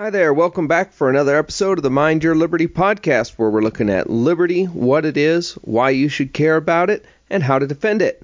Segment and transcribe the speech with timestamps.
[0.00, 3.62] Hi there, welcome back for another episode of the Mind Your Liberty podcast, where we're
[3.62, 7.66] looking at liberty, what it is, why you should care about it, and how to
[7.66, 8.22] defend it.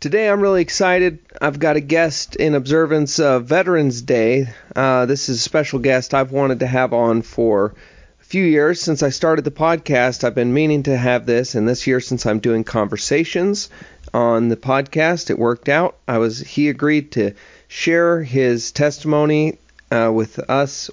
[0.00, 1.20] Today I'm really excited.
[1.40, 4.48] I've got a guest in observance of Veterans Day.
[4.74, 7.76] Uh, this is a special guest I've wanted to have on for
[8.20, 10.24] a few years since I started the podcast.
[10.24, 13.70] I've been meaning to have this, and this year since I'm doing conversations
[14.12, 15.96] on the podcast, it worked out.
[16.08, 17.34] I was he agreed to
[17.68, 19.58] share his testimony
[19.90, 20.90] uh, with us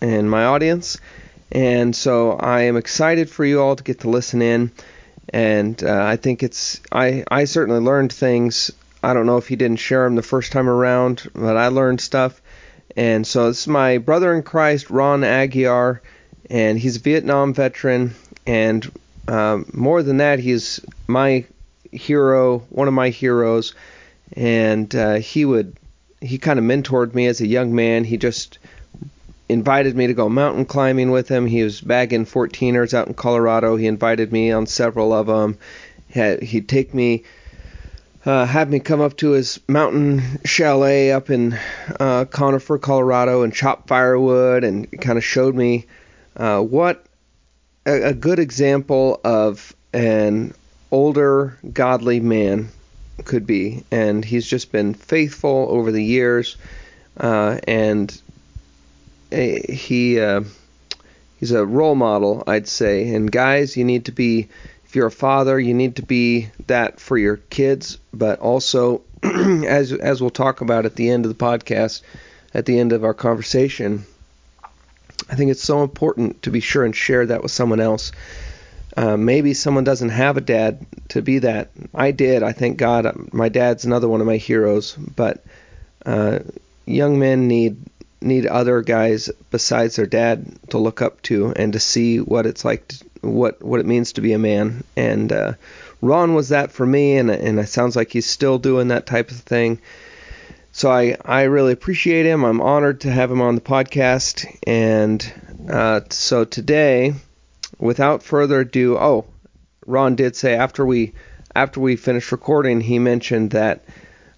[0.00, 0.98] and my audience.
[1.52, 4.72] And so I am excited for you all to get to listen in.
[5.28, 8.70] And uh, I think it's I I certainly learned things.
[9.02, 12.00] I don't know if he didn't share them the first time around, but I learned
[12.00, 12.40] stuff.
[12.96, 16.00] And so this is my brother in Christ, Ron Aguiar,
[16.48, 18.14] and he's a Vietnam veteran.
[18.46, 18.90] And
[19.28, 21.44] um, more than that, he's my
[21.92, 23.74] hero, one of my heroes.
[24.32, 25.76] And uh, he would
[26.26, 28.04] he kind of mentored me as a young man.
[28.04, 28.58] He just
[29.48, 31.46] invited me to go mountain climbing with him.
[31.46, 33.76] He was bagging 14ers out in Colorado.
[33.76, 35.58] He invited me on several of them.
[36.42, 37.24] He'd take me,
[38.24, 41.58] uh, have me come up to his mountain chalet up in
[42.00, 45.86] uh, Conifer, Colorado, and chop firewood, and kind of showed me
[46.36, 47.04] uh, what
[47.84, 50.54] a, a good example of an
[50.90, 52.70] older, godly man
[53.24, 53.84] could be.
[53.90, 56.56] And he's just been faithful over the years,
[57.18, 58.20] uh, and
[59.30, 60.42] he uh,
[61.38, 63.14] he's a role model, I'd say.
[63.14, 64.48] And guys, you need to be
[64.86, 69.92] if you're a father, you need to be that for your kids, but also as
[69.92, 72.02] as we'll talk about at the end of the podcast,
[72.54, 74.04] at the end of our conversation,
[75.28, 78.12] I think it's so important to be sure and share that with someone else.
[78.96, 81.70] Uh, maybe someone doesn't have a dad to be that.
[81.94, 82.42] I did.
[82.42, 83.32] I thank God.
[83.32, 84.94] My dad's another one of my heroes.
[84.94, 85.44] But
[86.06, 86.38] uh,
[86.86, 87.76] young men need
[88.22, 92.64] need other guys besides their dad to look up to and to see what it's
[92.64, 94.82] like, to, what what it means to be a man.
[94.96, 95.52] And uh,
[96.00, 99.30] Ron was that for me, and and it sounds like he's still doing that type
[99.30, 99.78] of thing.
[100.72, 102.44] So I I really appreciate him.
[102.44, 104.46] I'm honored to have him on the podcast.
[104.66, 105.20] And
[105.70, 107.14] uh, so today,
[107.78, 109.26] without further ado, oh,
[109.86, 111.12] Ron did say after we
[111.54, 113.84] after we finished recording, he mentioned that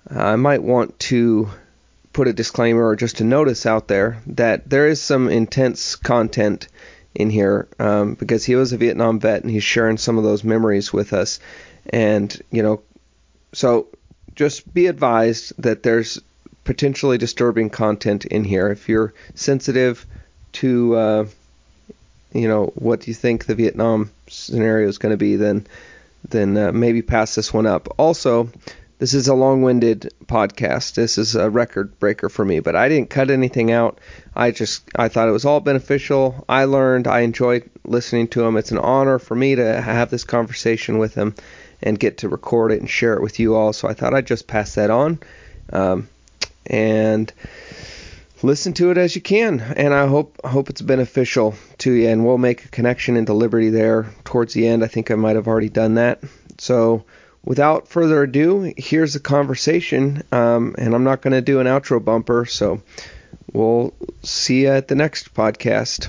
[0.09, 1.49] I might want to
[2.13, 6.69] put a disclaimer or just a notice out there that there is some intense content
[7.15, 10.45] in here um, because he was a Vietnam vet and he's sharing some of those
[10.45, 11.41] memories with us.
[11.91, 12.83] And, you know,
[13.53, 13.89] so
[14.35, 16.21] just be advised that there's
[16.65, 18.69] potentially disturbing content in here.
[18.69, 20.07] If you're sensitive
[20.53, 21.27] to, uh,
[22.33, 25.67] you know, what do you think the Vietnam scenario is going to be, then
[26.29, 27.89] then uh, maybe pass this one up.
[27.97, 28.51] Also,
[28.99, 30.95] this is a long-winded podcast.
[30.95, 34.01] This is a record breaker for me, but I didn't cut anything out.
[34.35, 36.45] I just I thought it was all beneficial.
[36.49, 37.07] I learned.
[37.07, 38.57] I enjoyed listening to him.
[38.57, 41.35] It's an honor for me to have this conversation with him
[41.81, 43.73] and get to record it and share it with you all.
[43.73, 45.21] So I thought I'd just pass that on.
[45.73, 46.09] Um,
[46.67, 47.33] and
[48.43, 52.25] listen to it as you can and i hope hope it's beneficial to you and
[52.25, 55.49] we'll make a connection into liberty there towards the end i think i might have
[55.49, 56.23] already done that
[56.59, 57.05] so
[57.49, 62.05] without further ado, here's the conversation, um, and I'm not going to do an outro
[62.05, 62.83] bumper, so
[63.53, 66.09] we'll see you at the next podcast.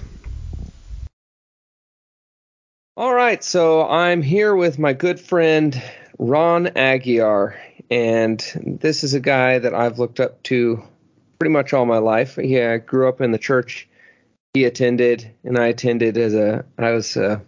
[2.98, 5.82] All right, so I'm here with my good friend
[6.18, 7.56] Ron Aguiar,
[7.90, 8.40] and
[8.82, 10.84] this is a guy that I've looked up to
[11.40, 12.38] pretty much all my life.
[12.38, 13.88] Yeah, I grew up in the church
[14.54, 17.42] he attended, and I attended as a I was a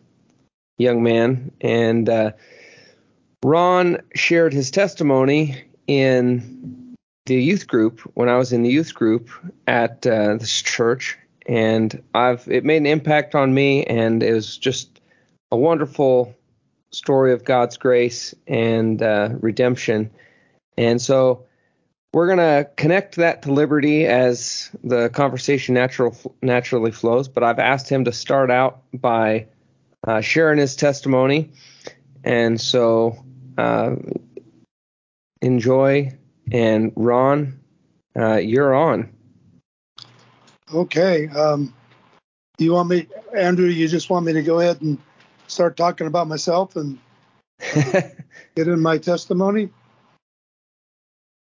[0.78, 2.32] young man, and uh,
[3.44, 9.30] Ron shared his testimony in the youth group when I was in the youth group
[9.68, 14.58] at uh, this church, and I've it made an impact on me, and it was
[14.58, 15.02] just
[15.52, 16.36] a wonderful
[16.92, 20.12] story of God's grace and uh, redemption.
[20.78, 21.46] And so
[22.14, 27.28] we're gonna connect that to liberty as the conversation natural naturally flows.
[27.28, 29.48] But I've asked him to start out by
[30.06, 31.52] uh, sharing his testimony,
[32.24, 33.24] and so
[33.58, 33.96] uh,
[35.42, 36.18] enjoy.
[36.52, 37.60] And Ron,
[38.18, 39.10] uh, you're on.
[40.74, 41.30] Okay.
[41.30, 41.74] Um,
[42.58, 43.68] you want me, Andrew?
[43.68, 44.98] You just want me to go ahead and
[45.48, 47.00] start talking about myself and
[47.74, 49.70] get in my testimony?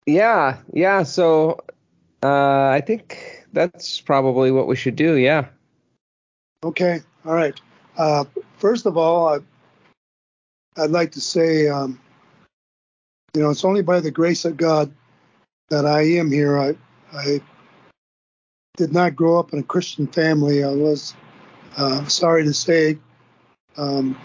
[0.06, 1.04] Yeah, yeah.
[1.04, 1.60] So
[2.24, 5.16] uh, I think that's probably what we should do.
[5.16, 5.48] Yeah.
[6.64, 7.02] Okay.
[7.26, 7.60] All right.
[7.98, 8.26] Uh,
[8.58, 12.00] first of all, I, I'd like to say, um,
[13.34, 14.92] you know, it's only by the grace of God
[15.70, 16.58] that I am here.
[16.58, 16.76] I,
[17.14, 17.42] I
[18.78, 20.64] did not grow up in a Christian family.
[20.64, 21.16] I was
[21.78, 22.98] uh, sorry to say.
[23.78, 24.20] Um,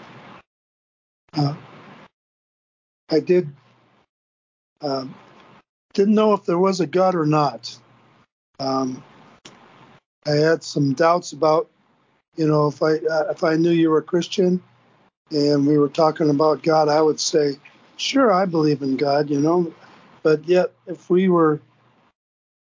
[1.33, 1.55] uh,
[3.09, 3.49] I did
[4.81, 5.05] uh,
[5.93, 7.77] didn't know if there was a God or not.
[8.59, 9.03] Um,
[10.27, 11.69] I had some doubts about,
[12.35, 14.61] you know, if I uh, if I knew you were a Christian,
[15.31, 17.57] and we were talking about God, I would say,
[17.97, 19.73] sure, I believe in God, you know,
[20.23, 21.61] but yet if we were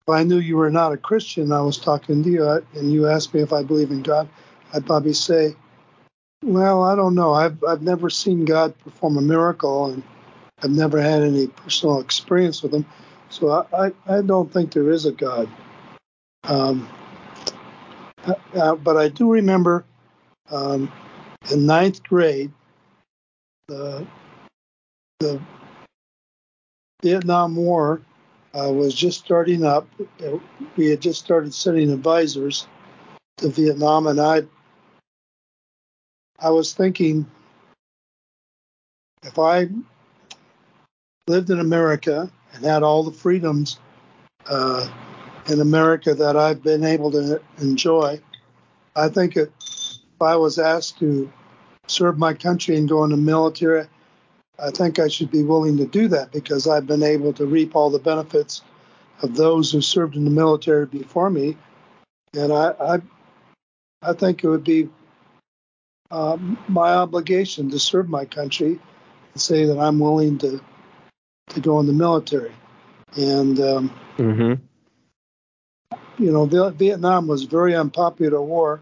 [0.03, 2.91] if I knew you were not a Christian, I was talking to you, uh, and
[2.93, 4.29] you asked me if I believe in God,
[4.73, 5.55] I'd probably say,
[6.43, 7.32] well, I don't know.
[7.32, 10.03] I've I've never seen God perform a miracle, and
[10.62, 12.87] I've never had any personal experience with Him,
[13.29, 15.49] so I I, I don't think there is a God.
[16.45, 16.89] Um,
[18.25, 19.85] uh, uh but I do remember
[20.51, 20.91] um,
[21.51, 22.53] in ninth grade,
[23.69, 24.07] the
[25.21, 25.41] the
[27.03, 28.01] Vietnam War
[28.55, 29.87] uh, was just starting up.
[30.77, 32.67] We had just started sending advisors
[33.39, 34.43] to Vietnam, and I
[36.39, 37.27] I was thinking
[39.23, 39.69] if I
[41.27, 43.79] lived in America and had all the freedoms
[44.47, 44.89] uh,
[45.49, 48.21] in America that I've been able to enjoy,
[48.97, 51.31] I think it, if I was asked to
[51.87, 53.87] serve my country and go in the military,
[54.59, 57.77] I think I should be willing to do that because I've been able to reap
[57.77, 58.62] all the benefits
[59.23, 61.56] of those who served in the military before me,
[62.35, 62.99] and I I,
[64.03, 64.89] I think it would be
[66.11, 68.79] um, my obligation to serve my country
[69.33, 70.61] and say that I'm willing to
[71.50, 72.53] to go in the military.
[73.17, 74.55] And um, mm-hmm.
[76.23, 78.81] you know, Vietnam was a very unpopular war.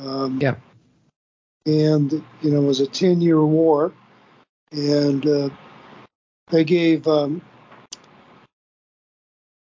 [0.00, 0.56] Um, yeah.
[1.64, 2.12] And
[2.42, 3.92] you know, it was a ten-year war,
[4.70, 5.48] and uh,
[6.50, 7.42] they gave um,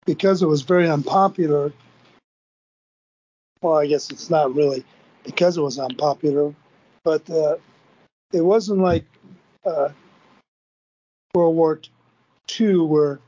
[0.05, 1.73] because it was very unpopular.
[3.61, 4.85] Well, I guess it's not really
[5.23, 6.53] because it was unpopular,
[7.03, 7.55] but uh,
[8.31, 9.05] it wasn't like
[9.65, 9.89] uh,
[11.33, 11.81] World War
[12.59, 13.19] II where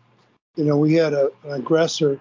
[0.55, 2.19] you know we had a, an aggressor.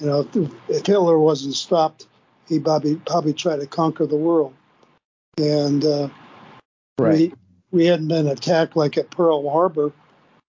[0.00, 2.06] You know, if, if Hitler wasn't stopped,
[2.48, 4.54] he probably probably tried to conquer the world.
[5.36, 6.08] And uh,
[6.98, 7.14] right.
[7.14, 7.32] we
[7.70, 9.92] we hadn't been attacked like at Pearl Harbor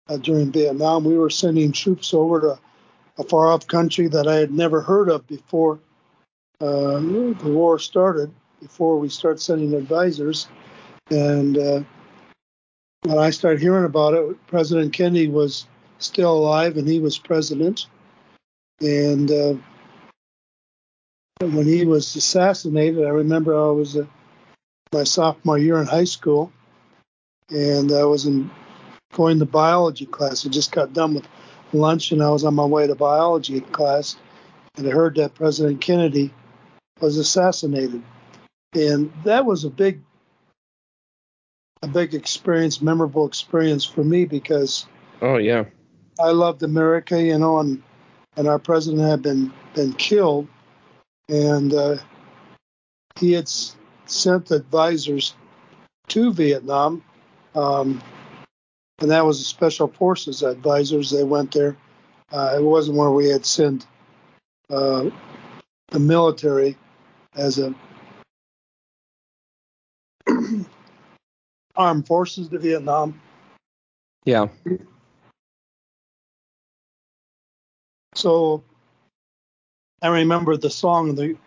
[0.07, 1.03] uh, during Vietnam.
[1.03, 2.59] We were sending troops over to
[3.17, 5.79] a far off country that I had never heard of before
[6.61, 8.31] uh, the war started,
[8.61, 10.47] before we started sending advisors.
[11.11, 11.83] And uh,
[13.03, 15.67] when I started hearing about it, President Kennedy was
[15.99, 17.87] still alive and he was president.
[18.81, 19.53] And uh,
[21.41, 24.05] when he was assassinated, I remember I was uh,
[24.93, 26.51] my sophomore year in high school,
[27.49, 28.49] and I was in
[29.13, 30.45] going to biology class.
[30.45, 31.27] I just got done with
[31.73, 34.15] lunch, and I was on my way to biology class,
[34.77, 36.33] and I heard that President Kennedy
[36.99, 38.01] was assassinated,
[38.73, 40.01] and that was a big,
[41.81, 44.85] a big experience, memorable experience for me because.
[45.21, 45.65] Oh yeah.
[46.19, 47.81] I loved America, you know, and
[48.35, 50.47] and our president had been been killed,
[51.27, 51.97] and uh,
[53.17, 53.49] he had
[54.05, 55.35] sent advisors
[56.09, 57.03] to Vietnam,
[57.55, 58.01] um,
[58.99, 61.11] and that was the Special Forces advisors.
[61.11, 61.77] They went there.
[62.31, 63.87] Uh, it wasn't where we had sent
[64.69, 65.09] uh,
[65.91, 66.77] the military
[67.35, 67.73] as a
[71.75, 73.19] armed forces to Vietnam.
[74.25, 74.47] Yeah.
[78.19, 78.63] So
[80.01, 81.37] I remember the song, the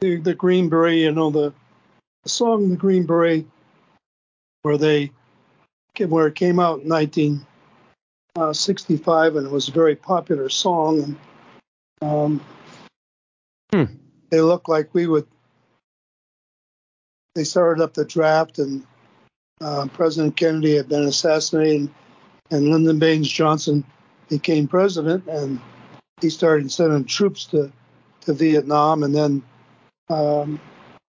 [0.00, 1.52] the, the Green Beret, you know, the,
[2.22, 3.44] the song, the Green Beret,
[4.62, 5.10] where they
[6.08, 11.02] where it came out in 1965, and it was a very popular song.
[11.02, 11.16] And
[12.00, 12.40] um,
[13.72, 13.84] hmm.
[14.30, 15.26] they looked like we would.
[17.34, 18.86] They started up the draft, and
[19.60, 21.90] uh, President Kennedy had been assassinated,
[22.50, 23.84] and Lyndon Baines Johnson
[24.28, 25.60] became president, and
[26.20, 27.72] he started sending troops to
[28.22, 29.42] to Vietnam, and then
[30.08, 30.60] um,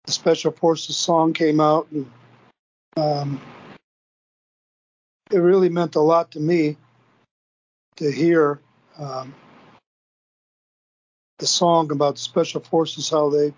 [0.05, 2.09] the Special Forces song came out, and
[2.97, 3.41] um,
[5.31, 6.77] it really meant a lot to me
[7.97, 8.59] to hear
[8.97, 9.33] um,
[11.39, 13.53] the song about the Special Forces, how they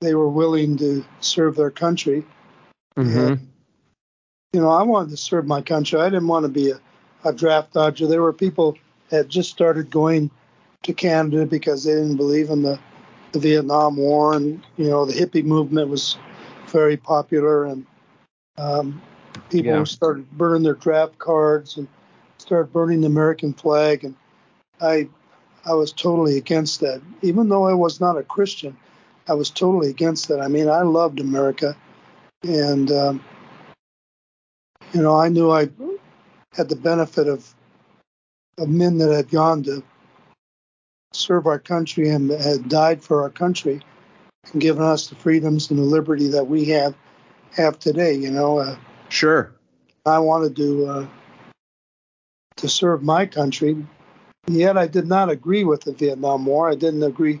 [0.00, 2.24] they were willing to serve their country.
[2.98, 3.18] Mm-hmm.
[3.18, 3.48] And,
[4.52, 6.00] you know, I wanted to serve my country.
[6.00, 6.80] I didn't want to be a,
[7.24, 8.06] a draft dodger.
[8.06, 8.76] There were people
[9.10, 10.30] that just started going
[10.82, 12.78] to Canada because they didn't believe in the,
[13.32, 16.16] the Vietnam War, and you know, the hippie movement was
[16.68, 17.86] very popular, and
[18.58, 19.00] um,
[19.50, 19.84] people Yeah.
[19.84, 21.88] started burning their draft cards and
[22.38, 24.04] started burning the American flag.
[24.04, 24.14] And
[24.80, 25.08] I,
[25.64, 27.02] I was totally against that.
[27.22, 28.76] Even though I was not a Christian,
[29.28, 30.40] I was totally against that.
[30.40, 31.76] I mean, I loved America,
[32.44, 33.24] and um,
[34.94, 35.68] you know, I knew I
[36.54, 37.54] had the benefit of
[38.58, 39.82] of men that had gone to
[41.12, 43.80] serve our country and had died for our country
[44.52, 46.94] and given us the freedoms and the liberty that we have
[47.52, 48.14] have today.
[48.14, 48.76] You know, uh,
[49.08, 49.52] Sure.
[50.04, 51.06] I wanted to uh,
[52.56, 53.86] to serve my country,
[54.46, 56.70] yet I did not agree with the Vietnam War.
[56.70, 57.40] I didn't agree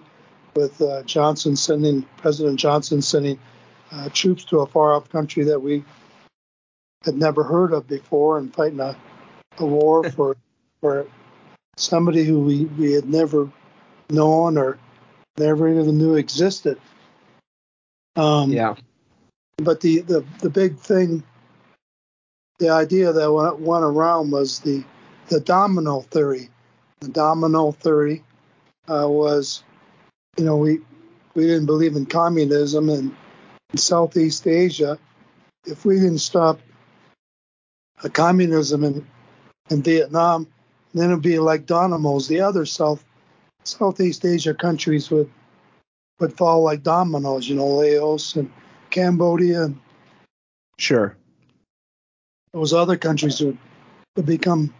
[0.54, 3.38] with uh, Johnson sending President Johnson sending
[3.92, 5.84] uh, troops to a far off country that we
[7.04, 8.96] had never heard of before and fighting a,
[9.58, 10.36] a war for
[10.80, 11.06] for
[11.76, 13.50] somebody who we, we had never
[14.10, 14.78] known or
[15.38, 16.78] never even knew existed.
[18.16, 18.74] Um, Yeah.
[19.58, 21.22] but the, the, the big thing,
[22.58, 24.84] the idea that went, went around was the,
[25.28, 26.48] the domino theory.
[27.00, 28.24] The domino theory
[28.88, 29.62] uh, was,
[30.38, 30.80] you know, we,
[31.34, 33.14] we didn't believe in communism and
[33.72, 34.98] in Southeast Asia.
[35.66, 36.60] If we didn't stop
[38.12, 39.06] communism in,
[39.70, 40.46] in Vietnam,
[40.98, 42.28] then it'd be like dominoes.
[42.28, 43.04] The other South
[43.64, 45.30] Southeast Asia countries would
[46.20, 47.48] would fall like dominoes.
[47.48, 48.50] You know, Laos and
[48.90, 49.80] Cambodia and
[50.78, 51.16] Sure.
[52.52, 53.56] those other countries would,
[54.16, 54.72] would become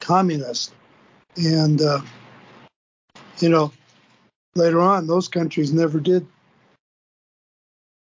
[0.00, 0.74] communist.
[1.36, 2.00] And, uh,
[3.38, 3.72] you know,
[4.56, 6.26] later on, those countries never did.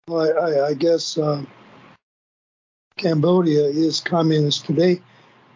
[0.09, 1.45] Well, I, I, I guess uh,
[2.97, 5.03] Cambodia is communist today,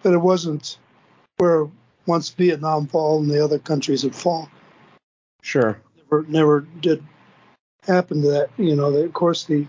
[0.03, 0.79] but it wasn't
[1.41, 1.69] where
[2.05, 4.49] once Vietnam fall and the other countries had fall.
[5.43, 5.81] Sure.
[5.97, 7.03] Never, never did
[7.87, 8.51] happen to that.
[8.59, 9.67] You know, the, of course, the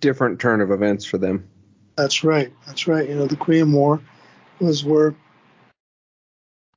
[0.00, 1.48] Different turn of events for them.
[1.96, 2.52] That's right.
[2.66, 3.08] That's right.
[3.08, 4.00] You know, the Korean War
[4.60, 5.14] was where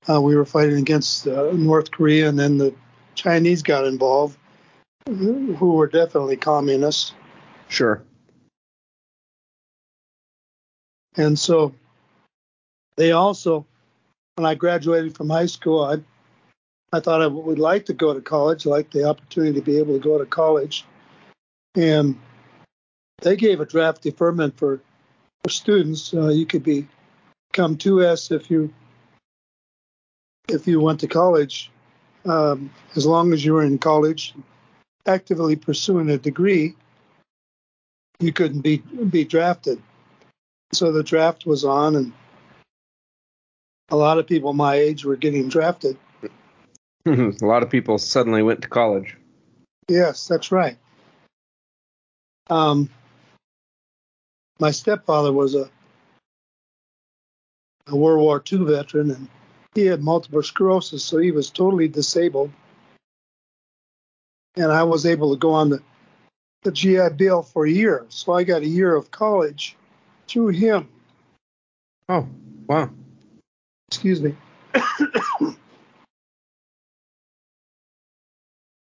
[0.09, 2.73] uh, we were fighting against uh, North Korea, and then the
[3.15, 4.37] Chinese got involved,
[5.07, 7.13] who were definitely communists.
[7.67, 8.03] Sure.
[11.17, 11.73] And so
[12.95, 13.65] they also,
[14.37, 15.97] when I graduated from high school, I
[16.93, 19.93] I thought I would like to go to college, like the opportunity to be able
[19.93, 20.85] to go to college,
[21.75, 22.17] and
[23.21, 24.79] they gave a draft deferment for,
[25.43, 26.13] for students.
[26.13, 26.87] Uh, you could be
[27.51, 28.73] become 2S if you
[30.47, 31.71] if you went to college,
[32.23, 34.33] um, as long as you were in college,
[35.05, 36.73] actively pursuing a degree,
[38.19, 38.77] you couldn't be
[39.09, 39.81] be drafted.
[40.73, 42.13] So the draft was on, and
[43.89, 45.97] a lot of people my age were getting drafted.
[47.05, 49.15] a lot of people suddenly went to college.
[49.87, 50.77] Yes, that's right.
[52.49, 52.89] Um,
[54.59, 55.69] my stepfather was a,
[57.87, 59.27] a World War II veteran, and
[59.75, 62.51] he had multiple sclerosis, so he was totally disabled.
[64.55, 65.81] And I was able to go on the,
[66.63, 69.77] the GI Bill for a year, so I got a year of college
[70.27, 70.89] through him.
[72.09, 72.27] Oh,
[72.67, 72.89] wow.
[73.89, 74.35] Excuse me.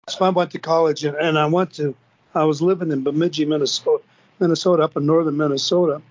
[0.09, 1.95] so I went to college, and, and I went to,
[2.35, 4.03] I was living in Bemidji, Minnesota,
[4.39, 6.03] Minnesota, up in northern Minnesota,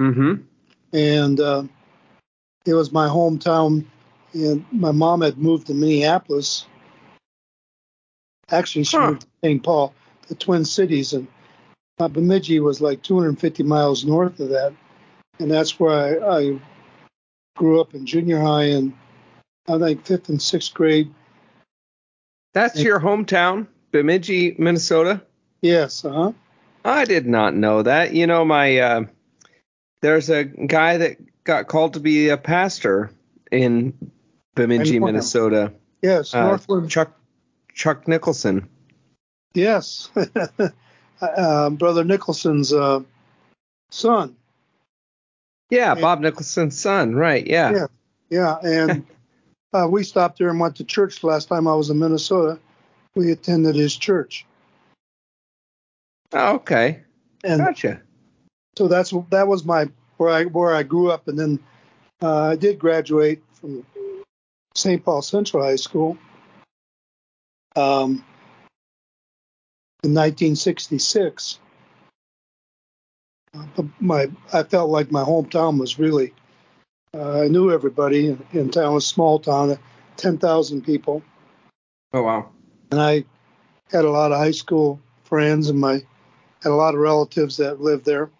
[0.00, 0.42] Mm-hmm.
[0.92, 1.62] and uh,
[2.66, 3.84] it was my hometown.
[4.34, 6.66] And my mom had moved to Minneapolis.
[8.50, 9.08] Actually, she Huh.
[9.08, 9.62] moved to St.
[9.62, 9.94] Paul,
[10.28, 11.26] the Twin Cities, and
[11.98, 14.74] uh, Bemidji was like 250 miles north of that,
[15.38, 16.60] and that's where I, I
[17.56, 18.92] grew up in junior high and
[19.68, 21.12] I think fifth and sixth grade.
[22.54, 25.20] That's your hometown, Bemidji, Minnesota.
[25.60, 26.32] Yes, uh huh.
[26.84, 28.14] I did not know that.
[28.14, 29.04] You know, my uh,
[30.02, 33.10] there's a guy that got called to be a pastor
[33.50, 33.92] in
[34.54, 35.14] Bemidji, I know him.
[35.14, 35.72] Minnesota.
[36.02, 36.88] Yes, Uh, Northwood.
[36.88, 37.18] Chuck
[37.74, 38.68] Chuck Nicholson.
[39.54, 40.10] Yes,
[41.20, 43.00] uh, Brother Nicholson's uh,
[43.90, 44.36] son.
[45.70, 46.00] Yeah, Yeah.
[46.00, 47.14] Bob Nicholson's son.
[47.14, 47.46] Right.
[47.46, 47.72] Yeah.
[47.72, 47.86] Yeah.
[48.28, 49.06] Yeah, and
[49.72, 52.58] uh, we stopped there and went to church last time I was in Minnesota.
[53.14, 54.44] We attended his church,
[56.32, 57.02] Oh, okay.
[57.44, 58.02] and Gotcha.
[58.76, 61.60] so that's that was my where I where I grew up, and then
[62.20, 63.86] uh, I did graduate from
[64.74, 65.02] St.
[65.04, 66.18] Paul Central High School
[67.76, 68.24] um,
[70.02, 71.58] in 1966.
[73.56, 76.32] Uh, but my I felt like my hometown was really
[77.14, 78.96] uh, I knew everybody in, in town.
[78.96, 79.76] A small town, uh,
[80.16, 81.22] 10,000 people,
[82.12, 82.50] Oh wow.
[82.90, 83.24] and I
[83.90, 85.94] had a lot of high school friends, and my
[86.62, 88.30] had a lot of relatives that lived there.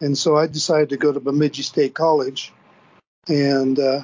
[0.00, 2.52] And so I decided to go to Bemidji State College,
[3.28, 4.02] and uh,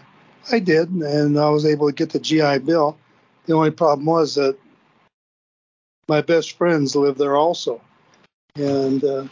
[0.52, 2.96] I did, and I was able to get the GI Bill.
[3.46, 4.56] The only problem was that
[6.08, 7.80] my best friends lived there also,
[8.54, 9.24] and uh,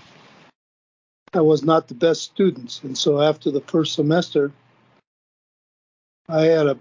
[1.34, 2.80] I was not the best student.
[2.84, 4.52] And so after the first semester,
[6.28, 6.78] I had a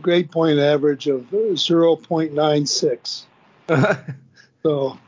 [0.00, 3.24] grade point average of 0.96.
[4.62, 4.98] so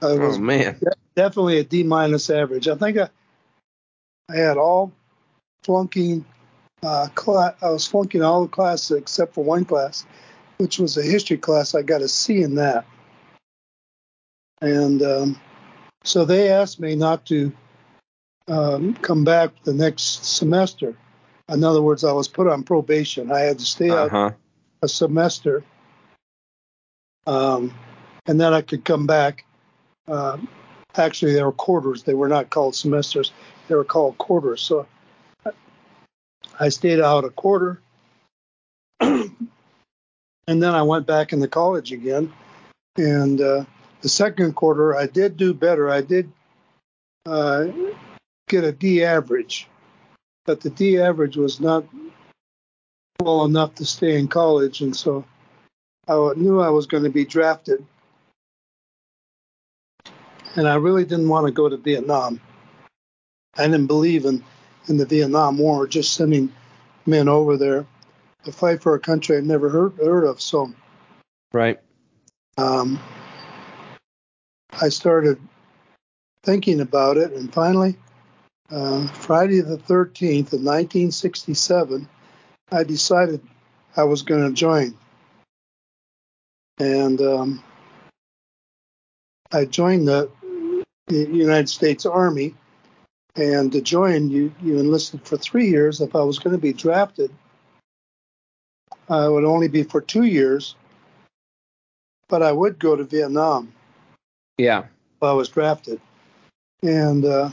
[0.00, 0.80] I was oh man,
[1.14, 2.66] definitely a D minus average.
[2.68, 3.08] I think I,
[4.28, 4.92] I had all
[5.62, 6.24] flunking
[6.82, 7.54] uh, class.
[7.62, 10.04] I was flunking all the classes except for one class,
[10.58, 11.76] which was a history class.
[11.76, 12.84] I got a C in that,
[14.60, 15.40] and um,
[16.02, 17.52] so they asked me not to
[18.48, 20.96] um, come back the next semester.
[21.48, 23.30] In other words, I was put on probation.
[23.30, 24.16] I had to stay uh-huh.
[24.16, 24.34] out
[24.82, 25.64] a semester,
[27.26, 27.74] um,
[28.26, 29.44] and then I could come back.
[30.08, 30.48] Um,
[30.96, 32.02] actually, they were quarters.
[32.02, 33.32] They were not called semesters.
[33.68, 34.62] They were called quarters.
[34.62, 34.86] So
[36.58, 37.80] I stayed out a quarter,
[39.00, 39.32] and
[40.46, 42.32] then I went back into college again.
[42.96, 43.64] And uh,
[44.00, 45.90] the second quarter, I did do better.
[45.90, 46.30] I did
[47.24, 47.66] uh,
[48.52, 49.66] get a D average,
[50.44, 51.84] but the D average was not
[53.22, 55.24] well enough to stay in college, and so
[56.06, 57.84] I knew I was going to be drafted.
[60.54, 62.38] And I really didn't want to go to Vietnam.
[63.56, 64.44] I didn't believe in,
[64.86, 66.52] in the Vietnam War, just sending
[67.06, 67.86] men over there
[68.44, 70.42] to fight for a country I'd never heard, heard of.
[70.42, 70.70] So,
[71.54, 71.80] right.
[72.58, 73.00] Um,
[74.72, 75.40] I started
[76.44, 77.96] thinking about it, and finally,
[78.72, 82.08] uh, Friday the 13th of 1967,
[82.70, 83.40] I decided
[83.96, 84.96] I was going to join.
[86.78, 87.62] And um,
[89.52, 90.30] I joined the,
[91.06, 92.54] the, United States Army.
[93.36, 96.00] And to join, you, you enlisted for three years.
[96.00, 97.30] If I was going to be drafted,
[99.08, 100.76] I would only be for two years,
[102.28, 103.72] but I would go to Vietnam.
[104.58, 104.80] Yeah.
[104.80, 106.00] If I was drafted.
[106.82, 107.50] And uh,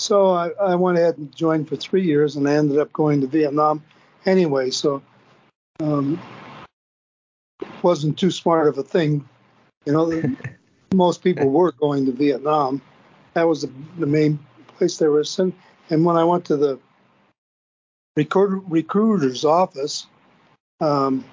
[0.00, 3.20] so I, I, went ahead and joined for three years, and I ended up going
[3.20, 3.84] to Vietnam
[4.24, 4.70] anyway.
[4.70, 5.02] So
[5.80, 6.18] um,
[7.82, 9.28] wasn't too smart of a thing.
[9.84, 10.22] You know,
[10.94, 12.80] most people were going to Vietnam.
[13.34, 14.38] That was the, the main
[14.78, 15.54] place they were sent.
[15.90, 16.78] And when I went to the
[18.16, 20.06] recruiter, recruiter's office,
[20.80, 21.24] um,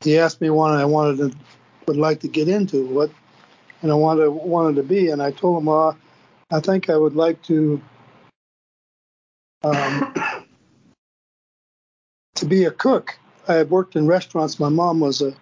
[0.00, 1.38] he asked me what I wanted to
[1.86, 3.10] would like to get into, what
[3.82, 5.96] and I wanted wanted to be, and I told him, well,
[6.50, 7.82] I think I would like to
[9.64, 10.14] um,
[12.36, 13.18] to be a cook.
[13.48, 14.60] I had worked in restaurants.
[14.60, 15.34] My mom was a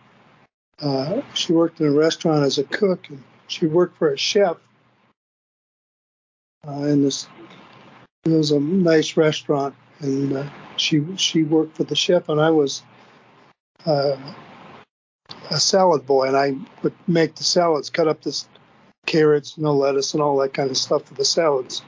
[0.80, 4.56] uh, she worked in a restaurant as a cook, and she worked for a chef.
[6.66, 7.28] Uh, and this
[8.24, 12.50] it was a nice restaurant, and uh, she she worked for the chef, and I
[12.50, 12.82] was
[13.84, 14.16] uh,
[15.50, 18.44] a salad boy, and I would make the salads, cut up the
[19.06, 21.82] carrots, no lettuce, and all that kind of stuff for the salads.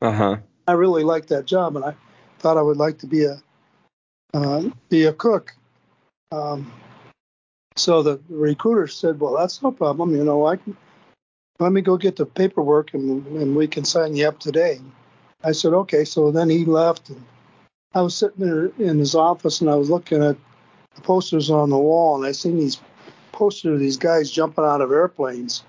[0.00, 0.36] Uh huh.
[0.66, 1.94] I really liked that job, and I
[2.38, 3.42] thought I would like to be a
[4.34, 5.54] uh, be a cook.
[6.30, 6.70] Um,
[7.76, 10.14] so the recruiter said, "Well, that's no problem.
[10.14, 10.76] You know, I can
[11.58, 14.80] let me go get the paperwork and and we can sign you up today."
[15.42, 17.24] I said, "Okay." So then he left, and
[17.94, 20.36] I was sitting there in his office, and I was looking at
[20.94, 22.80] the posters on the wall, and I seen these
[23.32, 25.62] posters of these guys jumping out of airplanes,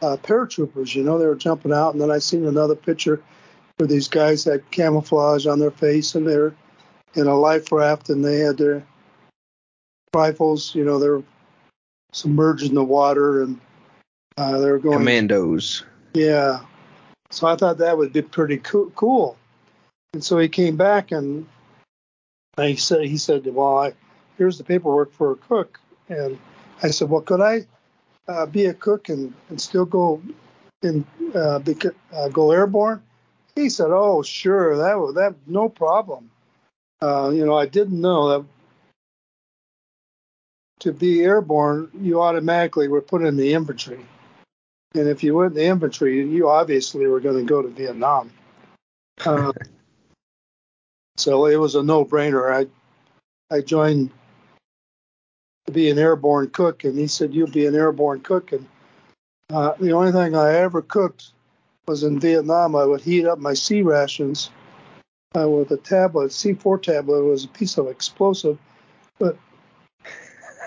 [0.00, 0.94] uh, paratroopers.
[0.94, 3.22] You know, they were jumping out, and then I seen another picture
[3.76, 6.54] where these guys had camouflage on their face, and they're
[7.14, 8.84] in a life raft, and they had their
[10.14, 10.74] rifles.
[10.74, 11.22] You know, they're
[12.12, 13.60] submerged in the water, and
[14.36, 15.84] uh, they're going commandos.
[16.14, 16.60] Yeah,
[17.30, 19.36] so I thought that would be pretty co- cool.
[20.14, 21.46] And so he came back and
[22.56, 23.92] he said, he said, well, I,
[24.38, 25.80] here's the paperwork for a cook.
[26.08, 26.38] And
[26.82, 27.66] I said, well, could I
[28.28, 30.22] uh, be a cook and, and still go
[30.82, 31.60] in uh,
[32.12, 33.02] uh, go airborne?
[33.54, 36.30] He said, oh, sure, that that no problem.
[37.00, 38.46] Uh, you know, I didn't know that
[40.80, 44.04] to be airborne, you automatically were put in the infantry.
[44.94, 48.30] And if you went in the infantry, you obviously were going to go to Vietnam.
[49.24, 49.52] Uh,
[51.16, 52.52] so it was a no-brainer.
[52.52, 52.66] I
[53.54, 54.10] I joined
[55.66, 58.66] to be an airborne cook, and he said, "You'll be an airborne cook." And
[59.50, 61.32] uh, the only thing I ever cooked
[61.86, 62.74] was in Vietnam.
[62.74, 64.50] I would heat up my C rations
[65.36, 67.20] uh, with a tablet, C4 tablet.
[67.20, 68.58] It was a piece of explosive,
[69.18, 69.36] but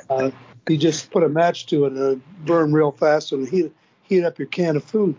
[0.09, 0.31] uh,
[0.67, 4.23] you just put a match to it and it burned real fast and heat heat
[4.23, 5.15] up your can of food.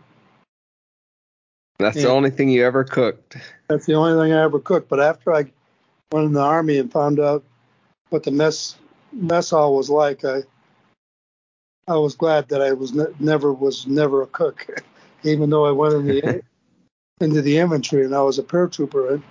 [1.79, 3.37] That's and the only thing you ever cooked.
[3.69, 4.89] That's the only thing I ever cooked.
[4.89, 5.51] But after I
[6.13, 7.45] went in the army and found out
[8.11, 8.77] what the mess
[9.13, 10.43] mess hall was like, I
[11.89, 14.67] I was glad that I was ne- never was never a cook,
[15.25, 16.43] even though I went in the
[17.21, 19.17] into the infantry and I was a paratrooper.
[19.17, 19.23] It,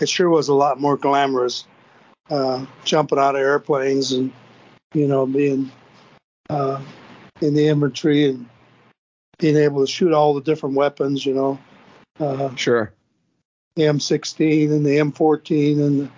[0.00, 1.66] it sure was a lot more glamorous,
[2.30, 4.32] uh, jumping out of airplanes and
[4.94, 5.70] you know being
[6.48, 6.80] uh,
[7.40, 8.48] in the infantry and
[9.38, 11.26] being able to shoot all the different weapons.
[11.26, 11.58] You know,
[12.20, 12.92] uh, sure.
[13.76, 16.10] The M16 and the M14 and the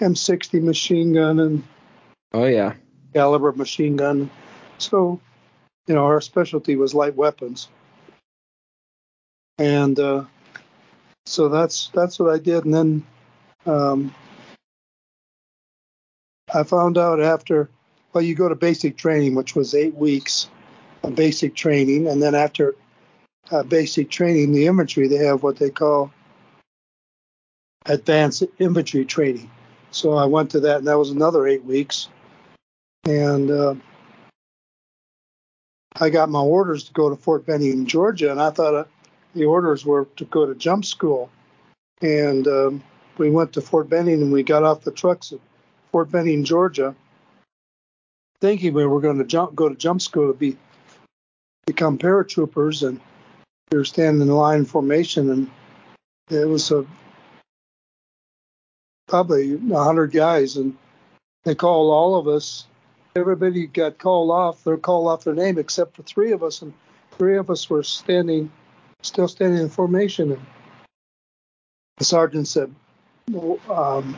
[0.00, 1.62] M60 machine gun and
[2.32, 2.74] oh yeah,
[3.14, 4.30] caliber machine gun.
[4.78, 5.20] So,
[5.86, 7.68] you know, our specialty was light weapons,
[9.58, 10.24] and uh,
[11.26, 12.64] so that's that's what I did.
[12.64, 13.06] And then
[13.66, 14.14] um,
[16.54, 17.68] I found out after,
[18.12, 20.48] well, you go to basic training, which was eight weeks
[21.02, 22.74] of basic training, and then after
[23.50, 26.10] uh, basic training, the infantry they have what they call
[27.86, 29.50] advanced infantry training.
[29.90, 32.08] So I went to that, and that was another eight weeks.
[33.04, 33.74] And uh,
[35.96, 38.84] I got my orders to go to Fort Benning, Georgia, and I thought uh,
[39.34, 41.30] the orders were to go to jump school.
[42.02, 42.84] And um,
[43.18, 45.40] we went to Fort Benning, and we got off the trucks at
[45.90, 46.94] Fort Benning, Georgia,
[48.40, 50.56] thinking we were going to jump, go to jump school to be
[51.66, 52.86] become paratroopers.
[52.86, 53.00] And
[53.72, 55.50] we were standing in line formation, and
[56.30, 56.86] it was a
[59.10, 60.74] probably hundred guys, and
[61.44, 62.66] they called all of us.
[63.16, 64.62] Everybody got called off.
[64.62, 66.72] They're called off their name except for three of us, and
[67.10, 68.50] three of us were standing,
[69.02, 70.32] still standing in formation.
[70.32, 70.46] And
[71.98, 72.72] the sergeant said,
[73.68, 74.16] um,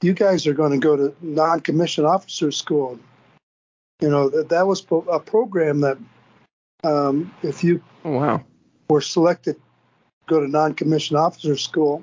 [0.00, 2.98] "You guys are going to go to non-commissioned officer school."
[4.00, 5.98] You know that that was a program that
[6.84, 8.44] um, if you oh, wow
[8.88, 9.56] were selected
[10.26, 12.02] go to non-commissioned officer school,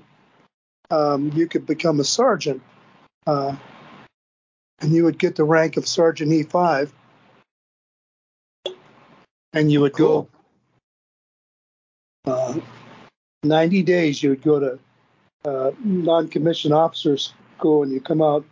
[0.92, 2.62] um, you could become a sergeant,
[3.26, 3.56] uh,
[4.80, 6.92] and you would get the rank of Sergeant E5,
[9.54, 10.30] and you would cool.
[12.26, 12.60] go uh,
[13.44, 14.22] 90 days.
[14.22, 14.80] You would go to
[15.46, 18.46] uh, non-commissioned officer school, and you come out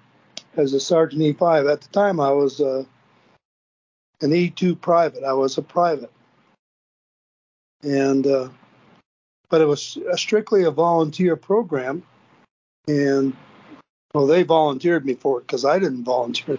[0.55, 1.71] as a Sergeant E5.
[1.71, 2.83] At the time, I was uh,
[4.21, 5.23] an E2 private.
[5.23, 6.11] I was a private,
[7.83, 8.49] and uh,
[9.49, 12.03] but it was strictly a volunteer program
[12.87, 13.35] and
[14.13, 16.57] well, they volunteered me for it because I didn't volunteer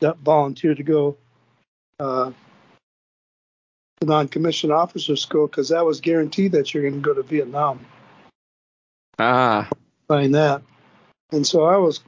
[0.00, 1.16] volunteer to go
[2.00, 2.32] uh,
[4.00, 7.86] to non-commissioned officer school because that was guaranteed that you're going to go to Vietnam.
[9.20, 9.68] Ah,
[10.08, 10.62] find that,
[11.30, 12.00] and so I was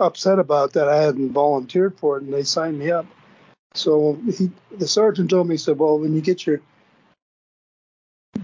[0.00, 0.88] upset about that.
[0.88, 3.06] I hadn't volunteered for it, and they signed me up.
[3.74, 6.60] So he, the sergeant told me, he said, "Well, when you get your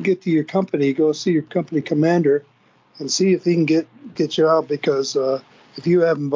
[0.02, 2.44] get to your company, go see your company commander
[2.98, 5.40] and see if he can get get you out because uh,
[5.76, 6.30] if you haven't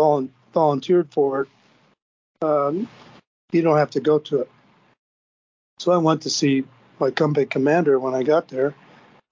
[0.52, 1.48] volunteered for it,
[2.42, 2.88] um,
[3.52, 4.50] you don't have to go to it.
[5.78, 6.64] So I went to see
[6.98, 8.74] my company commander when I got there,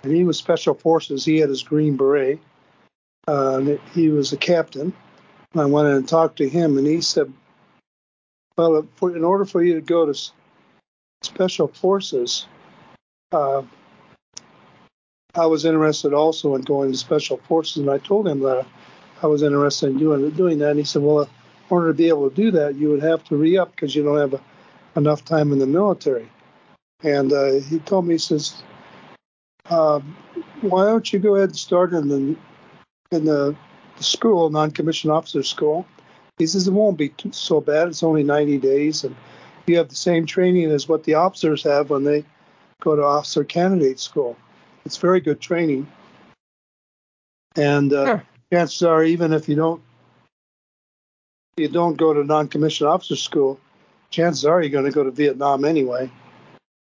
[0.03, 1.25] and he was special forces.
[1.25, 2.41] He had his green beret.
[3.27, 4.93] Uh, he was a captain.
[5.55, 7.33] I went in and talked to him, and he said,
[8.59, 10.33] "Well, in order for you to go to
[11.23, 12.47] special forces,
[13.33, 13.63] uh,
[15.37, 18.67] I was interested also in going to special forces, and I told him that
[19.23, 20.71] I was interested in doing doing that.
[20.71, 21.29] And he said, "Well, in
[21.71, 24.19] order to be able to do that, you would have to re-up because you don't
[24.19, 24.41] have a,
[24.97, 26.31] enough time in the military."
[27.03, 28.63] And uh, he told me, he says,
[29.71, 30.01] uh,
[30.61, 32.37] "Why don't you go ahead and start in the
[33.11, 33.57] in the,
[33.97, 35.85] the school, non-commissioned officer school?"
[36.39, 37.89] He says, "It won't be too, so bad.
[37.89, 39.17] It's only 90 days, and
[39.67, 42.25] you have the same training as what the officers have when they
[42.81, 44.37] go to officer candidate school."
[44.85, 45.87] It's very good training.
[47.57, 48.21] And uh,
[48.53, 49.83] chances are, even if you don't
[51.57, 53.61] you don't go to non-commissioned officer school,
[54.11, 56.11] chances are you're going to go to Vietnam anyway.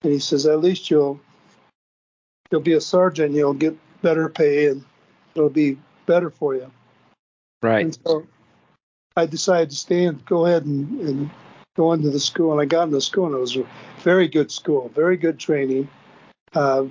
[0.02, 1.20] And he says at least you'll
[2.50, 4.84] you'll be a sergeant, you'll get better pay, and
[5.34, 6.70] it'll be better for you.
[7.62, 7.84] Right.
[7.84, 8.26] And so
[9.16, 11.30] I decided to stay and go ahead and, and
[11.76, 13.66] go into the school, and I got into the school, and it was a
[14.02, 15.88] very good school, very good training.
[16.54, 16.84] Uh,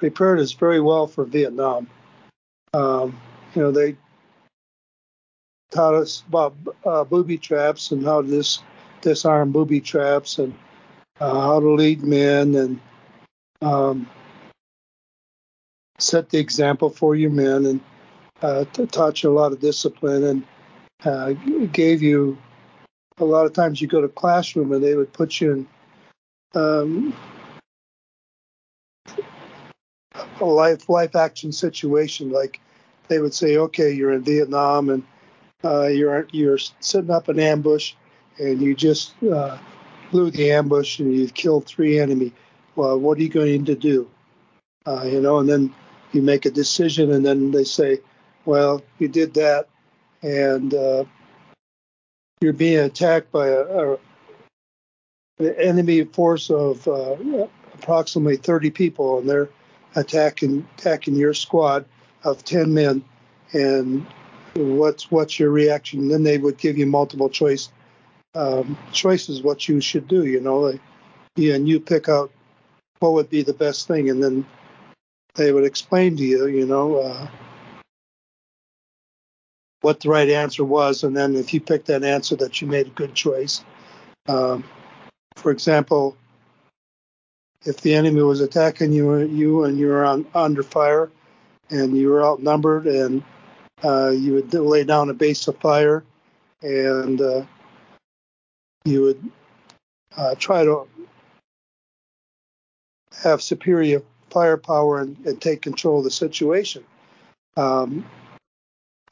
[0.00, 1.86] prepared us very well for Vietnam.
[2.72, 3.20] Um,
[3.54, 3.98] you know, they
[5.70, 8.62] taught us about uh, booby traps and how to dis-
[9.02, 10.54] disarm booby traps and
[11.20, 12.80] uh, how to lead men and
[13.60, 14.08] um,
[15.98, 17.80] set the example for your men and
[18.40, 20.46] uh, taught you a lot of discipline and
[21.04, 21.32] uh,
[21.72, 22.38] gave you
[23.18, 25.68] a lot of times you go to classroom and they would put you in
[26.54, 27.14] um,
[30.40, 32.60] a life life action situation like
[33.08, 35.02] they would say, okay, you're in Vietnam and
[35.64, 37.94] uh, you're you're setting up an ambush,
[38.38, 39.58] and you just uh,
[40.10, 42.32] blew the ambush and you've killed three enemy.
[42.76, 44.08] Well, what are you going to do?
[44.86, 45.74] Uh, you know, and then
[46.12, 47.98] you make a decision, and then they say,
[48.46, 49.68] well, you did that,
[50.22, 51.04] and uh,
[52.40, 53.98] you're being attacked by a, a
[55.38, 57.16] an enemy force of uh,
[57.74, 59.50] approximately 30 people, and they're
[59.94, 61.84] attacking attacking your squad
[62.24, 63.04] of 10 men.
[63.52, 64.06] And
[64.54, 66.08] what's what's your reaction?
[66.08, 67.70] Then they would give you multiple choice
[68.34, 70.24] um, choices what you should do.
[70.24, 70.80] You know, like,
[71.36, 72.30] and you pick out
[73.00, 74.46] what would be the best thing, and then
[75.34, 77.28] they would explain to you, you know, uh,
[79.80, 82.86] what the right answer was, and then if you picked that answer, that you made
[82.86, 83.64] a good choice.
[84.28, 84.64] Um,
[85.36, 86.16] for example,
[87.64, 91.10] if the enemy was attacking you, you and you were on, under fire,
[91.68, 93.22] and you were outnumbered, and
[93.84, 96.04] uh, you would lay down a base of fire,
[96.62, 97.42] and uh,
[98.84, 99.30] you would
[100.16, 100.86] uh, try to
[103.22, 106.84] have superior firepower and, and, take control of the situation.
[107.56, 108.06] Um,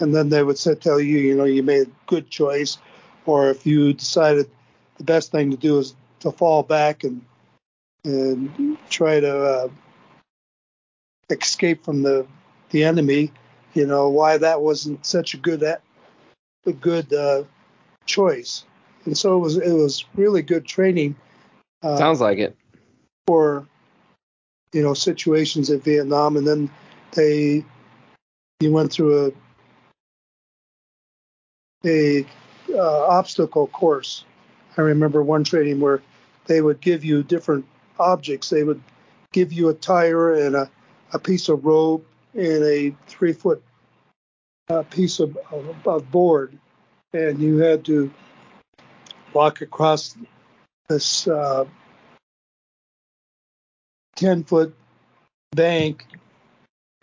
[0.01, 2.79] and then they would say, tell you, you know, you made a good choice,
[3.27, 4.49] or if you decided
[4.97, 7.21] the best thing to do is to fall back and
[8.05, 9.69] and try to uh,
[11.31, 12.27] escape from the
[12.71, 13.33] the enemy,
[13.75, 17.45] you know, why that wasn't such a good a good uh,
[18.07, 18.65] choice.
[19.05, 21.17] And so it was it was really good training.
[21.83, 22.57] Uh, Sounds like it
[23.27, 23.67] for
[24.73, 26.71] you know situations in Vietnam, and then
[27.13, 27.65] they
[28.61, 29.33] you went through a
[31.87, 32.27] a
[32.75, 34.25] uh, obstacle course.
[34.77, 36.03] I remember one training where
[36.47, 37.65] they would give you different
[37.99, 38.51] objects.
[38.51, 38.83] They would
[39.33, 40.71] give you a tire and a,
[41.13, 43.63] a piece of rope and a three foot
[44.71, 46.59] uh, piece of, of, of board,
[47.13, 48.13] and you had to
[49.33, 50.17] walk across
[50.89, 51.65] this uh,
[54.17, 54.75] 10 foot
[55.53, 56.07] bank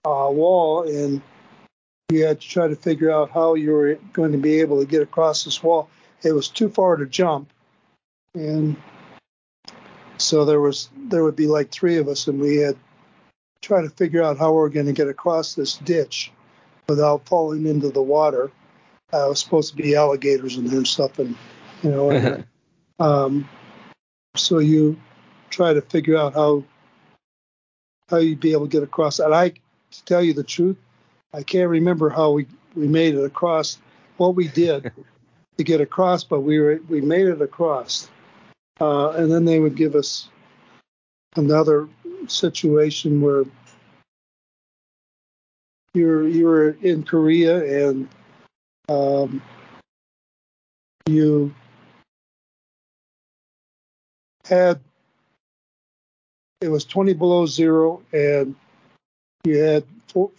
[0.05, 1.21] uh, wall and
[2.09, 4.85] you had to try to figure out how you were going to be able to
[4.85, 5.89] get across this wall.
[6.21, 7.51] It was too far to jump,
[8.33, 8.75] and
[10.17, 12.77] so there was there would be like three of us, and we had
[13.61, 16.31] try to figure out how we are going to get across this ditch
[16.87, 18.51] without falling into the water.
[19.13, 21.35] Uh, it was supposed to be alligators in there and stuff, and
[21.83, 22.45] you know, and,
[22.99, 23.47] um,
[24.35, 24.99] so you
[25.49, 26.63] try to figure out how
[28.09, 29.19] how you'd be able to get across.
[29.19, 30.77] And I, to tell you the truth,
[31.33, 33.79] I can't remember how we, we made it across,
[34.17, 34.91] what we did
[35.57, 38.09] to get across, but we were we made it across.
[38.79, 40.27] Uh, and then they would give us
[41.35, 41.87] another
[42.27, 43.43] situation where
[45.93, 48.07] you're you were in Korea and
[48.89, 49.41] um,
[51.07, 51.53] you
[54.45, 54.79] had
[56.61, 58.55] it was 20 below zero and
[59.45, 60.31] you had four,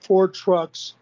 [0.00, 0.94] four trucks,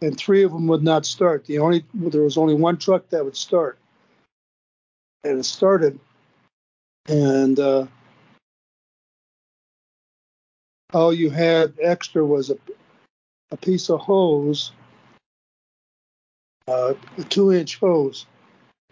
[0.00, 1.44] and three of them would not start.
[1.44, 3.78] The only there was only one truck that would start,
[5.24, 5.98] and it started,
[7.06, 7.86] and uh,
[10.92, 12.56] all you had extra was a,
[13.50, 14.72] a piece of hose,
[16.68, 18.26] uh, a two-inch hose,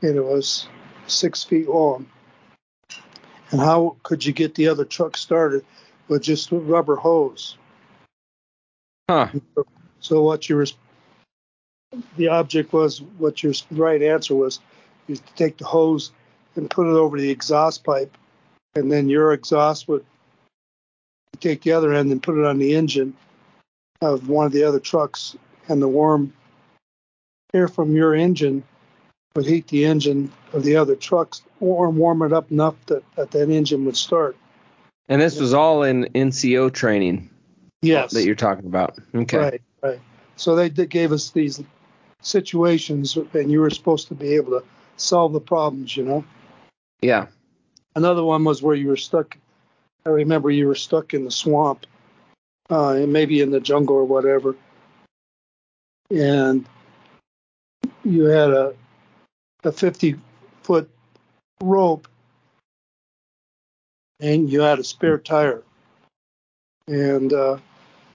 [0.02, 0.68] and it was
[1.06, 2.06] six feet long.
[3.50, 5.64] And how could you get the other truck started
[6.08, 7.56] with just a rubber hose?
[9.08, 9.28] Huh.
[10.00, 10.66] So what your
[12.16, 14.60] the object was what your right answer was
[15.08, 16.12] is to take the hose
[16.58, 18.18] and put it over the exhaust pipe,
[18.74, 20.04] and then your exhaust would
[21.40, 23.16] take the other end and put it on the engine
[24.02, 25.36] of one of the other trucks,
[25.68, 26.32] and the warm
[27.54, 28.62] air from your engine
[29.34, 33.30] would heat the engine of the other trucks or warm it up enough that, that
[33.30, 34.36] that engine would start.
[35.08, 37.30] And this was all in NCO training.
[37.80, 38.12] Yes.
[38.12, 38.98] That you're talking about.
[39.14, 39.38] Okay.
[39.38, 40.00] Right, right.
[40.36, 41.62] So they gave us these
[42.20, 44.64] situations, and you were supposed to be able to
[44.96, 46.24] solve the problems, you know?
[47.00, 47.26] Yeah.
[47.94, 49.36] Another one was where you were stuck.
[50.06, 51.86] I remember you were stuck in the swamp,
[52.70, 54.56] uh, and maybe in the jungle or whatever.
[56.10, 56.66] And
[58.04, 58.74] you had a,
[59.64, 60.16] a 50
[60.62, 60.90] foot
[61.60, 62.08] rope,
[64.20, 65.62] and you had a spare tire.
[66.86, 67.58] And uh,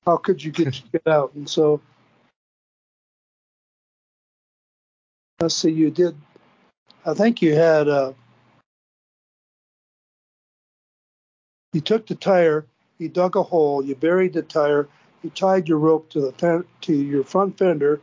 [0.06, 1.34] how could you get get out?
[1.36, 1.80] And so,
[5.40, 6.16] let's see, you did.
[7.06, 7.88] I think you had.
[7.88, 8.14] Uh,
[11.74, 12.66] you took the tire,
[13.00, 14.88] you dug a hole, you buried the tire,
[15.24, 18.00] you tied your rope to the to your front fender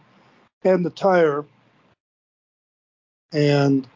[0.64, 1.44] and the tire,
[3.32, 3.86] and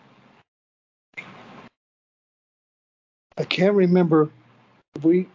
[3.36, 4.30] I can't remember
[4.94, 5.28] if we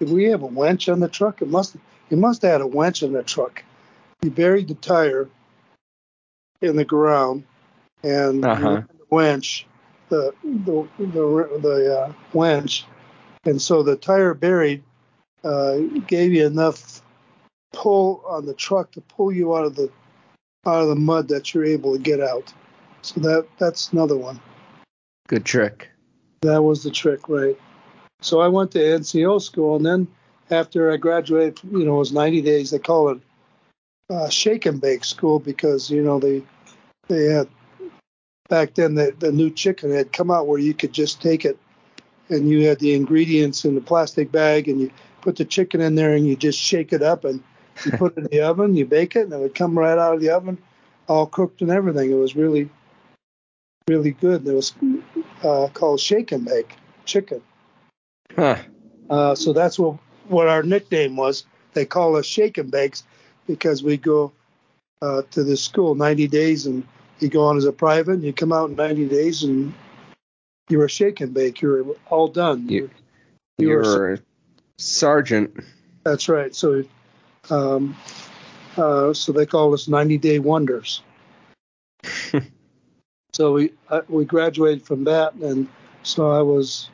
[0.00, 1.40] did we have a winch on the truck.
[1.42, 1.76] It must
[2.10, 3.62] you must have had a winch on the truck.
[4.22, 5.28] You buried the tire
[6.60, 7.44] in the ground,
[8.02, 8.82] and Uh-huh.
[8.98, 9.66] the winch,
[10.08, 12.86] the the the, the uh, winch,
[13.44, 14.82] and so the tire buried
[15.44, 17.02] uh, gave you enough
[17.72, 19.90] pull on the truck to pull you out of the
[20.66, 22.52] out of the mud that you're able to get out.
[23.02, 24.40] So that that's another one.
[25.28, 25.90] Good trick.
[26.42, 27.58] That was the trick, right?
[28.20, 30.08] So I went to NCO school, and then
[30.50, 32.70] after I graduated, you know, it was 90 days.
[32.70, 33.20] They call it
[34.10, 36.42] uh, shake and bake school because you know they
[37.08, 37.48] they had
[38.48, 41.58] back then the, the new chicken had come out where you could just take it
[42.32, 44.90] and you had the ingredients in the plastic bag and you
[45.20, 47.42] put the chicken in there and you just shake it up and
[47.84, 50.14] you put it in the oven, you bake it, and it would come right out
[50.14, 50.58] of the oven,
[51.08, 52.10] all cooked and everything.
[52.10, 52.68] It was really
[53.88, 54.46] really good.
[54.46, 54.72] It was
[55.42, 57.42] uh, called shake and bake chicken.
[58.34, 58.56] Huh.
[59.10, 61.44] Uh, so that's what what our nickname was.
[61.74, 63.04] They call us shake and bakes
[63.46, 64.32] because we go
[65.00, 66.86] uh, to the school 90 days and
[67.18, 69.74] you go on as a private and you come out in 90 days and
[70.72, 71.60] you're a shake and bake.
[71.60, 72.68] You're all done.
[72.68, 72.90] You-
[73.58, 74.18] You were- You're a
[74.78, 75.56] sergeant.
[76.04, 76.52] That's right.
[76.54, 76.82] So,
[77.50, 77.94] um,
[78.76, 81.02] uh, so they call us 90 Day Wonders.
[83.32, 85.68] so we I, we graduated from that, and
[86.02, 86.88] so I was,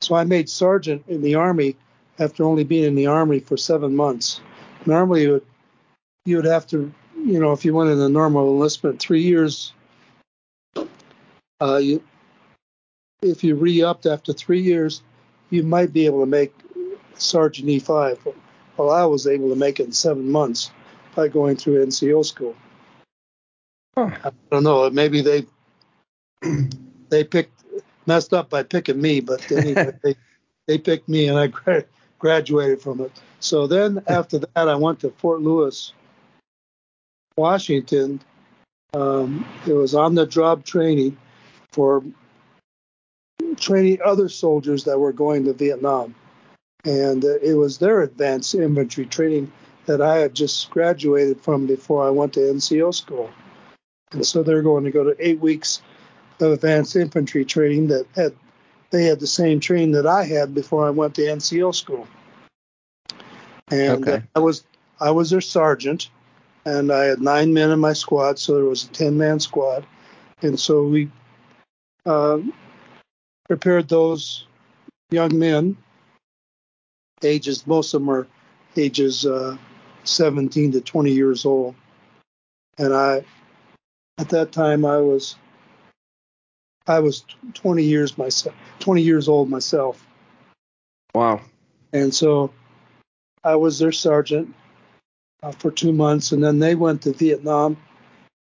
[0.00, 1.74] so I made sergeant in the army
[2.18, 4.40] after only being in the army for seven months.
[4.86, 5.46] Normally, you would
[6.26, 9.72] you would have to, you know, if you went in the normal enlistment, three years.
[11.62, 12.02] Uh, you,
[13.22, 15.02] if you re-upped after three years,
[15.50, 16.54] you might be able to make
[17.14, 18.34] Sergeant E5.
[18.76, 20.70] Well, I was able to make it in seven months
[21.14, 22.56] by going through NCO school.
[23.96, 24.10] Huh.
[24.24, 24.88] I don't know.
[24.90, 25.46] Maybe they
[27.08, 27.64] they picked
[28.06, 30.14] messed up by picking me, but anyway, they
[30.66, 31.84] they picked me and I gra-
[32.18, 33.12] graduated from it.
[33.40, 35.92] So then after that, I went to Fort Lewis,
[37.36, 38.20] Washington.
[38.94, 41.16] Um, it was on the job training
[41.72, 42.02] for
[43.56, 46.14] training other soldiers that were going to Vietnam
[46.84, 49.52] and uh, it was their advanced infantry training
[49.86, 53.30] that I had just graduated from before I went to NCO school.
[54.12, 55.82] And so they're going to go to eight weeks
[56.40, 58.34] of advanced infantry training that had
[58.90, 62.08] they had the same training that I had before I went to NCO school.
[63.70, 64.16] And Okay.
[64.16, 64.64] uh, I was
[65.00, 66.10] I was their sergeant,
[66.64, 69.86] and I had nine men in my squad, so there was a ten man squad,
[70.42, 71.10] and so we
[72.04, 72.38] uh,
[73.50, 74.46] prepared those
[75.10, 75.76] young men
[77.24, 78.28] ages, most of them are
[78.76, 79.56] ages uh,
[80.04, 81.74] 17 to 20 years old.
[82.78, 83.24] And I,
[84.18, 85.34] at that time, I was,
[86.86, 90.06] I was 20 years myself, 20 years old myself.
[91.12, 91.40] Wow.
[91.92, 92.52] And so
[93.42, 94.54] I was their sergeant
[95.42, 96.30] uh, for two months.
[96.30, 97.78] And then they went to Vietnam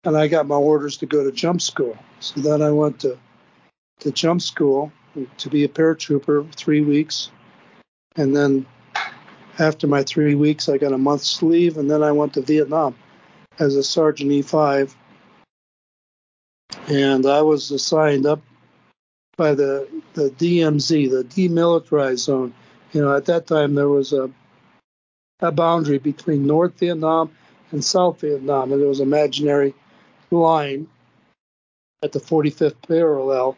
[0.02, 1.96] and I got my orders to go to jump school.
[2.18, 3.16] So then I went to,
[4.00, 4.92] to jump school
[5.38, 7.30] to be a paratrooper three weeks.
[8.16, 8.66] And then
[9.58, 12.94] after my three weeks, I got a month's leave, and then I went to Vietnam
[13.58, 14.94] as a Sergeant E5.
[16.88, 18.40] And I was assigned up
[19.36, 22.54] by the, the DMZ, the Demilitarized Zone.
[22.92, 24.30] You know, at that time there was a,
[25.40, 27.30] a boundary between North Vietnam
[27.72, 29.74] and South Vietnam, and there was an imaginary
[30.30, 30.86] line
[32.02, 33.56] at the 45th parallel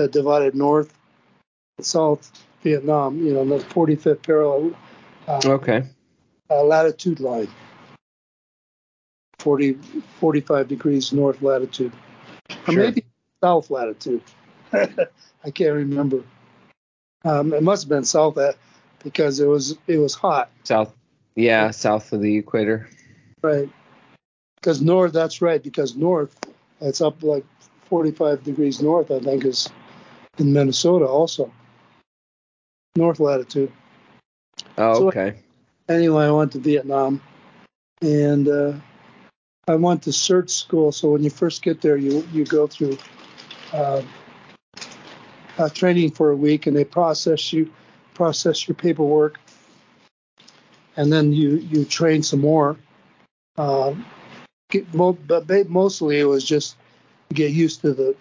[0.00, 0.92] that divided North
[1.76, 2.32] and South
[2.62, 3.18] Vietnam.
[3.24, 4.72] You know, the 45th parallel
[5.28, 5.84] uh, Okay.
[6.50, 7.48] uh, latitude line
[9.40, 9.74] 40
[10.18, 11.92] 45 degrees north latitude
[12.66, 12.84] or Sure.
[12.84, 13.04] maybe
[13.42, 14.22] south latitude
[14.72, 16.22] i can't remember
[17.24, 18.56] um, it must have been south at
[19.02, 20.92] because it was it was hot South.
[21.36, 22.88] Yeah, south of the equator.
[23.42, 23.68] right
[24.56, 26.36] because north that's right because north
[26.82, 27.44] it's up like
[27.86, 29.68] 45 degrees north i think is
[30.40, 31.50] in minnesota also
[32.96, 33.70] north latitude
[34.78, 35.36] Oh, So- okay.
[35.88, 37.20] anyway, I went to Vietnam,
[38.02, 38.72] and uh,
[39.68, 40.90] I went to search school.
[40.92, 42.98] So when you first get there, you you go through
[43.72, 44.02] uh,
[45.58, 47.70] uh, training for a week, and they process you,
[48.14, 49.38] process your paperwork,
[50.96, 52.76] and then you you train some more.
[53.56, 53.94] Uh,
[54.70, 56.76] get, mo- but mostly it was just
[57.34, 58.16] get used to the,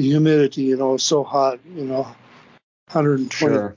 [0.00, 0.62] the humidity.
[0.62, 1.60] You know, so hot.
[1.74, 2.02] You know,
[2.92, 3.76] 120 Sure.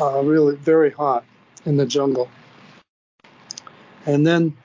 [0.00, 1.24] uh, really very hot
[1.64, 2.28] in the jungle.
[4.06, 4.56] And then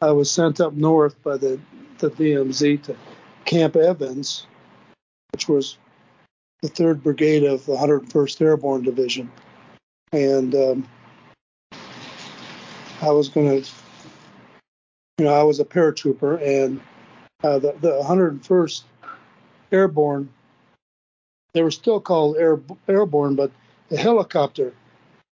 [0.00, 1.60] I was sent up north by the,
[1.98, 2.96] the DMZ to
[3.44, 4.46] Camp Evans,
[5.32, 5.76] which was
[6.62, 9.30] the 3rd Brigade of the 101st Airborne Division.
[10.12, 10.88] And um,
[13.02, 13.70] I was going to,
[15.18, 16.80] you know, I was a paratrooper, and
[17.44, 18.82] uh, the, the 101st
[19.72, 20.28] Airborne,
[21.54, 23.50] they were still called air, airborne, but
[23.88, 24.72] the helicopter,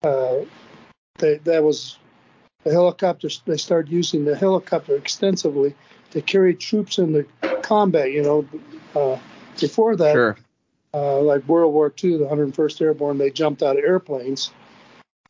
[0.03, 0.39] uh,
[1.19, 1.99] they, that was
[2.65, 3.43] the helicopters.
[3.45, 5.75] They started using the helicopter extensively
[6.11, 7.27] to carry troops into
[7.63, 8.13] combat.
[8.13, 8.49] You know,
[8.95, 9.19] uh,
[9.61, 10.37] before that, Sure.
[10.95, 14.51] uh, like World War II, the 101st Airborne, they jumped out of airplanes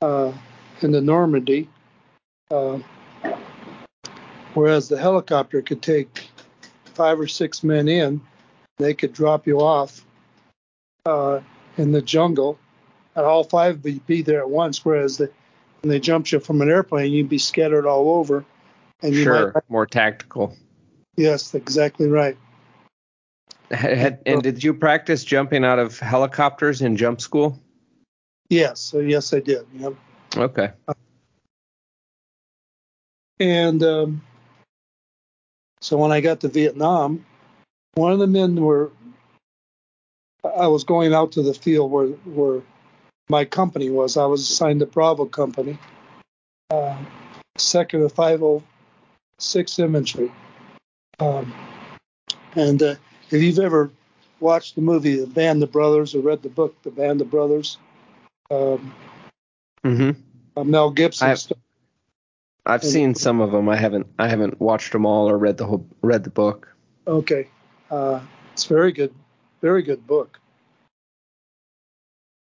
[0.00, 0.32] uh,
[0.80, 1.68] the Normandy,
[2.50, 2.78] uh,
[4.55, 6.28] whereas the helicopter could take
[6.94, 8.20] five or six men in.
[8.79, 10.05] They could drop you off
[11.07, 11.41] uh,
[11.77, 12.59] in the jungle,
[13.14, 14.85] and all five would be there at once.
[14.85, 15.31] Whereas the,
[15.83, 18.45] when they jumped you from an airplane, you'd be scattered all over.
[19.03, 19.53] And you Sure.
[19.55, 20.57] might, More tactical.
[21.16, 22.37] yes, exactly right.
[23.70, 27.59] Had, and did you practice jumping out of helicopters in jump school?
[28.51, 29.66] Yes, so yes, I did.
[29.75, 29.95] Yep.
[30.37, 30.70] Okay.
[33.41, 34.23] And um,
[35.81, 37.25] so when I got to Vietnam,
[37.95, 38.90] one of the men were,
[40.45, 42.62] I was going out to the field where, where
[43.28, 44.16] my company was.
[44.16, 45.78] I was assigned to Bravo Company,
[46.70, 46.97] uh,
[47.57, 50.32] second of 506 Infantry.
[51.20, 51.53] Um,
[52.57, 52.95] and uh,
[53.30, 53.90] if you've ever
[54.40, 57.78] watched the movie The Band of Brothers or read the book The Band of Brothers,
[58.51, 58.95] um,
[59.84, 60.11] hmm
[60.57, 61.40] uh, Mel Gibson, I've-
[62.64, 63.68] I've seen some of them.
[63.68, 64.07] I haven't.
[64.20, 66.72] I haven't watched them all or read the whole read the book.
[67.09, 67.49] Okay.
[67.93, 68.20] Uh,
[68.55, 69.12] it's very good,
[69.61, 70.40] very good book.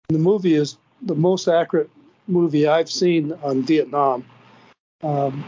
[0.09, 1.89] The movie is the most accurate
[2.27, 4.25] movie I've seen on Vietnam.
[5.01, 5.45] Um,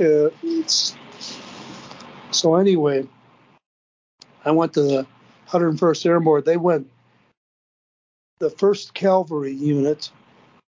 [0.00, 0.96] it's,
[2.32, 3.06] so anyway,
[4.44, 5.06] I went to the
[5.50, 6.42] 101st Airborne.
[6.44, 6.90] They went
[8.40, 10.10] the first Cavalry unit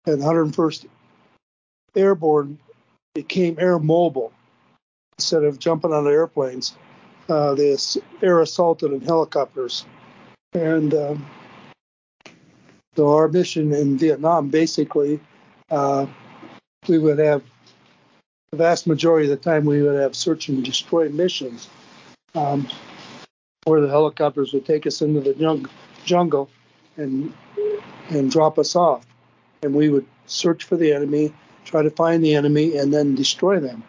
[0.06, 0.86] and 101st
[1.96, 2.60] Airborne
[3.16, 4.32] became air mobile
[5.22, 6.74] instead of jumping on airplanes,
[7.30, 7.78] uh, they
[8.24, 9.86] air assaulted in helicopters.
[10.54, 11.30] And um,
[12.96, 15.20] so our mission in Vietnam, basically,
[15.70, 16.08] uh,
[16.88, 17.44] we would have
[18.52, 21.70] the vast majority of the time we would have search and destroy missions,
[22.34, 22.68] um,
[23.66, 25.70] where the helicopters would take us into the jung-
[26.04, 26.50] jungle
[26.98, 27.32] and
[28.10, 29.06] and drop us off,
[29.62, 31.32] and we would search for the enemy,
[31.64, 33.84] try to find the enemy, and then destroy them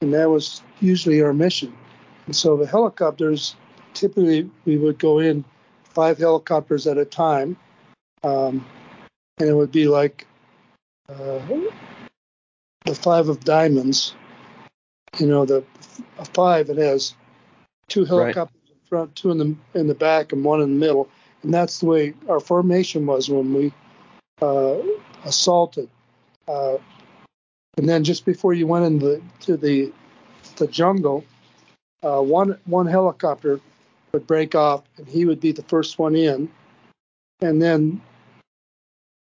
[0.00, 1.76] and that was usually our mission.
[2.26, 3.56] And so the helicopters,
[3.94, 5.44] typically we would go in
[5.84, 7.56] five helicopters at a time,
[8.22, 8.64] um,
[9.38, 10.26] and it would be like
[11.08, 11.40] uh,
[12.84, 14.14] the five of diamonds.
[15.18, 15.64] You know, the
[16.18, 17.14] a five it has
[17.88, 21.10] two helicopters in front, two in the in the back, and one in the middle,
[21.42, 23.72] and that's the way our formation was when we
[24.40, 24.76] uh,
[25.24, 25.90] assaulted.
[26.46, 26.76] Uh,
[27.76, 29.92] and then just before you went into to the
[30.56, 31.24] the jungle,
[32.02, 33.60] uh, one one helicopter
[34.12, 36.50] would break off, and he would be the first one in,
[37.40, 38.00] and then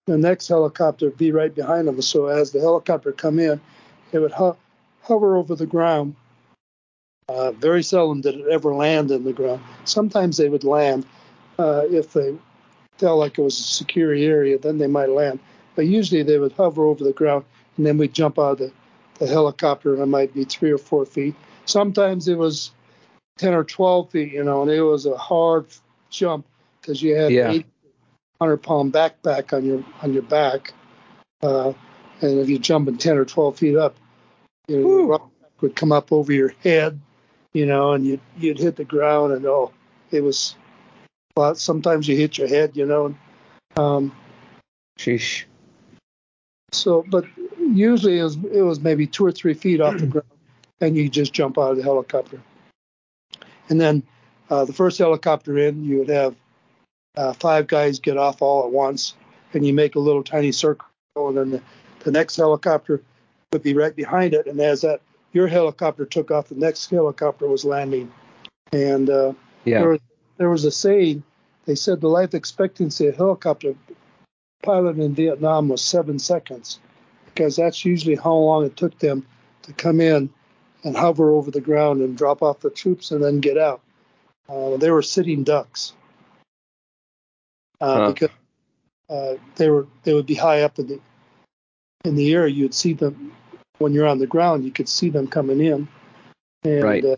[0.07, 2.01] the next helicopter would be right behind him.
[2.01, 3.61] So as the helicopter come in,
[4.11, 4.57] it would ho-
[5.01, 6.15] hover over the ground.
[7.29, 9.61] Uh, very seldom did it ever land in the ground.
[9.85, 11.05] Sometimes they would land
[11.59, 12.35] uh, if they
[12.97, 14.57] felt like it was a secure area.
[14.57, 15.39] Then they might land,
[15.75, 17.45] but usually they would hover over the ground
[17.81, 18.71] and then we'd jump out of the,
[19.17, 21.33] the helicopter and it might be three or four feet.
[21.65, 22.69] Sometimes it was
[23.39, 25.65] 10 or 12 feet, you know, and it was a hard
[26.11, 26.45] jump
[26.79, 27.63] because you had Yeah.
[28.39, 30.73] 800 pound backpack on your on your back.
[31.41, 31.73] Uh,
[32.21, 33.95] and if you're jumping 10 or 12 feet up,
[34.67, 36.99] you know, the rock would come up over your head,
[37.53, 39.71] you know, and you'd, you'd hit the ground and oh,
[40.11, 40.55] it was,
[41.35, 43.15] well, sometimes you hit your head, you know.
[43.75, 44.15] Um,
[44.99, 45.45] Sheesh.
[46.73, 47.25] So, but
[47.75, 50.27] usually it was, it was maybe two or three feet off the ground,
[50.79, 52.39] and you just jump out of the helicopter.
[53.69, 54.03] And then
[54.49, 56.35] uh, the first helicopter in, you would have
[57.15, 59.15] uh, five guys get off all at once,
[59.53, 61.61] and you make a little tiny circle, and then the,
[62.03, 63.01] the next helicopter
[63.51, 64.47] would be right behind it.
[64.47, 65.01] And as that
[65.33, 68.11] your helicopter took off, the next helicopter was landing.
[68.71, 69.33] And uh,
[69.65, 69.79] Yeah.
[69.79, 69.99] there, was,
[70.37, 71.23] there was a saying.
[71.65, 73.75] They said the life expectancy of a helicopter
[74.63, 76.79] pilot in Vietnam was seven seconds,
[77.33, 79.25] because that's usually how long it took them
[79.63, 80.29] to come in
[80.83, 83.81] and hover over the ground and drop off the troops and then get out.
[84.49, 85.93] Uh, they were sitting ducks
[87.79, 88.07] uh, Huh.
[88.11, 88.29] because
[89.09, 90.99] uh, they were they would be high up in the
[92.03, 93.31] in the air, you'd see them
[93.77, 94.65] when you're on the ground.
[94.65, 95.87] You could see them coming in,
[96.63, 97.05] and Right.
[97.05, 97.15] uh,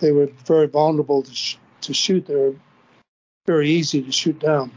[0.00, 2.26] they were very vulnerable to sh- to shoot.
[2.26, 2.54] They were
[3.46, 4.70] very easy to shoot down.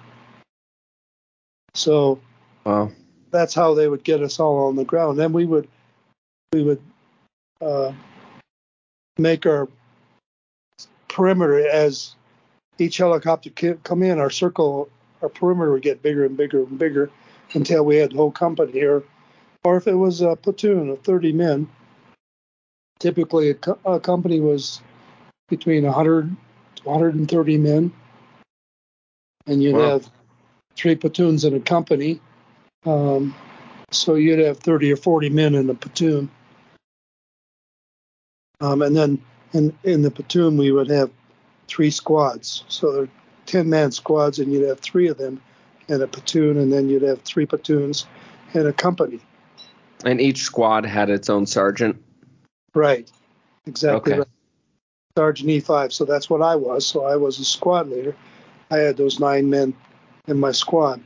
[1.74, 2.20] So
[2.66, 2.92] Wow.
[3.32, 5.20] That's how they would get us all on the ground.
[5.20, 5.68] Then we would
[6.54, 6.82] we would
[7.62, 7.92] uh,
[9.18, 9.68] make our
[11.08, 12.16] perimeter as
[12.78, 13.50] each helicopter
[13.84, 14.20] come in.
[14.20, 14.90] Our circle,
[15.22, 17.10] our perimeter would get bigger and bigger and bigger
[17.54, 18.72] until we had the whole company.
[18.72, 19.04] here.
[19.64, 21.68] or if it was a platoon of 30 men,
[23.00, 24.82] typically a, co- a company was
[25.50, 26.36] between 100
[26.76, 27.92] to 130 men,
[29.48, 29.90] and you'd Wow.
[29.92, 30.10] have
[30.76, 32.20] three platoons in a company.
[32.86, 33.36] Um,
[33.92, 36.30] so you'd have 30 or 40 men in a platoon.
[38.62, 39.22] Um, and then
[39.54, 41.12] in, in the platoon, we would have
[41.68, 42.64] three squads.
[42.68, 43.10] So they're
[43.46, 45.42] 10 man squads, and you'd have three of them
[45.88, 48.06] in a platoon, and then you'd have three platoons
[48.54, 49.20] in a company.
[50.04, 52.02] And each squad had its own sergeant.
[52.74, 53.10] Right.
[53.66, 54.20] Exactly Okay.
[54.20, 54.28] right.
[55.18, 55.94] Sergeant E5.
[55.94, 56.86] So that's what I was.
[56.86, 58.16] So I was a squad leader.
[58.70, 59.74] I had those nine men
[60.28, 61.02] in my squad.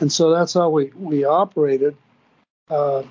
[0.00, 1.96] And so that's how we, we operated
[2.68, 3.02] uh,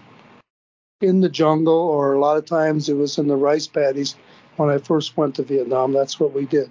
[1.01, 4.15] in the jungle, or a lot of times it was in the rice paddies.
[4.57, 6.69] When I first went to Vietnam, that's what we did.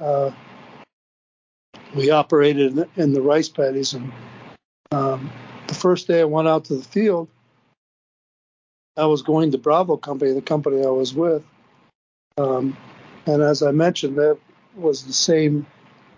[0.00, 0.30] Uh,
[1.94, 3.94] we operated in, the rice paddies.
[3.94, 4.12] And
[4.92, 5.30] um,
[5.66, 7.28] the first day I went out to the field,
[8.96, 11.42] I was going to Bravo Company, the company I was with.
[12.36, 12.76] Um,
[13.26, 14.38] and as I mentioned, that
[14.76, 15.66] was the same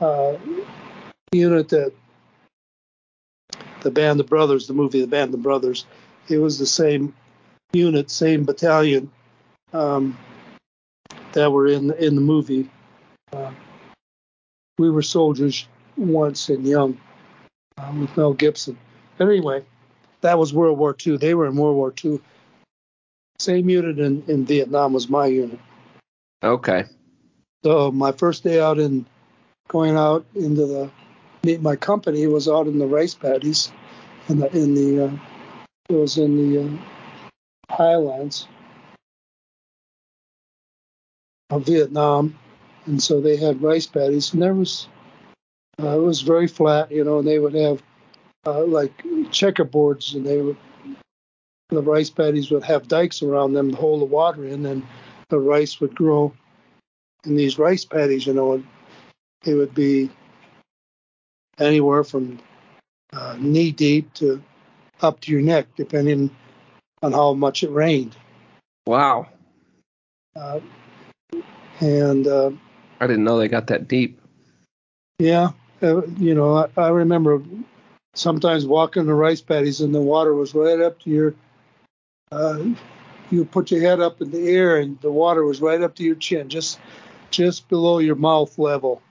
[0.01, 0.37] uh,
[1.33, 1.93] unit that
[3.83, 5.87] the Band of Brothers, the movie The Band of Brothers,
[6.29, 7.15] it was the same
[7.73, 9.11] unit, same battalion
[9.73, 10.17] um,
[11.33, 12.69] that were in in the movie.
[13.33, 13.53] Uh,
[14.79, 15.67] we were soldiers
[15.97, 16.99] once and young
[17.79, 18.79] uh, with Mel Gibson.
[19.19, 19.65] But Anyway,
[20.23, 21.17] that was World War II.
[21.17, 22.21] They were in World War II.
[23.39, 25.59] Same unit in, in Vietnam was my unit.
[26.43, 26.85] Okay.
[27.65, 29.07] So my first day out in
[29.69, 30.91] going out into the
[31.61, 33.73] my company was out in the rice paddies
[34.29, 35.13] in the in the uh,
[35.89, 38.47] it was in the uh, highlands
[41.51, 42.39] of Vietnam,
[42.87, 44.89] and so they had rice paddies, and there was
[45.83, 47.83] uh, it was very flat, you know, and they would have
[48.47, 48.97] uh, like
[49.31, 50.57] checkerboards, and they would
[51.71, 54.83] the rice paddies would have dikes around them to hold the water in, and
[55.29, 56.33] the rice would grow
[57.25, 58.67] in these rice paddies, you know, and
[59.45, 60.11] it would be
[61.61, 62.39] anywhere from
[63.13, 64.43] uh, knee deep to
[65.03, 66.31] up to your neck, depending
[67.03, 68.17] on how much it rained.
[68.87, 69.29] Wow.
[70.37, 70.61] Uh,
[71.81, 72.51] and uh,
[73.01, 74.21] I didn't know they got that deep.
[75.19, 75.51] yeah,
[75.83, 77.43] uh, you know, I, I remember
[78.15, 81.35] sometimes walking the rice paddies and the water was right up to your.
[82.33, 82.65] Uh,
[83.31, 86.03] you put your head up in the air and the water was right up to
[86.03, 86.79] your chin, just
[87.31, 89.03] just below your mouth level.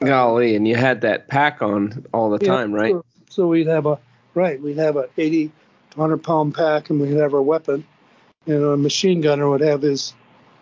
[0.00, 2.92] Golly, and you had that pack on all the Yeah, time, right?
[2.92, 3.98] So, so we'd have a
[4.34, 7.84] right, we'd have a 80 to 100 pound pack, and we'd have our weapon.
[8.46, 10.14] And a machine gunner would have his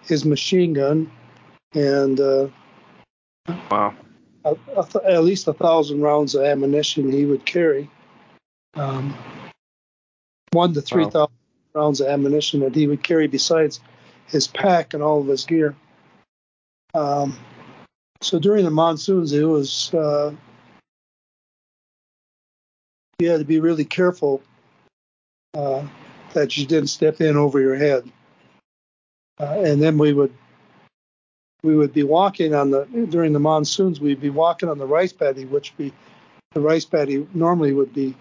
[0.03, 1.11] his machine gun,
[1.75, 2.49] and uh,
[3.71, 3.95] Wow.
[4.45, 7.91] a, a th- at least a thousand rounds of ammunition he would carry.
[8.75, 9.15] Um,
[10.53, 11.35] one to three thousand
[11.75, 11.83] Wow.
[11.83, 13.81] rounds of ammunition that he would carry besides
[14.27, 15.77] his pack and all of his gear.
[16.95, 17.37] Um,
[18.23, 20.33] so during the monsoons, it was uh,
[23.19, 24.43] you had to be really careful
[25.55, 25.87] uh,
[26.35, 28.11] that you didn't step in over your head.
[29.41, 30.33] Uh, and then we would
[31.63, 34.01] we would be walking on the during the monsoons.
[34.01, 35.93] We'd be walking on the rice paddy, which be
[36.53, 38.15] the rice paddy normally would be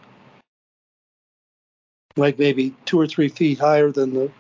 [2.18, 4.32] like maybe two or three feet higher than the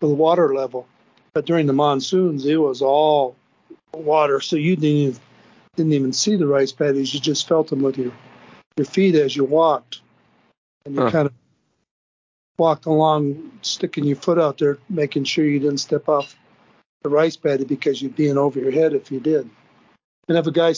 [0.00, 0.86] the water level.
[1.32, 3.36] But during the monsoons, it was all
[4.04, 5.20] water, so you didn't even,
[5.76, 7.12] didn't even see the rice paddies.
[7.14, 8.12] You just felt them with your
[8.76, 10.00] your feet as you walked,
[10.84, 11.10] and you Huh.
[11.10, 11.32] kind of
[12.58, 16.36] walked along, sticking your foot out there, making sure you didn't step off
[17.02, 19.48] the rice paddy because you'd be in over your head if you did.
[20.28, 20.74] And if a guy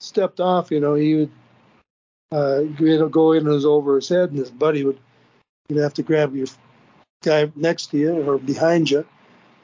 [0.00, 1.30] stepped off, you know, he would
[2.32, 2.60] uh,
[3.08, 4.98] go in and was over his head, and his buddy would
[5.68, 6.46] you'd have to grab your
[7.22, 9.06] guy next to you or behind you,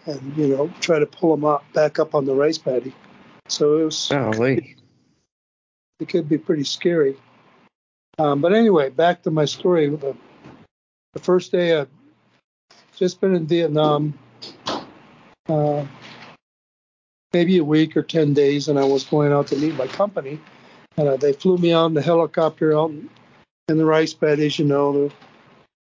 [0.06, 2.94] and you know, try to pull them up back up on the rice paddy.
[3.48, 4.76] So it was Golly.
[6.00, 7.16] it could be pretty scary.
[8.18, 9.88] Um, but anyway, back to my story.
[9.88, 10.16] The,
[11.12, 11.88] the first day I'd
[12.96, 14.18] just been in Vietnam,
[15.48, 15.84] uh,
[17.32, 20.40] maybe a week or 10 days, and I was going out to meet my company.
[20.96, 23.10] And uh, they flew me on the helicopter out in
[23.68, 25.10] in the rice paddies, you know,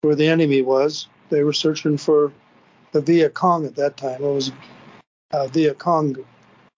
[0.01, 1.07] where the enemy was.
[1.29, 2.33] They were searching for
[2.91, 4.23] the Viet Cong at that time.
[4.23, 4.51] It was
[5.31, 6.15] uh, Viet Cong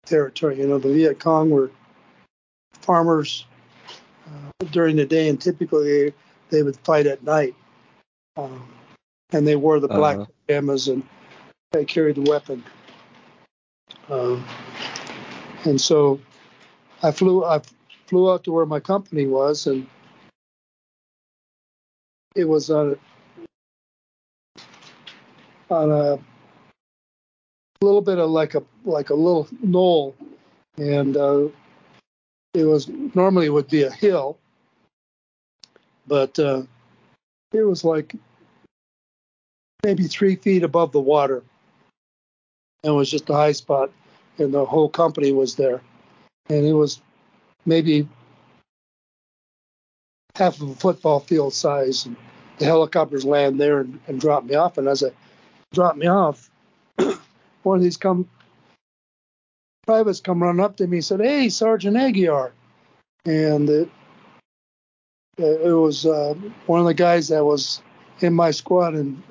[0.07, 0.59] territory.
[0.59, 1.71] You know, the Viet Cong were
[2.73, 3.47] farmers
[4.27, 6.13] uh, during the day, and typically
[6.51, 7.55] they, would fight at night.
[8.37, 8.69] Um,
[9.33, 10.27] and they wore the black uh-huh.
[10.47, 11.05] pajamas and
[11.73, 12.65] they carried the weapon.
[14.09, 14.45] Um,
[15.65, 16.21] and so
[17.03, 17.61] I flew I
[18.07, 19.87] flew out to where my company was, and
[22.35, 22.99] it was on
[25.71, 26.19] on a
[27.83, 30.15] little bit of like a like a little knoll,
[30.77, 31.49] and uh,
[32.55, 34.39] it was normally would be a hill,
[36.07, 36.63] but uh,
[37.53, 38.15] it was like
[39.85, 41.43] maybe three feet above the water,
[42.83, 43.91] and it was just a high spot,
[44.39, 45.81] and the whole company was there,
[46.49, 47.01] and it was
[47.65, 48.07] maybe
[50.37, 52.17] half of a football field size, and
[52.59, 55.15] the helicopters land there and, and drop me off, and as it
[55.73, 56.51] dropped me off,
[57.63, 58.29] one of these come
[59.87, 62.51] privates come running up to me and said, "Hey, Sergeant Aguiar,"
[63.25, 63.89] and it
[65.39, 66.35] it was uh,
[66.67, 67.83] one of the guys that was
[68.21, 69.23] in my squad and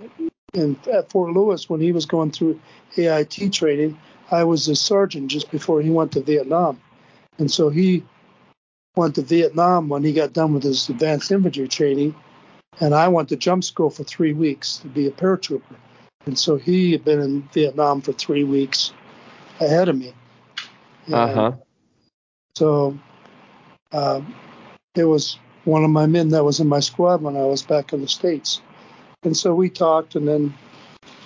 [0.53, 2.59] in at Fort Lewis when he was going through
[2.97, 3.99] AIT training.
[4.31, 6.81] I was a sergeant just before he went to Vietnam,
[7.37, 8.03] and so he
[8.95, 12.15] went to Vietnam when he got done with his advanced infantry training,
[12.79, 15.75] and I went to jump school for three weeks to be a paratrooper.
[16.29, 18.93] And so he had been in Vietnam for three weeks
[19.59, 20.13] ahead of me.
[21.11, 21.51] Uh huh.
[22.55, 22.99] So
[23.91, 24.21] uh,
[24.93, 27.93] it was one of my men that was in my squad when I was back
[27.93, 28.61] in the States.
[29.23, 30.53] And so we talked, and then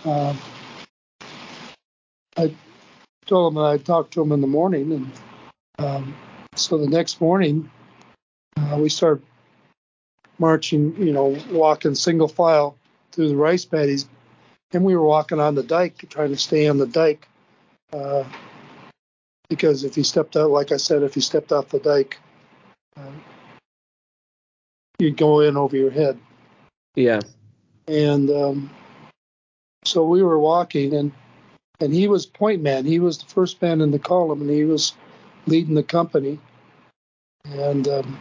[0.05, 0.33] uh,
[2.37, 2.55] I
[3.25, 4.93] told him that I'd talk to him in the morning.
[4.93, 5.11] And
[5.79, 6.15] um,
[6.55, 7.69] so the next morning,
[8.55, 9.21] uh, we started
[10.39, 12.77] marching, you know, walking single file
[13.11, 14.07] through the rice paddies
[14.73, 17.27] and we were walking on the dike, trying to stay on the dike,
[17.93, 18.23] uh,
[19.49, 22.19] because if you stepped out, like I said, if you stepped off the dike,
[22.97, 23.11] uh,
[24.99, 26.19] you'd go in over your head.
[26.95, 27.21] Yeah.
[27.87, 28.69] And um,
[29.85, 31.11] so we were walking, and
[31.79, 32.85] and he was point man.
[32.85, 34.93] He was the first man in the column, and he was
[35.47, 36.39] leading the company.
[37.45, 38.19] And um,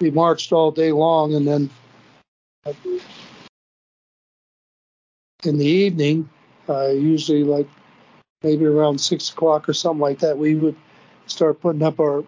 [0.00, 1.70] we marched all day long, and then
[2.64, 2.72] uh,
[5.44, 6.28] in the evening,
[6.68, 7.68] uh, usually like
[8.42, 10.76] maybe around six o'clock or something like that, we would
[11.26, 12.24] start putting up our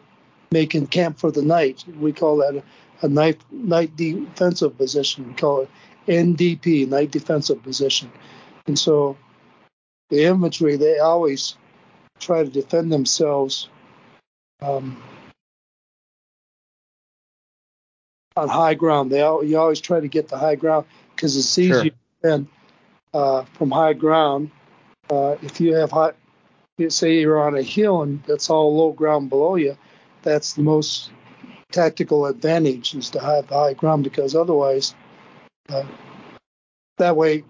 [0.50, 1.84] making camp for the night.
[1.98, 5.28] We call that a, a night night defensive position.
[5.28, 5.70] We call it
[6.06, 8.10] NDP, night defensive position.
[8.66, 9.16] And so
[10.10, 11.56] the infantry, they always
[12.20, 13.68] try to defend themselves
[14.60, 15.02] um,
[18.36, 19.10] on high ground.
[19.10, 21.84] They you always try to get the high ground because it's easier sure.
[21.84, 22.48] to defend
[23.14, 24.50] uh, from high ground.
[25.10, 26.12] Uh, if you have high,
[26.88, 29.76] say you're on a hill and that's all low ground below you,
[30.22, 31.10] that's the most
[31.70, 34.94] tactical advantage is to have high ground because otherwise,
[35.68, 35.84] uh,
[36.98, 37.44] that way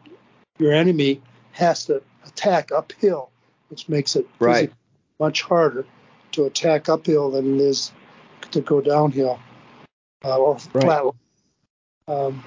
[0.58, 1.20] your enemy
[1.52, 3.30] has to attack uphill,
[3.68, 4.72] which makes it right.
[5.18, 5.84] much harder
[6.32, 7.92] to attack uphill than it is
[8.50, 9.38] to go downhill
[10.24, 10.84] uh, or right.
[10.84, 11.14] flat.
[12.08, 12.44] Um,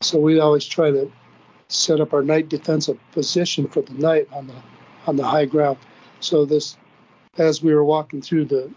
[0.00, 1.10] so we always try to
[1.68, 4.54] set up our night defensive position for the night on the
[5.06, 5.78] on the high ground.
[6.20, 6.76] So this,
[7.36, 8.70] as we were walking through the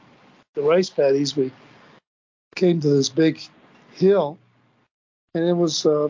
[0.56, 1.52] the rice paddies, we
[2.56, 3.42] came to this big
[3.94, 4.38] hill,
[5.34, 6.10] and it was uh,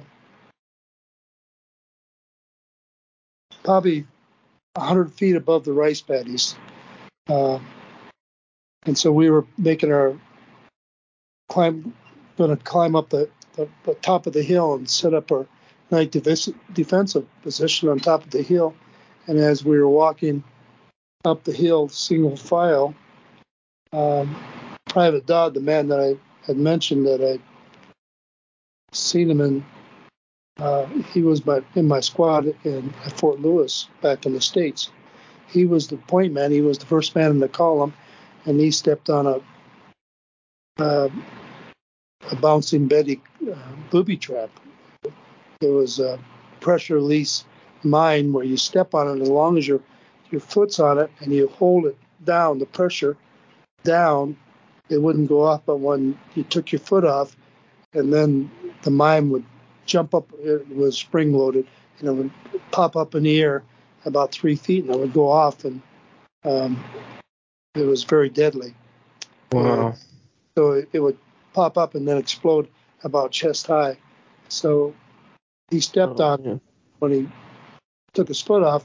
[3.64, 4.06] probably
[4.76, 6.56] 100 feet above the rice paddies.
[7.28, 7.60] Uh,
[8.86, 10.18] and so we were making our
[11.50, 11.94] climb,
[12.38, 15.46] going to climb up the, the, the top of the hill and set up our
[15.92, 18.74] night defensive position on top of the hill.
[19.28, 20.44] And as we were walking
[21.26, 22.96] up the hill, single file,
[23.94, 24.36] um,
[24.88, 26.16] Private Dodd, the man that I
[26.46, 27.42] had mentioned that I'd
[28.94, 29.66] seen him in,
[30.60, 34.90] uh, he was my, in my squad in, at Fort Lewis back in the States.
[35.48, 36.52] He was the point man.
[36.52, 37.94] He was the first man in the column,
[38.46, 39.42] and he stepped on a
[40.82, 41.10] uh,
[42.32, 43.22] a bouncing Betty
[43.52, 43.56] uh,
[43.90, 44.50] booby trap
[45.62, 46.20] there was a
[46.60, 47.46] pressure release
[47.84, 49.80] mine where you step on it as long as your
[50.30, 53.18] your foot's on it and you hold it down, the pressure
[53.84, 54.38] down,
[54.90, 55.62] it wouldn't go off.
[55.66, 57.36] But when you took your foot off,
[57.94, 58.50] and then
[58.84, 59.44] the mine would
[59.86, 61.68] jump up, it was spring loaded,
[62.00, 62.32] and it would
[62.72, 63.64] pop up in the air
[64.06, 65.82] about three feet, and it would go off, and
[66.46, 66.82] um,
[67.76, 68.74] it was very deadly.
[69.52, 69.96] Wow.
[70.56, 71.18] so it, it would
[71.54, 72.70] pop up and then explode
[73.04, 73.98] about chest high.
[74.48, 74.94] So
[75.72, 76.58] he stepped Oh, on yeah.
[77.00, 77.30] when he
[78.14, 78.84] took his foot off.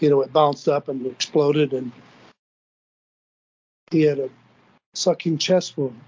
[0.00, 1.92] You know, it bounced up and exploded, and
[3.90, 4.28] he had a
[4.92, 5.98] sucking chest wound.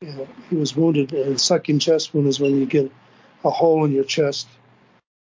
[0.00, 2.90] You know, he was wounded, and a sucking chest wound is when you get
[3.44, 4.46] a hole in your chest,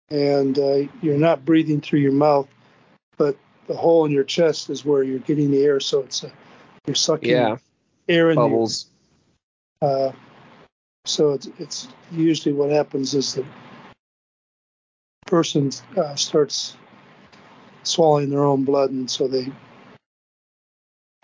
[0.10, 2.47] and uh, you're not breathing through your mouth,
[3.18, 3.38] but
[3.68, 5.80] the hole in your chest is where you're getting the air.
[5.80, 6.32] So it's a,
[6.88, 7.58] you're sucking Yeah.
[8.10, 8.88] air in the Bubbles.
[9.82, 10.12] uh,
[11.06, 13.45] so it's, it's usually what happens is the
[15.32, 16.76] person uh, starts
[17.84, 19.52] swallowing their own blood, and so they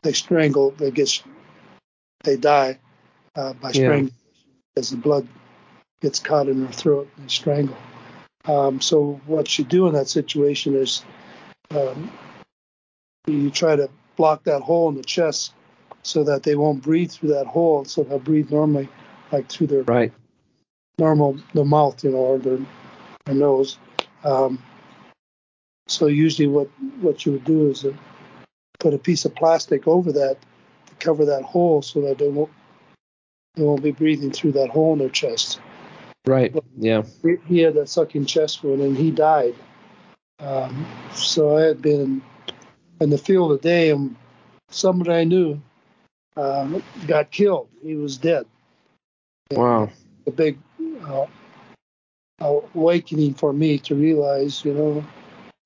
[0.01, 0.71] they strangle.
[0.71, 1.21] They get
[2.23, 2.79] they die
[3.35, 4.07] uh, by Yeah.
[4.77, 5.27] as the blood
[6.01, 7.77] gets caught in their throat and they strangle.
[8.45, 11.03] Um, so what you do in that situation is
[11.71, 12.09] um,
[13.27, 15.53] you try to block that hole in the chest
[16.03, 18.87] so that they won't breathe through that hole, so they'll breathe normally,
[19.33, 20.13] like through their Right.
[20.97, 22.59] normal the mouth, you know, or their,
[23.25, 23.77] their nose.
[24.27, 24.61] Um,
[25.87, 26.67] so usually, what
[26.99, 27.93] what you would do is uh,
[28.79, 30.37] put a piece of plastic over that
[30.87, 32.51] to cover that hole, so that they won't
[33.55, 35.61] they won't be breathing through that hole in their chest.
[36.25, 36.53] Right.
[36.77, 37.03] Yeah.
[37.47, 39.55] He- had that sucking chest wound, and he died.
[40.39, 42.21] Um, so I had been
[42.99, 44.15] in the field a day, and
[44.69, 45.61] somebody I knew
[46.35, 47.69] uh, got killed.
[47.81, 48.45] He was dead.
[49.51, 49.89] Wow.
[50.25, 50.59] a big
[51.07, 51.25] uh,
[52.39, 55.05] awakening for me to realize, you know,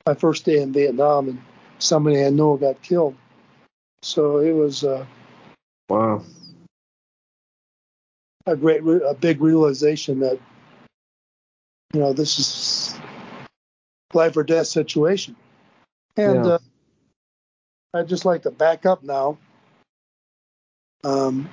[0.05, 1.41] my first day in Vietnam and
[1.80, 3.15] somebody I know got killed.
[4.03, 5.05] So it was uh,
[5.89, 6.24] Wow.
[8.45, 10.39] a great, re- a big realization that,
[11.93, 12.95] you know, this is
[14.13, 15.36] life or death situation.
[16.17, 16.53] And Yeah.
[16.53, 16.59] uh,
[17.93, 19.38] I'd just like to back up now.
[21.03, 21.49] Um,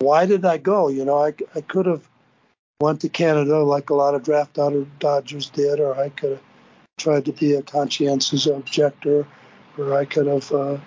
[0.00, 0.88] why did I go?
[0.88, 2.09] You know, I, I could have
[2.80, 4.58] went to Canada like a lot of draft
[4.98, 6.42] Dodgers did, or I could have
[6.98, 9.26] tried to be a conscientious objector,
[9.78, 10.78] or I could have uh,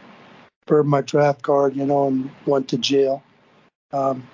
[0.65, 3.23] burned my draft card, you know, and went to jail.
[3.91, 4.27] Um,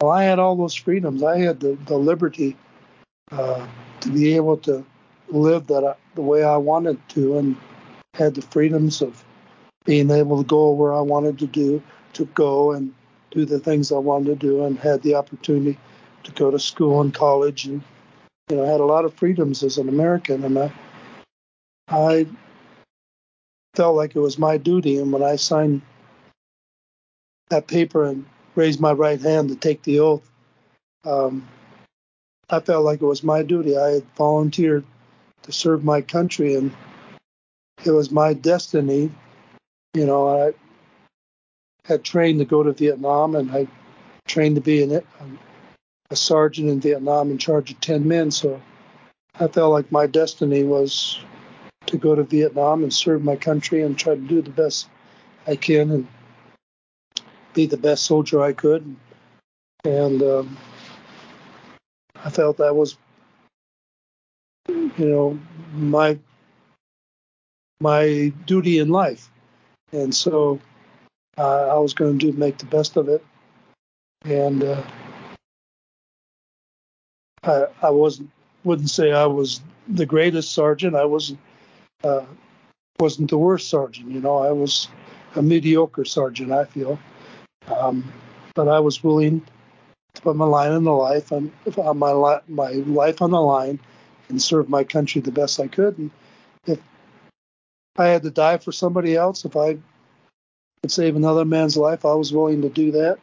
[0.00, 1.22] well, I had all those freedoms.
[1.22, 2.56] I had the, the liberty
[3.30, 3.66] uh,
[4.00, 4.84] to be able to
[5.28, 7.56] live that I, the way I wanted to, and
[8.14, 9.24] had the freedoms of
[9.84, 11.82] being able to go where I wanted to do,
[12.14, 12.94] to go and
[13.30, 15.78] do the things I wanted to do, and had the opportunity
[16.26, 17.82] to go to school and college, and
[18.48, 20.72] you know, had a lot of freedoms as an American, and I,
[21.88, 22.26] I
[23.74, 24.98] felt like it was my duty.
[24.98, 25.82] And when I signed
[27.48, 28.24] that paper and
[28.54, 30.28] raised my right hand to take the oath,
[31.04, 31.46] um,
[32.50, 33.76] I felt like it was my duty.
[33.76, 34.84] I had volunteered
[35.42, 36.72] to serve my country, and
[37.84, 39.10] it was my destiny.
[39.94, 40.54] You know, I
[41.84, 43.66] had trained to go to Vietnam, and I
[44.26, 45.02] trained to be an,
[46.10, 48.30] a sergeant in Vietnam in charge of 10 men.
[48.30, 48.60] So
[49.38, 51.18] I felt like my destiny was
[51.86, 54.88] to go to Vietnam and serve my country and try to do the best
[55.46, 56.06] I can and
[57.54, 58.96] be the best soldier I could.
[59.84, 60.56] And um,
[62.16, 62.96] I felt that was,
[64.68, 65.38] you know,
[65.72, 66.18] my
[67.80, 69.30] my duty in life.
[69.92, 70.60] And so
[71.38, 73.24] uh, I was going to do make the best of it.
[74.24, 74.82] And uh,
[77.46, 78.30] I, I wasn't
[78.64, 80.96] wouldn't say I was the greatest sergeant.
[80.96, 81.38] I wasn't
[82.02, 82.26] uh,
[82.98, 84.10] wasn't the worst sergeant.
[84.10, 84.88] You know, I was
[85.34, 86.52] a mediocre sergeant.
[86.52, 86.98] I feel,
[87.68, 88.12] um,
[88.54, 89.42] but I was willing
[90.14, 93.40] to put my line on the life on, on my li- my life on the
[93.40, 93.78] line
[94.28, 95.98] and serve my country the best I could.
[95.98, 96.10] And
[96.66, 96.80] if
[97.96, 99.78] I had to die for somebody else, if I
[100.82, 103.18] could save another man's life, I was willing to do that.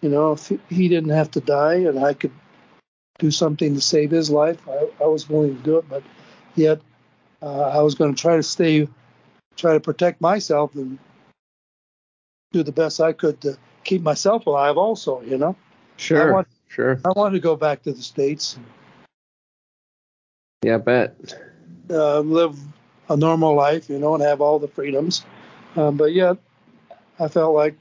[0.00, 2.32] You know, if he didn't have to die and I could
[3.20, 5.88] do something to save his life, I, I was willing to do it.
[5.88, 6.02] But
[6.56, 6.80] yet,
[7.42, 8.88] uh, I was going to try to stay,
[9.56, 10.98] try to protect myself and
[12.52, 14.76] do the best I could to keep myself alive.
[14.76, 15.54] Also, you know,
[15.98, 16.32] Sure.
[16.32, 16.98] want- sure.
[17.04, 18.58] I wanted to go back to the states,
[20.64, 21.34] Yeah, I bet.
[21.90, 22.58] uh, live
[23.08, 25.24] a normal life, you know, and have all the freedoms.
[25.76, 26.36] Um, but yet,
[27.18, 27.76] I felt like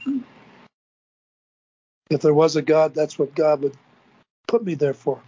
[2.10, 3.78] if there was a God, that's what God would
[4.48, 5.22] put me there for.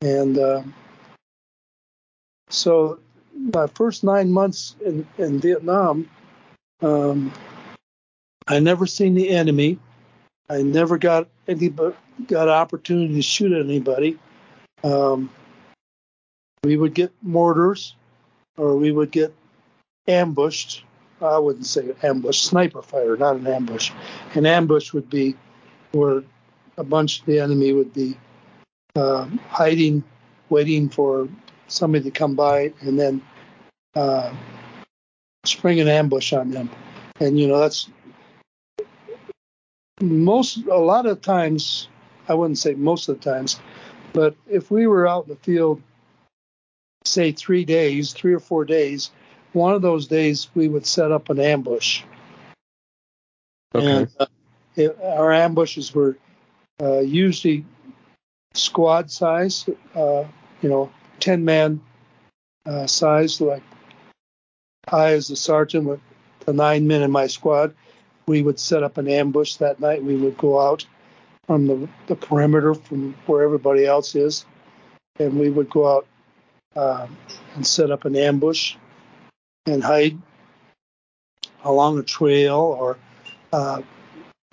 [0.00, 0.74] And um,
[2.50, 3.00] so,
[3.34, 6.08] my first nine months in, in Vietnam,
[6.82, 7.32] um,
[8.46, 9.78] I never seen the enemy.
[10.48, 11.68] I never got any
[12.26, 14.18] got opportunity to shoot at anybody.
[14.82, 15.30] Um,
[16.64, 17.94] we would get mortars,
[18.56, 19.34] or we would get
[20.06, 20.84] ambushed.
[21.20, 23.90] I wouldn't say ambush, sniper fire, not an ambush.
[24.34, 25.36] An ambush would be
[25.92, 26.22] where
[26.76, 28.16] a bunch of the enemy would be
[28.96, 30.02] uh, hiding,
[30.48, 31.28] waiting for
[31.68, 33.22] somebody to come by, and then
[33.94, 34.34] uh,
[35.44, 36.70] spring an ambush on them.
[37.20, 37.90] And you know that's
[40.00, 41.88] most a lot of times.
[42.28, 43.60] I wouldn't say most of the times,
[44.12, 45.82] but if we were out in the field,
[47.04, 49.10] say three days, three or four days,
[49.52, 52.02] one of those days we would set up an ambush.
[53.74, 53.86] Okay.
[53.86, 54.26] And uh,
[54.76, 56.16] it, our ambushes were
[56.82, 57.64] uh, usually
[58.54, 60.24] squad size, uh,
[60.62, 60.90] you know,
[61.20, 61.80] 10 man
[62.66, 63.40] uh, size.
[63.40, 63.62] Like
[64.88, 66.00] I, as a sergeant, with
[66.40, 67.74] the nine men in my squad,
[68.26, 70.02] we would set up an ambush that night.
[70.02, 70.84] We would go out
[71.46, 74.44] from the, the perimeter from where everybody else is,
[75.18, 76.06] and we would go out
[76.76, 77.16] um,
[77.54, 78.76] and set up an ambush
[79.66, 80.18] and hide
[81.64, 82.98] along a trail or
[83.52, 83.82] uh,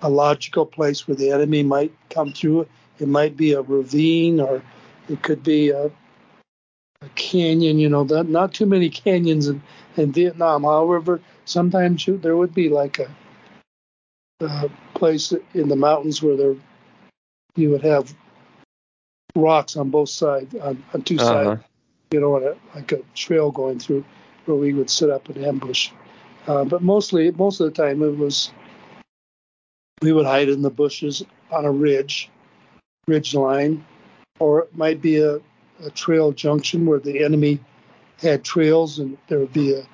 [0.00, 2.66] a logical place where the enemy might come through.
[2.98, 4.62] It might be a ravine or
[5.08, 7.78] it could be a, a canyon.
[7.78, 9.62] You know, that, not too many canyons in,
[9.96, 10.64] in Vietnam.
[10.64, 13.08] However, sometimes you, there would be like a,
[14.40, 16.54] a place in the mountains where there
[17.56, 18.14] you would have
[19.36, 21.56] rocks on both sides, on, on 2 Uh-huh.
[21.56, 21.62] sides.
[22.12, 24.04] You know, a, like a trail going through
[24.46, 25.90] where we would set up an ambush.
[26.46, 28.52] Uh, but mostly, most of the time, it was
[30.02, 32.30] we would hide in the bushes on a ridge,
[33.06, 33.84] ridge line,
[34.38, 35.36] or it might be a,
[35.84, 37.60] a trail junction where the enemy
[38.20, 39.86] had trails, and there would be a,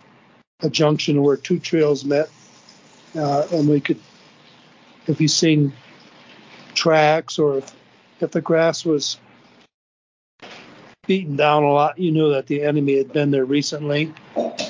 [0.60, 2.30] a junction where two trails met,
[3.16, 3.98] uh, and we could,
[5.06, 5.72] if you seen
[6.74, 7.72] tracks or if,
[8.20, 9.18] if the grass was
[11.06, 14.14] beaten down a lot, you knew that the enemy had been there recently.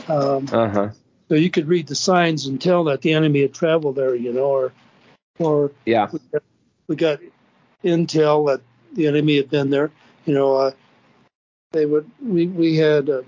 [0.09, 0.88] Um, Uh huh.
[1.28, 4.32] so you could read the signs and tell that the enemy had traveled there, you
[4.32, 4.72] know, or
[5.38, 6.09] or Yeah.
[6.12, 6.43] we got,
[6.88, 7.18] we got
[7.85, 8.61] intel that
[8.95, 9.91] the enemy had been there.
[10.24, 10.70] You know, uh,
[11.72, 13.22] they would we we had uh,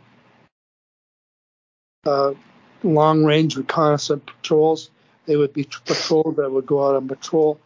[2.06, 2.34] uh,
[2.82, 4.90] long range reconnaissance patrols.
[5.26, 7.58] They would be patrols that would go out on patrol,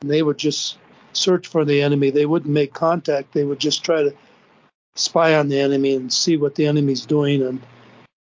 [0.00, 0.78] and they would just
[1.12, 2.10] search for the enemy.
[2.10, 3.32] They wouldn't make contact.
[3.32, 4.14] They would just try to
[4.94, 7.60] spy on the enemy and see what the enemy's doing, and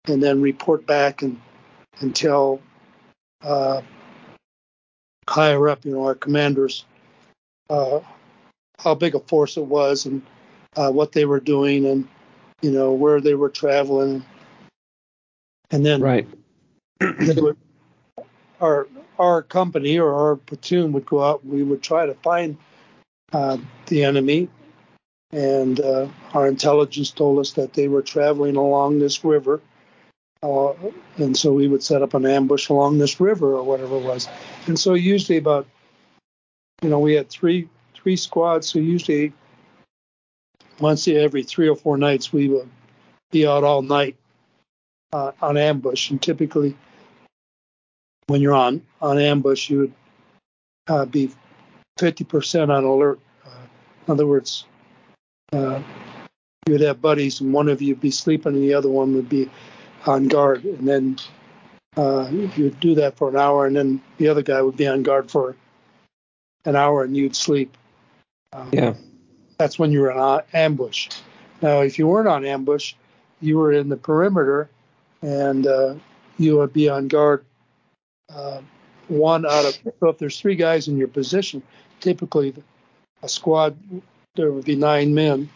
[0.06, 1.40] and then report back and
[2.00, 2.60] and tell
[3.44, 3.82] uh,
[5.28, 6.86] higher up, you know, our commanders,
[8.80, 10.22] how big a force it was and
[10.76, 12.08] uh, what they were doing and
[12.62, 14.24] you know where they were traveling,
[15.72, 16.28] and then Right.
[17.02, 17.58] would,
[18.60, 21.46] our our company or our platoon would go out.
[21.46, 22.58] We would try to find
[23.34, 23.58] uh,
[23.88, 24.50] the enemy,
[25.32, 29.62] and uh, our intelligence told us that they were traveling along this river.
[30.44, 30.74] Uh,
[31.18, 34.28] and so we would set up an ambush along this river or whatever it was.
[34.66, 35.68] And so usually about,
[36.82, 38.70] you know, we had three three squads.
[38.70, 39.34] So usually
[40.80, 42.70] once every three or four nights we would
[43.32, 44.16] be out all night
[45.14, 46.10] uh, on ambush.
[46.10, 46.76] And typically
[48.28, 49.94] when you're on on ambush, you would
[50.88, 51.32] uh, be
[52.00, 53.20] 50% on alert.
[53.46, 53.50] Uh,
[54.08, 54.66] in other words,
[55.54, 55.82] uh,
[56.66, 59.14] you would have buddies, and one of you would be sleeping, and the other one
[59.14, 59.50] would be
[60.06, 60.64] on guard.
[60.64, 61.18] And then
[61.98, 64.88] uh, you would do that for an hour, and then the other guy would be
[64.88, 65.56] on guard for
[66.66, 67.76] an hour, and you'd sleep.
[68.54, 68.94] Um, Yeah.
[69.58, 71.10] That's when you were on ambush.
[71.62, 72.96] Now, if you weren't on ambush,
[73.42, 74.70] you were in the perimeter,
[75.22, 75.96] and uh,
[76.38, 77.46] you would be on guard.
[78.34, 78.62] Uh,
[79.08, 81.62] one out of so if there's three guys in your position,
[82.00, 82.54] typically
[83.22, 83.78] a squad
[84.36, 85.50] there would be nine men,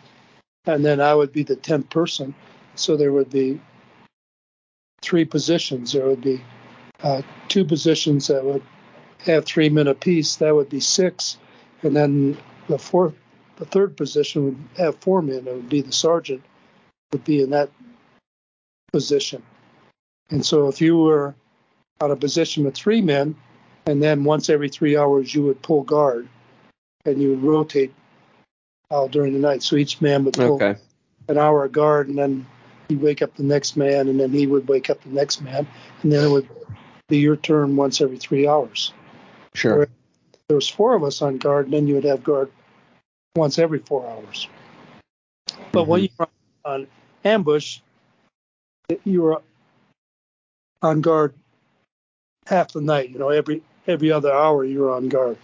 [0.66, 2.36] and then I would be the tenth person.
[2.76, 3.62] So there would be
[5.02, 5.94] three positions.
[5.94, 6.42] There would be
[7.02, 8.64] uh, two positions that would
[9.26, 10.38] have three men apiece.
[10.38, 11.38] That would be six,
[11.84, 13.16] and then the fourth,
[13.58, 15.48] the third position would have four men.
[15.48, 16.44] It would be the sergeant
[17.12, 17.70] would be in that
[18.92, 19.42] position.
[20.30, 21.36] And so if you were
[22.02, 23.36] on a position with three men,
[23.86, 26.28] and then once every three hours you would pull guard,
[27.06, 27.94] and you would rotate
[28.92, 29.64] uh, during the night.
[29.64, 30.76] So each man would pull Okay.
[31.28, 32.46] an hour of guard, and then
[32.90, 35.68] he'd wake up the next man, and then he would wake up the next man,
[36.02, 36.50] and then it would
[37.08, 38.94] be your turn once every three hours.
[39.56, 39.88] Sure.
[40.48, 42.52] There was four of us on guard, and then you would have guard
[43.36, 44.48] once every four hours.
[45.72, 46.28] But when you were
[46.66, 46.88] on
[47.24, 47.80] ambush,
[49.04, 49.42] you were
[50.82, 51.34] on guard
[52.46, 53.10] half the night.
[53.10, 55.38] You know, every every other hour you were on guard,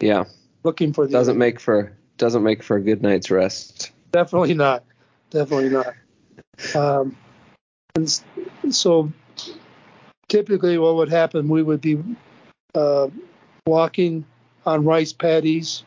[0.00, 0.24] Yeah.
[0.64, 1.46] looking for the Doesn't enemy.
[1.46, 3.92] make for doesn't make for a good night's rest.
[4.12, 4.84] Definitely not.
[5.30, 5.94] Definitely not.
[6.74, 7.16] Um,
[7.94, 8.22] and
[8.70, 9.12] so
[10.28, 11.48] typically, what would happen?
[11.48, 12.02] We would be
[12.74, 13.08] uh,
[13.66, 14.24] walking
[14.66, 15.84] on rice paddies,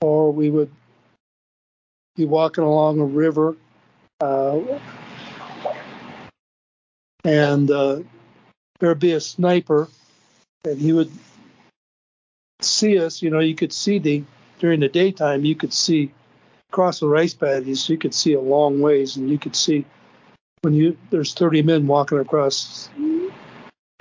[0.00, 0.70] or we would
[2.16, 3.56] be walking along a river,
[4.20, 4.60] uh,
[7.24, 8.00] and uh,
[8.80, 9.88] there'd be a sniper,
[10.64, 11.10] and he would
[12.60, 13.22] see us.
[13.22, 14.24] You know, you could see the
[14.58, 16.12] during the daytime, you could see
[16.70, 19.84] across the rice paddies, you could see a long ways, and you could see
[20.62, 22.90] when you there's 30 men walking across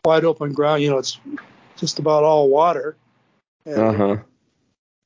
[0.03, 0.81] wide open ground.
[0.81, 1.19] You know, it's
[1.77, 2.97] just about all water.
[3.65, 4.17] Uh huh.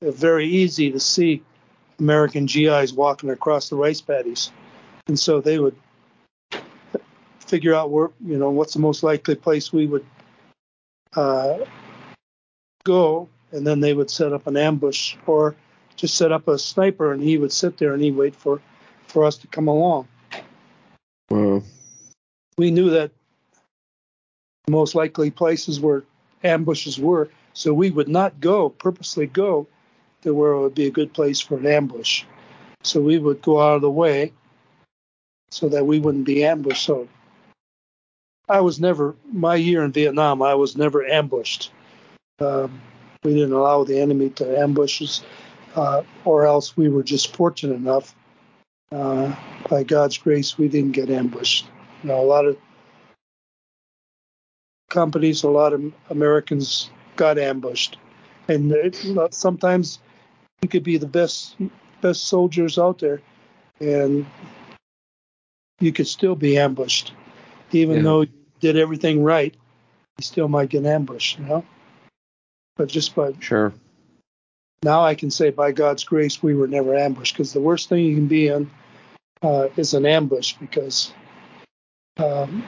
[0.01, 1.43] Very easy to see
[1.99, 4.51] American GIs walking across the rice paddies,
[5.07, 5.75] and so they would
[7.39, 10.05] figure out where you know what's the most likely place we would
[11.15, 11.59] uh,
[12.83, 15.55] go, and then they would set up an ambush or
[15.95, 18.59] just set up a sniper, and he would sit there and he'd wait for
[19.07, 20.07] for us to come along.
[21.29, 21.61] Wow.
[22.57, 23.11] We knew that
[24.65, 26.03] the most likely places where
[26.43, 29.67] ambushes were, so we would not go purposely go
[30.21, 32.23] to where it would be a good place for an ambush.
[32.83, 34.33] So we would go out of the way
[35.49, 36.83] so that we wouldn't be ambushed.
[36.83, 37.07] So
[38.47, 40.41] I was never my year in Vietnam.
[40.41, 41.71] I was never ambushed.
[42.39, 42.81] Um,
[43.23, 45.23] we didn't allow the enemy to ambush us,
[45.75, 48.15] uh, or else we were just fortunate enough.
[48.91, 49.33] Uh,
[49.69, 51.65] by God's grace, we didn't get ambushed.
[52.03, 52.57] You know, a lot of
[54.91, 55.81] companies, a lot of
[56.11, 57.97] Americans got ambushed,
[58.47, 58.95] and it,
[59.31, 59.99] sometimes
[60.61, 61.55] you could be the best
[62.01, 63.21] best soldiers out there,
[63.79, 64.25] and
[65.79, 67.13] you could still be ambushed,
[67.71, 68.03] even Yeah.
[68.03, 69.55] though you did everything right.
[70.19, 71.65] You still might get ambushed, you know.
[72.75, 73.73] But just by Sure.
[74.83, 77.33] now, I can say by God's grace, we were never ambushed.
[77.33, 78.69] Because the worst thing you can be in
[79.41, 81.13] uh, is an ambush, because
[82.17, 82.63] um,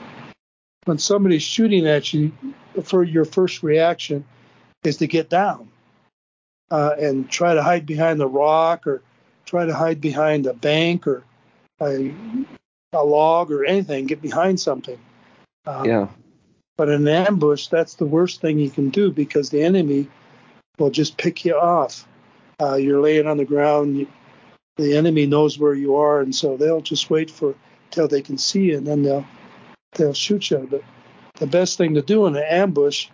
[0.86, 2.31] when somebody's shooting at you,
[2.84, 4.25] for your first reaction
[4.84, 5.69] is to get down
[6.71, 9.01] uh, and try to hide behind the rock or
[9.45, 11.23] try to hide behind a bank or
[11.81, 12.13] a,
[12.93, 14.99] a log or anything, get behind something.
[15.65, 16.07] Um, Yeah.
[16.75, 20.07] But in an ambush, that's the worst thing you can do because the enemy
[20.79, 22.07] will just pick you off.
[22.59, 23.97] Uh, you're laying on the ground.
[23.97, 24.07] You,
[24.77, 27.53] the enemy knows where you are, and so they'll just wait for
[27.91, 29.25] till they can see you, and then they'll
[29.96, 30.68] they'll shoot you.
[30.70, 30.84] But
[31.36, 33.10] the best thing to do in an ambush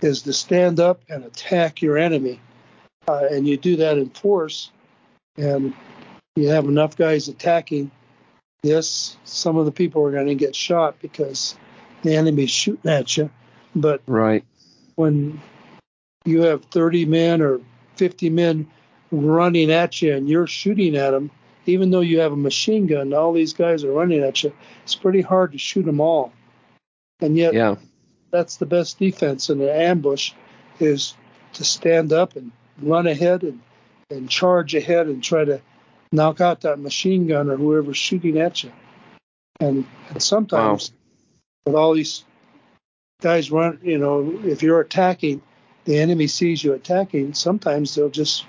[0.00, 2.40] is to stand up and attack your enemy,
[3.08, 4.70] uh, and you do that in force,
[5.36, 5.72] and
[6.34, 7.90] you have enough guys attacking.
[8.62, 11.56] Yes, some of the people are going to get shot because
[12.02, 13.30] the enemy's shooting at you,
[13.74, 14.44] but Right.
[14.96, 15.40] when
[16.24, 17.60] you have 30 men or
[17.96, 18.66] 50 men
[19.10, 21.30] running at you and you're shooting at them,
[21.68, 24.52] even though you have a machine gun, all these guys are running at you.
[24.84, 26.32] It's pretty hard to shoot them all.
[27.20, 27.76] And yet, Yeah.
[28.30, 30.32] that's the best defense in an ambush
[30.80, 31.14] is
[31.54, 32.52] to stand up and
[32.82, 33.60] run ahead and,
[34.10, 35.60] and charge ahead and try to
[36.12, 38.72] knock out that machine gun or whoever's shooting at you.
[39.60, 40.92] And, and sometimes
[41.64, 42.24] with all these
[43.22, 45.40] guys run, you know, if you're attacking,
[45.84, 48.44] the enemy sees you attacking, sometimes they'll just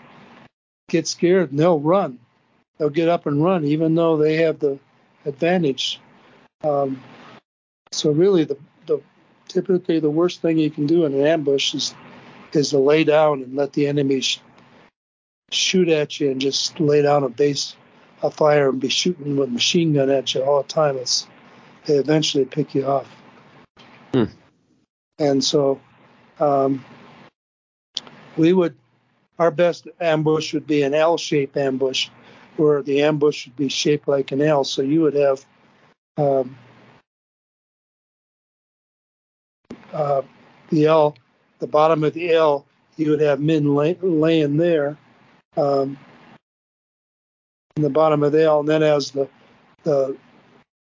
[0.90, 2.20] get scared and they'll run.
[2.78, 4.80] They'll get up and run, even though they have the
[5.26, 6.00] advantage.
[6.64, 7.02] Um,
[7.92, 9.02] so really, the, the
[9.48, 11.94] typically the worst thing you can do in an ambush is
[12.54, 14.40] is to lay down and let the enemy sh-
[15.52, 17.76] shoot at you and just lay down a base
[18.22, 20.98] of fire and be shooting with machine gun at you all the time.
[20.98, 21.28] It's
[21.86, 23.08] they eventually pick you off.
[24.14, 24.26] Hmm.
[25.20, 25.80] And so
[26.40, 26.84] um,
[28.36, 28.76] we would
[29.40, 32.10] our best ambush would be an L-shaped ambush,
[32.58, 34.64] where the ambush would be shaped like an L.
[34.64, 35.46] So you would have
[36.18, 36.58] um,
[39.94, 40.22] uh,
[40.70, 41.16] the L,
[41.60, 42.66] the bottom of the L,
[42.98, 44.98] you would have men lay, laying there,
[45.56, 45.98] um,
[47.76, 49.30] in the bottom of the L, and then as the
[49.84, 50.18] the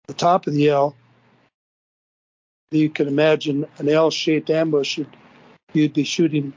[0.07, 0.95] the top of the L,
[2.72, 4.97] you can imagine an L-shaped ambush.
[4.97, 5.15] You'd,
[5.74, 6.53] you'd be shooting.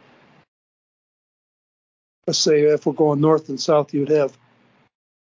[2.26, 4.36] Let's say if we're going north and south, you'd have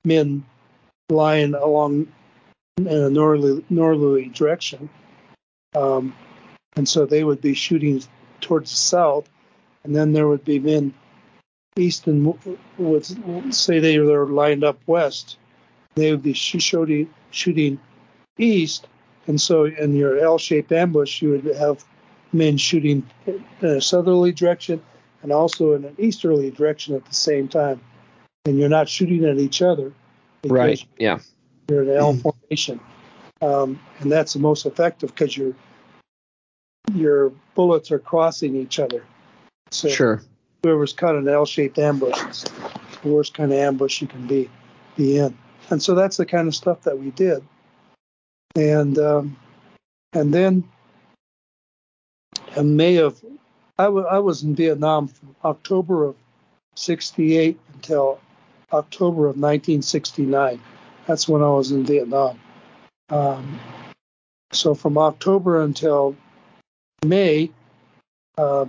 [0.06, 0.46] men
[1.10, 2.08] lying along
[2.78, 4.90] in a northerly, northerly direction.
[5.76, 6.16] Um,
[6.76, 8.04] and so they would be shooting
[8.42, 9.30] towards the south,
[9.84, 10.94] and then there would be men
[11.78, 12.38] east and
[12.78, 15.38] would say they were lined up west.
[15.96, 17.80] They would be shooting, shooting
[18.38, 18.88] east,
[19.28, 21.86] and so in your L-shaped ambush, you would have
[22.32, 24.82] men shooting in a southerly direction
[25.22, 27.80] and also in an easterly direction at the same time.
[28.46, 29.94] And you're not shooting at each other.
[30.46, 30.84] Right.
[31.00, 31.20] Yeah.
[31.70, 32.80] you're in an L formation,
[33.42, 35.54] um, and that's the most effective because your
[36.94, 39.04] your bullets are crossing each other.
[39.72, 40.22] So Sure.
[40.64, 42.22] Whoever's caught was kind of an L-shaped ambush.
[42.26, 42.44] It's
[43.02, 44.50] the worst kind of ambush you can be
[44.98, 45.38] be in.
[45.70, 47.42] And so that's the kind of stuff that we did.
[48.56, 49.38] And um,
[50.12, 50.64] and then
[52.58, 53.24] in May of
[53.80, 56.16] I, w- I was in Vietnam from October of
[56.76, 58.20] 68 until
[58.74, 60.60] October of 1969.
[61.08, 62.40] That's when I was in Vietnam.
[63.10, 63.60] Um,
[64.52, 66.16] so from October until
[67.06, 67.52] May,
[68.38, 68.66] uh,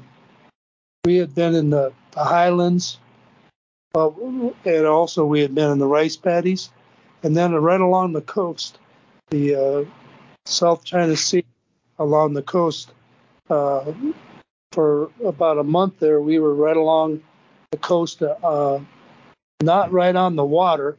[1.04, 2.98] we had been in the, the highlands,
[3.94, 4.10] uh,
[4.64, 6.70] and also we had been in the rice paddies,
[7.22, 8.78] and then right along the coast,
[9.30, 9.84] the uh,
[10.46, 11.44] South China Sea,
[11.98, 12.92] along the coast.
[13.48, 13.92] Uh,
[14.72, 17.22] for about a month there, we were right along
[17.70, 18.80] the coast, uh,
[19.62, 20.96] not right on the water,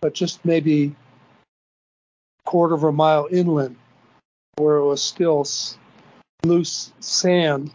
[0.00, 0.94] but just maybe
[2.44, 3.76] quarter of a mile inland,
[4.56, 5.46] where it was still
[6.44, 7.72] loose sand,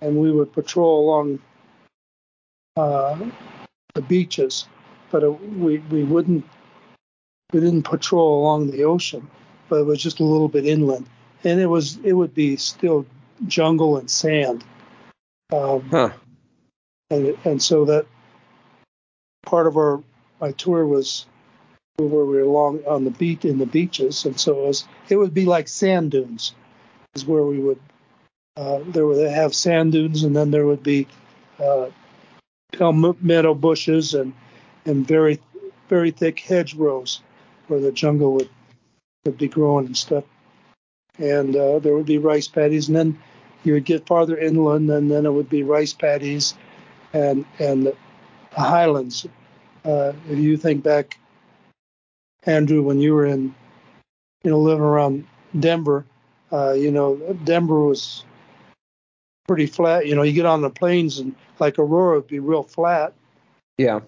[0.00, 1.38] and we would patrol along
[2.76, 3.18] uh,
[3.94, 4.66] the beaches,
[5.10, 6.44] but it, we we wouldn't
[7.52, 9.28] we didn't patrol along the ocean,
[9.68, 11.06] but it was just a little bit inland,
[11.44, 13.06] and it was it would be still
[13.46, 14.64] jungle and sand.
[15.52, 16.10] Um, huh.
[17.10, 18.06] And and so that
[19.42, 20.02] part of our
[20.40, 21.26] my tour was
[21.98, 25.16] where we were along on the beach in the beaches, and so it was it
[25.16, 26.54] would be like sand dunes,
[27.14, 27.80] is where we would
[28.56, 31.06] uh, there would have sand dunes, and then there would be
[31.58, 31.86] uh,
[32.72, 34.32] palmetto bushes and
[34.86, 35.38] and very
[35.88, 37.20] very thick hedgerows
[37.68, 38.48] where the jungle would
[39.24, 40.24] would be growing and stuff.
[41.18, 43.18] And uh, there would be rice paddies, and then
[43.62, 46.54] you would get farther inland, and then it would be rice paddies
[47.12, 47.92] and and
[48.52, 49.26] highlands.
[49.84, 51.18] Uh, if you think back,
[52.44, 53.54] Andrew, when you were in,
[54.42, 55.26] you know, living around
[55.58, 56.04] Denver,
[56.52, 58.24] uh, you know, Denver was
[59.46, 60.06] pretty flat.
[60.06, 63.12] You know, you get on the plains and like Aurora would be real flat.
[63.78, 64.00] Yeah.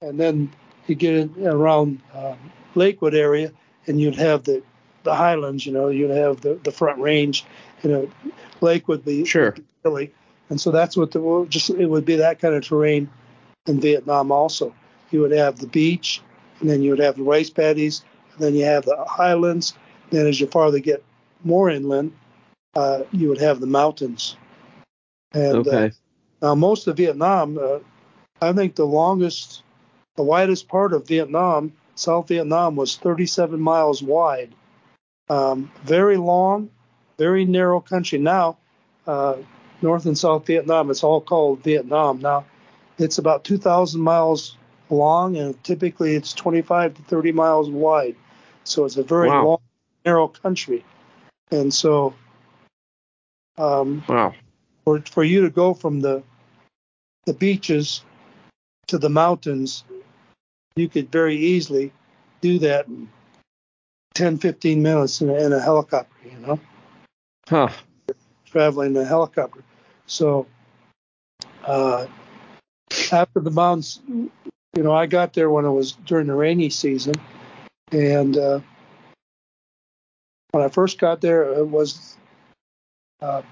[0.00, 0.52] And then
[0.86, 2.34] you get around uh,
[2.74, 3.52] Lakewood area,
[3.86, 4.62] and you'd have the
[5.04, 5.64] the highlands.
[5.64, 7.44] You know, you'd have the, the Front Range.
[7.82, 8.10] You know,
[8.60, 10.12] Lake would be sure hilly,
[10.52, 13.08] and so that's what the just it would be that kind of terrain
[13.66, 14.30] in Vietnam.
[14.30, 14.74] Also,
[15.10, 16.20] you would have the beach,
[16.60, 19.72] and then you would have the rice paddies, and then you have the highlands.
[20.10, 21.02] Then as you farther get
[21.42, 22.12] more inland,
[22.76, 24.36] uh, you would have the mountains.
[25.32, 25.86] And okay.
[25.86, 25.90] uh,
[26.42, 27.78] now most of Vietnam, uh,
[28.42, 29.62] I think the longest,
[30.16, 34.54] the widest part of Vietnam, South Vietnam, was 37 miles wide.
[35.30, 36.68] Um, very long,
[37.16, 38.18] very narrow country.
[38.18, 38.58] Now,
[39.06, 39.36] uh,
[39.82, 42.20] North and South Vietnam, it's all called Vietnam.
[42.20, 42.44] Now,
[42.98, 44.56] it's about 2,000 miles
[44.90, 48.16] long, and typically it's 25 to 30 miles wide.
[48.64, 49.44] So it's a very wow.
[49.44, 49.58] long,
[50.04, 50.84] narrow country.
[51.50, 52.14] And so,
[53.58, 54.34] um, wow,
[54.84, 56.22] for for you to go from the
[57.26, 58.02] the beaches
[58.86, 59.84] to the mountains,
[60.76, 61.92] you could very easily
[62.40, 63.08] do that in
[64.14, 66.60] 10, 15 minutes in a, in a helicopter, you know?
[67.48, 67.68] Huh.
[68.44, 69.62] Traveling in a helicopter.
[70.06, 70.46] So,
[71.64, 72.06] uh,
[73.10, 77.14] after the mountains, you know, I got there when it was during the rainy season.
[77.90, 78.60] And uh,
[80.52, 82.16] when I first got there, it was,
[83.20, 83.42] uh,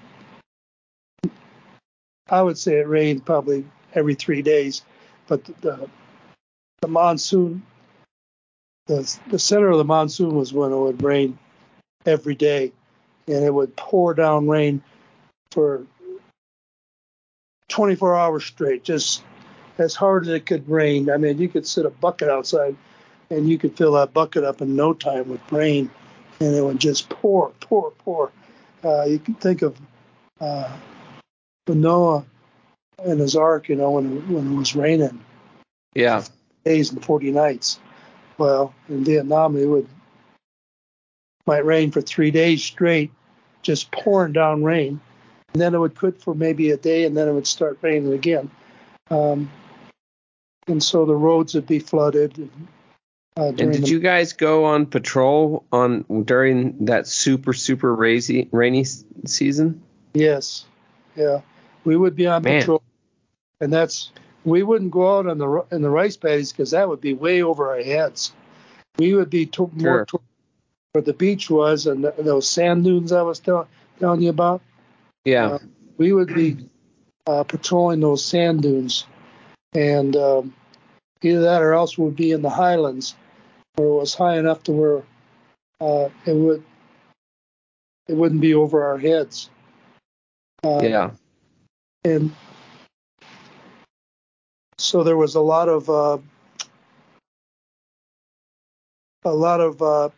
[2.29, 4.83] I would say it rained probably every three days,
[5.27, 5.89] but the, the,
[6.81, 7.61] the monsoon,
[8.87, 11.37] the, the center of the monsoon was when it would rain
[12.05, 12.71] every day,
[13.27, 14.81] and it would pour down rain
[15.51, 15.85] for
[17.71, 19.23] 24 hours straight, just
[19.77, 21.09] as hard as it could rain.
[21.09, 22.75] I mean, you could sit a bucket outside
[23.29, 25.89] and you could fill that bucket up in no time with rain,
[26.39, 28.31] and it would just pour, pour, pour.
[28.83, 29.79] Uh, you can think of
[30.39, 30.69] uh,
[31.67, 32.25] Noah
[33.03, 35.23] and his ark, you know, when when it was raining.
[35.95, 36.23] Yeah.
[36.65, 37.79] Days and 40 nights.
[38.37, 39.87] Well, in Vietnam, it would
[41.47, 43.11] might rain for three days straight,
[43.61, 44.99] just pouring down rain,
[45.53, 48.13] and then it would quit for maybe a day, and then it would start raining
[48.13, 48.49] again.
[49.09, 49.51] Um,
[50.67, 52.49] and so the roads would be flooded.
[53.37, 58.47] Uh, and did the, you guys go on patrol on during that super super rainy
[58.51, 58.85] rainy
[59.25, 59.81] season?
[60.13, 60.65] Yes,
[61.15, 61.41] yeah,
[61.83, 62.61] we would be on Man.
[62.61, 62.83] patrol,
[63.59, 64.11] and that's
[64.43, 67.41] we wouldn't go out on the in the rice paddies because that would be way
[67.41, 68.33] over our heads.
[68.97, 69.91] We would be to, sure.
[69.91, 70.23] more toward
[70.93, 73.67] where the beach was and the, those sand dunes I was tell,
[73.99, 74.61] telling you about.
[75.25, 75.59] Yeah, uh,
[75.97, 76.69] we would be
[77.27, 79.05] uh, patrolling those sand dunes,
[79.73, 80.53] and um,
[81.21, 83.15] either that or else we'd be in the highlands
[83.75, 85.03] where it was high enough to where
[85.79, 86.63] uh, it would
[88.07, 89.49] it wouldn't be over our heads.
[90.63, 91.11] Uh, yeah.
[92.03, 92.33] And
[94.77, 96.17] so there was a lot of uh,
[99.23, 100.09] a lot of uh,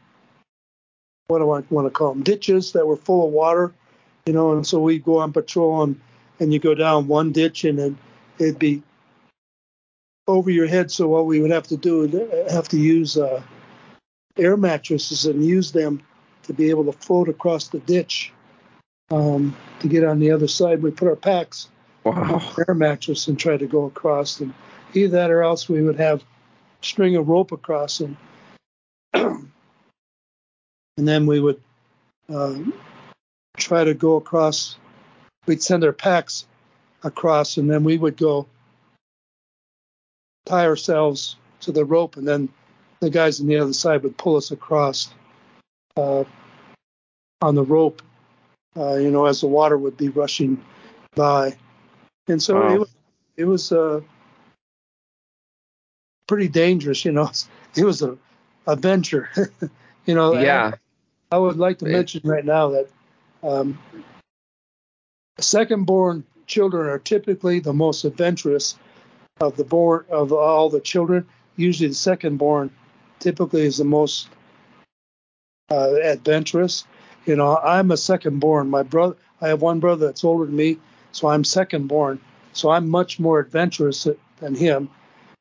[1.28, 3.74] what do I want to call them ditches that were full of water,
[4.26, 6.00] you know, and so we'd go on patrol and
[6.40, 7.98] and you go down one ditch and then
[8.40, 8.82] it'd be
[10.28, 10.92] over your head.
[10.92, 13.42] So what we would have to do is have to use uh,
[14.38, 16.02] air mattresses and use them
[16.44, 18.34] to be able to float across the ditch
[19.12, 20.82] um, to get on the other side.
[20.82, 21.70] We put our packs
[22.04, 22.42] Wow.
[22.68, 24.42] air mattress and try to go across.
[24.42, 24.54] And
[24.94, 26.24] either that or else we would have
[26.82, 28.18] string of rope across and
[29.14, 29.48] and
[30.98, 31.62] then we would
[32.30, 32.56] uh,
[33.58, 34.78] try to go across.
[35.46, 36.46] We'd send our packs
[37.04, 38.48] across, and then we would go
[40.46, 42.50] tie ourselves to the rope, and then
[43.00, 45.14] the guys on the other side would pull us across
[45.98, 46.24] uh,
[47.42, 48.02] on the rope.
[48.76, 50.64] Uh, you know, as the water would be rushing
[51.16, 51.56] by,
[52.28, 52.74] and so Wow.
[52.74, 52.96] it was
[53.38, 54.02] it was uh,
[56.28, 57.06] pretty dangerous.
[57.06, 57.30] You know,
[57.76, 58.18] it was a
[58.66, 59.30] adventure.
[60.06, 60.72] you know, Yeah.
[61.32, 62.88] I would like to mention right now that
[63.44, 63.78] um,
[65.40, 68.78] second-born children are typically the most adventurous
[69.40, 71.28] of the born of all the children.
[71.56, 72.72] Usually, the second-born
[73.20, 74.30] typically is the most
[75.70, 76.86] uh, adventurous.
[77.26, 78.70] You know, I'm a second-born.
[78.70, 80.78] My brother, I have one brother that's older than me,
[81.12, 82.20] so I'm second-born.
[82.54, 84.08] So I'm much more adventurous
[84.40, 84.90] than him.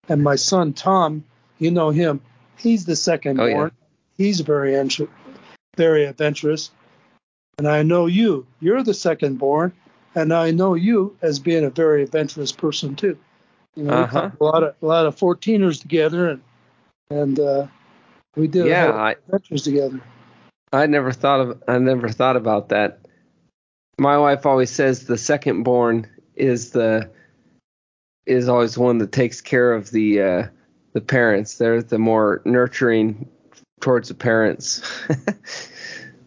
[0.08, 1.24] And my son Tom,
[1.58, 2.20] you know him,
[2.56, 3.50] he's the second-born.
[3.52, 3.68] Oh, yeah.
[4.16, 4.74] He's very
[5.76, 6.70] very adventurous.
[7.58, 8.46] And I know you.
[8.60, 9.72] You're the second born,
[10.14, 13.18] and I know you as being a very adventurous person too.
[13.76, 14.30] You know, Uh-huh.
[14.40, 16.42] a lot of a lot of 14ers together, and
[17.10, 17.66] and uh,
[18.36, 20.00] we did Yeah, a lot of I, adventures together.
[20.72, 23.00] I never thought of I never thought about that.
[23.98, 27.10] My wife always says the second born is the
[28.26, 30.46] is always one that takes care of the uh,
[30.94, 31.58] the parents.
[31.58, 33.28] They're the more nurturing
[33.80, 34.80] towards the parents.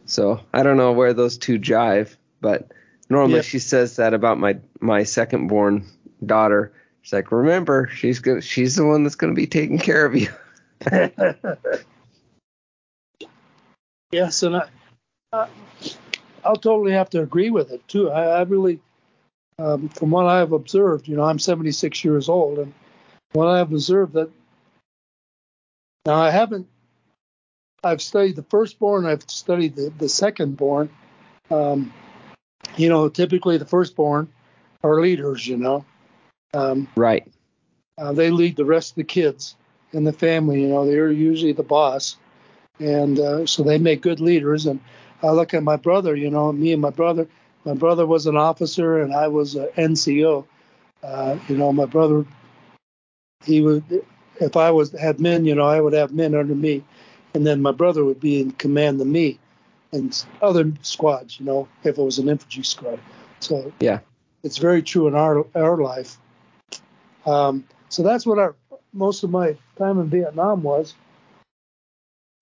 [0.05, 2.71] so I don't know where those two jive, but
[3.09, 3.41] normally Yeah.
[3.41, 5.85] she says that about my my second born
[6.25, 6.71] daughter.
[7.01, 10.29] She's like, remember, she's gonna she's the one that's gonna be taking care of you.
[14.11, 14.67] yes, and I,
[15.33, 15.47] I
[16.43, 18.11] I'll totally have to agree with it too.
[18.11, 18.79] I, I really,
[19.57, 22.73] um, from what I've observed, you know, I'm 76 years old, and
[23.33, 24.29] what I've observed that
[26.05, 26.67] now I haven't.
[27.85, 29.05] I've studied the firstborn.
[29.05, 30.89] I've studied the, the secondborn.
[31.51, 31.93] Um,
[32.77, 34.27] you know, typically the firstborn
[34.83, 35.45] are leaders.
[35.45, 35.85] You know,
[36.55, 37.27] um, Right.
[37.99, 39.55] uh, they lead the rest of the kids
[39.93, 40.61] in the family.
[40.61, 42.17] You know, they're usually the boss,
[42.79, 44.65] and uh, so they make good leaders.
[44.65, 44.79] And
[45.21, 46.15] I look at my brother.
[46.15, 47.27] You know, me and my brother.
[47.65, 50.45] My brother was an officer, and I was an NCO.
[51.03, 52.25] Uh, you know, my brother.
[53.43, 53.83] He would,
[54.41, 56.83] if I was had men, you know, I would have men under me,
[57.35, 59.37] and then my brother would be in command of me,
[59.91, 61.39] and other squads.
[61.39, 62.99] You know, if it was an infantry squad.
[63.41, 63.99] So Yeah.
[64.43, 66.17] it's very true in our our life.
[67.25, 68.55] Um, so that's what our
[68.93, 70.95] most of my time in Vietnam was.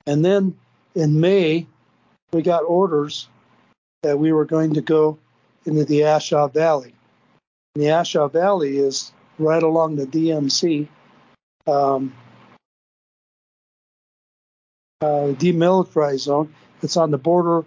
[0.05, 0.55] And then
[0.93, 1.65] in May,
[2.31, 3.27] we got orders
[4.03, 5.17] that we were going to go
[5.65, 6.93] into the A Shau Valley.
[7.73, 10.87] And the A Shau Valley is right along the DMZ.
[11.65, 12.13] Um,
[15.03, 16.53] uh, demilitarized zone.
[16.81, 17.65] It's on the border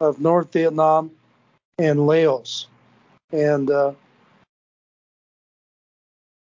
[0.00, 1.10] of North Vietnam
[1.78, 2.68] and Laos.
[3.32, 3.92] And uh,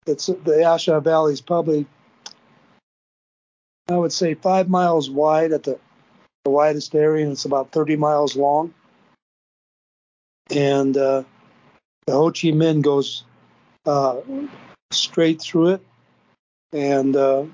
[0.06, 1.86] it's the A Shau Valley is probably,
[3.88, 5.80] I would say, five miles wide at the,
[6.44, 8.74] the widest area, and it's about 30 miles long.
[10.50, 11.24] And uh,
[12.06, 13.24] the Ho Chi Minh goes
[13.86, 14.18] uh,
[14.92, 15.86] straight through it,
[16.74, 17.46] and uh,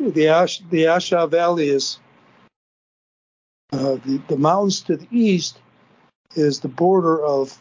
[0.00, 1.98] the Ash the A Shau Valley is
[3.72, 5.58] uh, the the mountains to the east
[6.34, 7.60] is the border of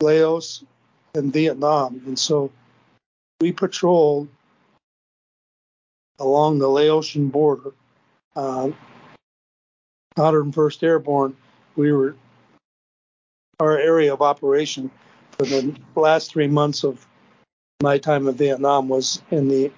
[0.00, 0.64] Laos
[1.14, 2.50] and Vietnam, and so
[3.40, 4.28] we patrol
[6.18, 7.72] along the Laotian border.
[8.34, 8.70] Uh,
[10.16, 11.36] 101st Airborne,
[11.76, 12.16] we were
[13.60, 14.90] our area of operation
[15.32, 17.06] for the last three months of
[17.82, 19.70] my time in Vietnam was in the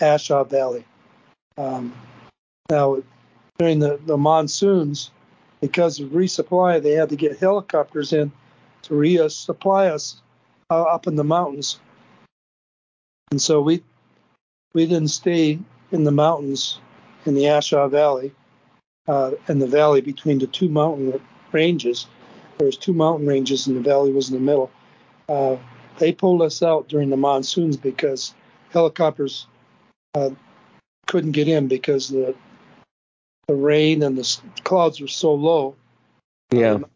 [0.00, 0.84] A Shau Valley.
[1.56, 1.94] Um,
[2.70, 3.02] now,
[3.58, 5.10] during the, the monsoons,
[5.60, 8.30] because of resupply, they had to get helicopters in
[8.82, 10.20] to resupply us
[10.70, 11.80] uh, up in the mountains.
[13.30, 13.82] And so we
[14.74, 15.58] we didn't stay
[15.90, 16.78] in the mountains
[17.26, 18.32] in the A Shau Valley,
[19.06, 21.20] uh, in the valley between the two mountain
[21.52, 22.06] ranges.
[22.58, 24.70] There was two mountain ranges, and the valley was in the middle.
[25.28, 25.56] Uh,
[25.98, 28.34] they pulled us out during the monsoons because
[28.70, 29.46] helicopters
[30.14, 30.30] uh,
[31.06, 32.34] couldn't get in because the
[33.46, 35.74] the rain and the clouds were so low.
[36.52, 36.74] Yeah.
[36.74, 36.88] The,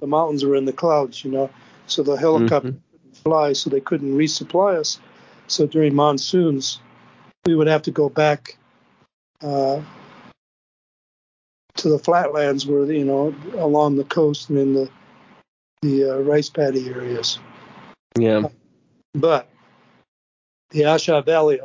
[0.00, 1.50] the mountains were in the clouds, you know,
[1.86, 2.80] so the helicopter Mhm.
[2.90, 4.98] couldn't fly, so they couldn't resupply us.
[5.48, 6.80] So during monsoons,
[7.46, 8.56] we would have to go back
[9.42, 9.82] uh,
[11.76, 14.90] to the flatlands where you know along the coast and in the
[15.82, 17.38] the uh, rice paddy areas.
[18.18, 18.48] Yeah.
[19.14, 19.48] But
[20.70, 21.60] the A Shau Valley,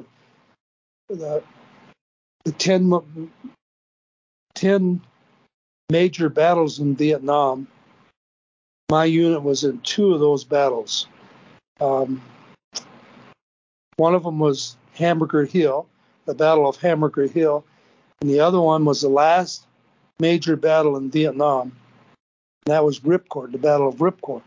[1.15, 1.43] the,
[2.45, 3.31] the 10,
[4.55, 5.01] 10
[5.89, 7.67] major battles in Vietnam,
[8.89, 11.07] my unit was in two of those battles.
[11.79, 12.21] Um,
[13.97, 15.87] one of them was Hamburger Hill,
[16.25, 17.63] the Battle of Hamburger Hill,
[18.21, 19.65] and the other one was the last
[20.19, 21.75] major battle in Vietnam.
[22.65, 24.41] That was Ripcord, the Battle of Ripcord.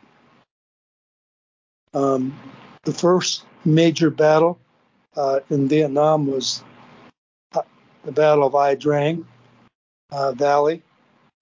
[1.92, 2.38] Um,
[2.84, 4.58] the first major battle
[5.16, 6.62] uh, in Vietnam was
[7.54, 7.62] uh,
[8.04, 9.26] the Battle of Ia Drang
[10.10, 10.82] uh, Valley.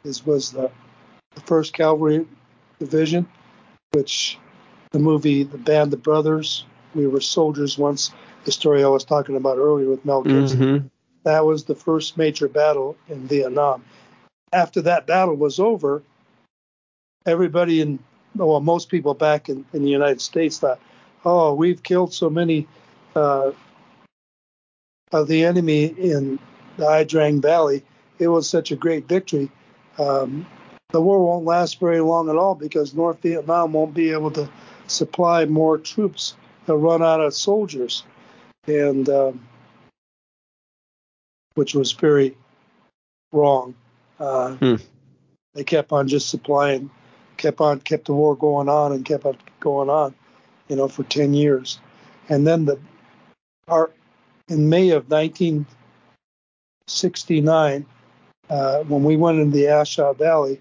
[0.02, 0.70] This was the,
[1.34, 2.26] the first Cavalry
[2.78, 3.26] Division,
[3.92, 4.38] which
[4.92, 6.64] the movie The Band of Brothers,
[6.94, 8.12] We Were Soldiers Once,
[8.44, 10.60] the story I was talking about earlier with Mel Gibson.
[10.60, 10.86] Mm-hmm.
[11.24, 13.84] That was the first major battle in Vietnam.
[14.52, 16.02] After that battle was over,
[17.26, 17.98] everybody in,
[18.36, 20.78] well, most people back in, in the United States thought,
[21.24, 22.68] oh, we've killed so many
[23.16, 23.52] uh,
[25.14, 26.38] of the enemy in
[26.76, 27.82] the Ia Drang Valley.
[28.18, 29.50] It was such a great victory.
[29.98, 30.46] Um,
[30.90, 34.48] the war won't last very long at all because North Vietnam won't be able to
[34.86, 36.36] supply more troops.
[36.66, 38.04] They'll run out of soldiers.
[38.66, 39.46] And um,
[41.54, 42.36] which was very
[43.32, 43.74] wrong.
[44.18, 44.76] Uh, Hmm.
[45.54, 46.90] They kept on just supplying,
[47.36, 50.14] kept on, kept the war going on and kept on going on,
[50.68, 51.78] you know, for 10 years.
[52.28, 52.80] And then the,
[53.68, 53.92] our,
[54.48, 57.86] in May of 1969,
[58.50, 60.60] uh, when we went into the A Shau Valley,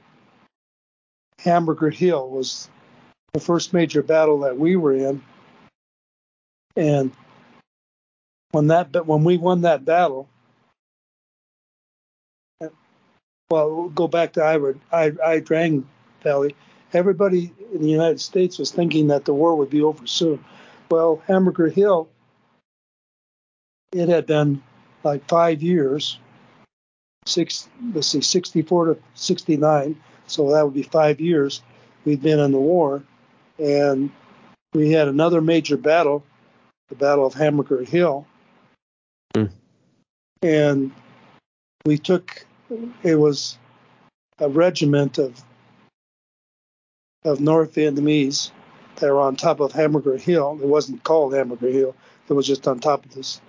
[1.40, 2.70] Hamburger Hill was
[3.34, 5.22] the first major battle that we were in.
[6.76, 7.12] And
[8.52, 10.30] when that, when we won that battle,
[13.50, 15.88] well, we'll go back to Ivor, I, Ia Drang
[16.24, 16.56] Valley.
[16.94, 20.44] Everybody in the United States was thinking that the war would be over soon.
[20.90, 22.08] Well, Hamburger Hill,
[23.94, 24.62] it had been
[25.04, 26.20] like five years,
[27.26, 29.96] six, let's see, 64 to 69.
[30.28, 31.62] So that would be five years
[32.06, 33.04] we'd been in the war.
[33.60, 34.12] And
[34.74, 36.24] we had another major battle,
[36.90, 38.26] the Battle of Hamburger Hill.
[39.36, 39.46] Hmm.
[40.42, 40.92] And
[41.86, 42.46] we took
[43.04, 43.58] it was
[44.40, 45.44] a regiment of
[47.24, 48.52] of North Vietnamese
[48.96, 50.60] that were on top of Hamburger Hill.
[50.62, 51.96] It wasn't called Hamburger Hill.
[52.28, 53.40] It was just on top of this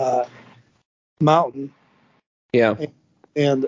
[0.00, 0.24] uh,
[1.20, 1.72] mountain.
[2.52, 2.74] Yeah.
[3.36, 3.66] And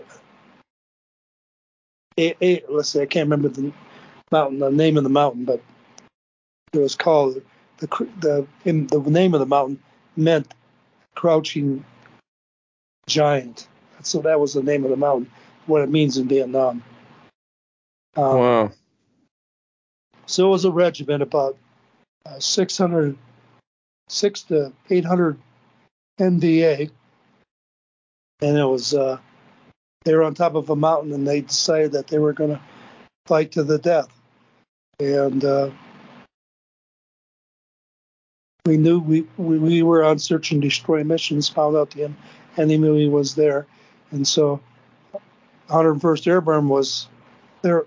[2.17, 3.73] it, let's see, I can't remember the
[4.31, 5.63] mountain, the name of the mountain, but
[6.73, 7.41] it was called
[7.79, 7.87] the
[8.21, 9.79] the in the name of the mountain
[10.17, 10.53] meant
[11.15, 11.85] crouching
[13.07, 13.69] giant.
[14.03, 15.31] So that was the name of the mountain,
[15.67, 16.83] what it means in Vietnam.
[18.17, 18.73] Um, Wow.
[20.27, 21.57] So it was a regiment about
[22.25, 23.17] uh, 600,
[24.09, 25.39] six to 800
[26.19, 26.91] NVA,
[28.41, 29.19] and it was uh,
[30.05, 32.61] they were on top of a mountain, and they decided that they were going to
[33.27, 34.09] fight to the death,
[35.01, 35.71] and uh,
[38.67, 41.49] we knew we, we we were on search and destroy missions.
[41.49, 42.17] Found out the en-
[42.57, 43.67] enemy was there,
[44.11, 44.61] and so
[45.69, 47.09] 101st Airborne was
[47.63, 47.87] there.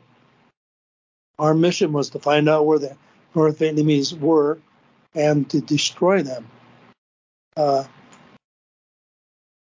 [1.38, 2.95] Our mission was to find out where the
[3.35, 4.57] North Vietnamese were
[5.14, 6.47] and to destroy them,
[7.57, 7.84] uh,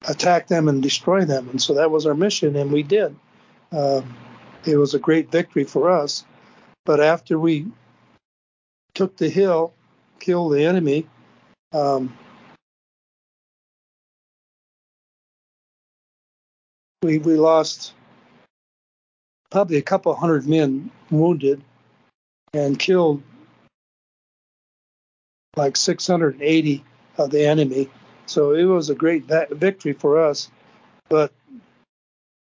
[0.09, 1.49] attack them and destroy them.
[1.49, 3.16] And so that was our mission, and we did.
[3.73, 4.16] Um,
[4.65, 6.24] it was a great victory for us.
[6.85, 7.66] But after we
[8.95, 9.73] took the hill,
[10.20, 11.07] killed the enemy,
[11.73, 12.16] um,
[17.03, 17.93] we we lost
[19.51, 21.62] probably a couple hundred men wounded
[22.53, 23.23] and killed
[25.57, 26.85] like 680
[27.19, 27.89] of the enemy.
[28.27, 30.51] So it was a great victory for us.
[31.09, 31.32] But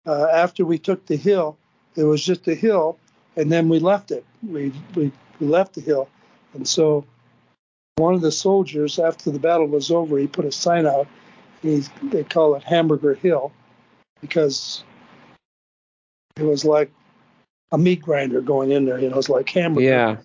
[0.06, 1.58] uh, after we took the hill,
[1.96, 2.98] it was just a hill,
[3.36, 4.26] and then we left it.
[4.48, 6.10] We, we we left the hill,
[6.54, 7.06] and so
[7.98, 11.08] one of the soldiers, after the battle was over, he put a sign out.
[11.62, 13.52] He, they call it Hamburger Hill
[14.22, 14.84] because
[16.38, 16.92] it was like
[17.72, 19.00] a meat grinder going in there.
[19.00, 19.86] You know, it's like hamburger.
[19.86, 20.18] Yeah.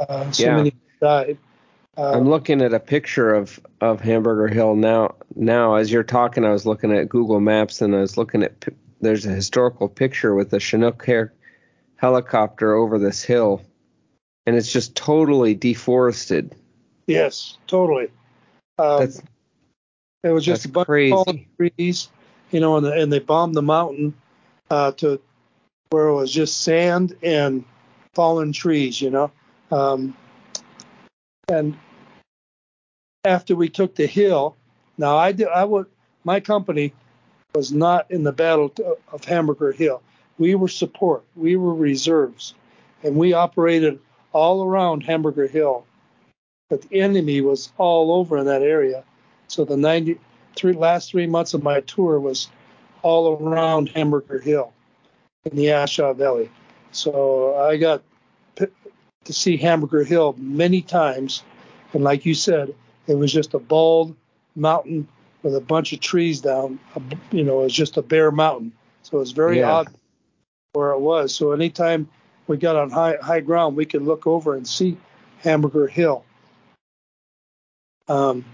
[0.00, 0.56] Uh, so Yeah.
[0.56, 1.38] many died.
[1.96, 5.16] Uh, I'm looking at a picture of, of Hamburger Hill now.
[5.34, 8.66] Now, as you're talking, I was looking at Google Maps and I was looking at
[9.00, 11.06] there's a historical picture with a Chinook
[11.96, 13.62] helicopter over this hill,
[14.46, 16.54] and it's just totally deforested.
[17.06, 18.08] yes, totally.
[18.78, 19.22] Um, That's
[20.22, 21.12] it was just a bunch crazy.
[21.12, 22.08] of fallen trees,
[22.52, 24.14] you know, and, the, and they bombed the mountain
[24.70, 25.20] uh, to
[25.90, 27.64] where it was just sand and
[28.14, 29.32] fallen trees, you know.
[29.72, 30.16] Um,
[31.48, 31.76] and
[33.24, 34.56] after we took the hill,
[34.98, 35.86] now I did, I would,
[36.24, 36.92] my company
[37.54, 38.72] was not in the battle
[39.12, 40.02] of Hamburger Hill.
[40.38, 42.54] We were support, we were reserves,
[43.02, 44.00] and we operated
[44.32, 45.84] all around Hamburger Hill.
[46.70, 49.04] But the enemy was all over in that area.
[49.48, 50.18] So the 90,
[50.56, 52.48] three, last three months of my tour was
[53.02, 54.72] all around Hamburger Hill
[55.44, 56.50] in the A Shau Valley.
[56.92, 58.02] So I got
[59.24, 61.42] to see Hamburger Hill many times.
[61.92, 62.74] And like you said,
[63.06, 64.16] it was just a bald
[64.56, 65.06] mountain
[65.42, 66.78] with a bunch of trees down.
[67.30, 68.72] You know, it was just a bare mountain.
[69.02, 69.70] So it was very Yeah.
[69.72, 69.88] odd
[70.72, 71.34] where it was.
[71.34, 72.08] So anytime
[72.46, 74.96] we got on high, high ground, we could look over and see
[75.38, 76.24] Hamburger Hill.
[78.08, 78.44] Um,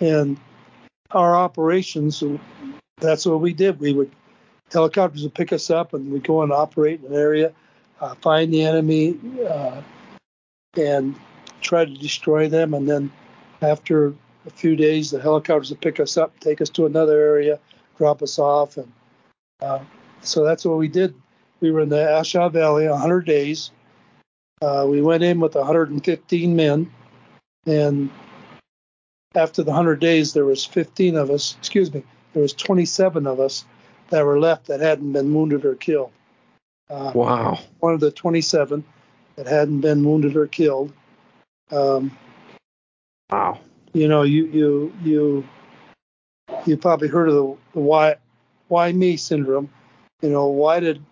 [0.00, 0.38] and
[1.10, 2.22] our operations,
[3.00, 3.80] that's what we did.
[3.80, 4.10] We would
[4.72, 7.52] helicopters would pick us up, and we'd go and operate in an area,
[8.04, 9.18] uh, find the enemy,
[9.48, 9.80] uh,
[10.76, 11.14] and
[11.62, 12.74] try to destroy them.
[12.74, 13.10] And then
[13.62, 14.08] after
[14.46, 17.58] a few days, the helicopters would pick us up, take us to another area,
[17.96, 18.92] drop us off, and
[19.62, 19.80] uh,
[20.20, 21.14] so that's what we did.
[21.60, 23.70] We were in the A Shau Valley 100 days.
[24.60, 26.92] Uh, we went in with 115 men,
[27.66, 28.10] and
[29.34, 31.56] after the 100 days, there was 15 of us.
[31.58, 32.04] Excuse me,
[32.34, 33.64] there was 27 of us
[34.10, 36.12] that were left that hadn't been wounded or killed.
[36.90, 37.58] Uh, Wow.
[37.80, 38.84] One of the 27
[39.36, 40.92] that hadn't been wounded or killed.
[41.70, 42.16] Um,
[43.30, 43.60] Wow.
[43.92, 45.48] you know, you you you
[46.66, 48.16] you probably heard of the, the why
[48.68, 49.70] why me syndrome.
[50.22, 51.02] You know, why did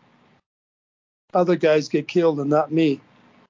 [1.34, 3.00] other guys get killed and not me?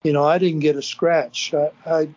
[0.04, 1.54] You know, I didn't get a scratch.
[1.54, 2.08] I, I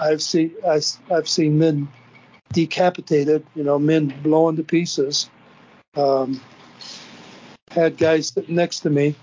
[0.00, 1.88] I've seen I, I've seen men
[2.52, 3.44] decapitated.
[3.54, 5.28] You know, men blown to pieces.
[5.96, 6.40] Um,
[7.70, 9.14] had guys sitting next to me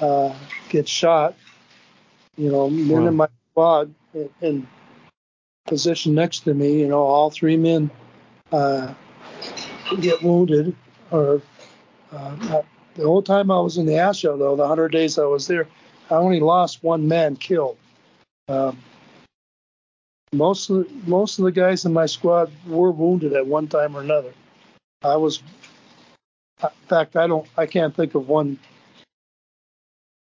[0.00, 0.34] uh,
[0.68, 1.34] get shot.
[2.36, 3.08] You know, men Wow.
[3.08, 4.66] in my squad in, in
[5.66, 6.80] position next to me.
[6.80, 7.90] You know, all three men
[8.52, 8.92] uh,
[10.00, 10.74] get wounded.
[11.10, 11.42] Or
[12.10, 12.62] uh,
[12.94, 15.46] the whole time I was in the A Shau, though, the 100 days I was
[15.46, 15.68] there,
[16.10, 17.76] I only lost one man killed.
[18.48, 18.78] Um,
[20.32, 23.94] most of the, most of the guys in my squad were wounded at one time
[23.94, 24.32] or another.
[25.02, 25.42] I was,
[26.62, 28.58] in fact, I don't, I can't think of one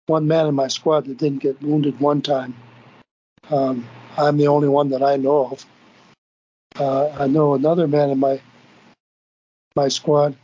[0.06, 2.54] one man in my squad that didn't get wounded one time.
[3.50, 3.86] Um,
[4.16, 5.66] I'm the only one that I know of.
[6.78, 8.40] Uh, I know another man in my
[9.76, 10.34] my squad.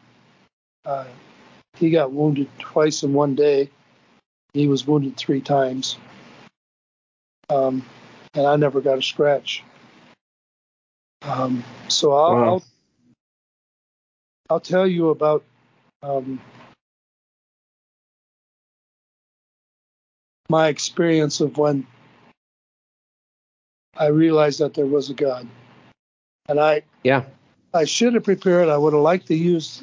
[0.84, 1.06] Uh,
[1.76, 3.70] he got wounded twice in one day.
[4.52, 5.96] He was wounded three times,
[7.48, 7.84] um,
[8.34, 9.64] and I never got a scratch.
[11.22, 12.44] Um, so I'll, Wow.
[12.44, 12.62] I'll
[14.50, 15.42] I'll tell you about
[16.04, 16.40] um,
[20.48, 21.86] my experience of when
[23.96, 25.48] I realized that there was a God.
[26.48, 27.24] And I Yeah.
[27.72, 28.68] I should have prepared.
[28.68, 29.82] I would have liked to use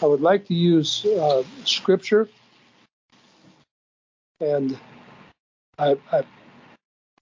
[0.00, 2.28] I would like to use uh, scripture,
[4.40, 4.76] and
[5.78, 6.24] I, I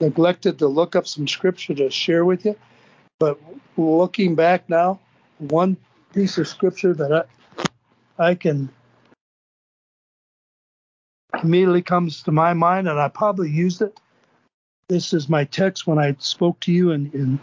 [0.00, 2.56] neglected to look up some scripture to share with you.
[3.18, 3.38] But
[3.76, 4.98] looking back now,
[5.38, 5.76] one
[6.14, 7.24] piece of scripture that I
[8.20, 8.68] I can
[11.42, 13.98] immediately comes to my mind, and I probably used it.
[14.88, 17.40] This is my text when I spoke to you in in,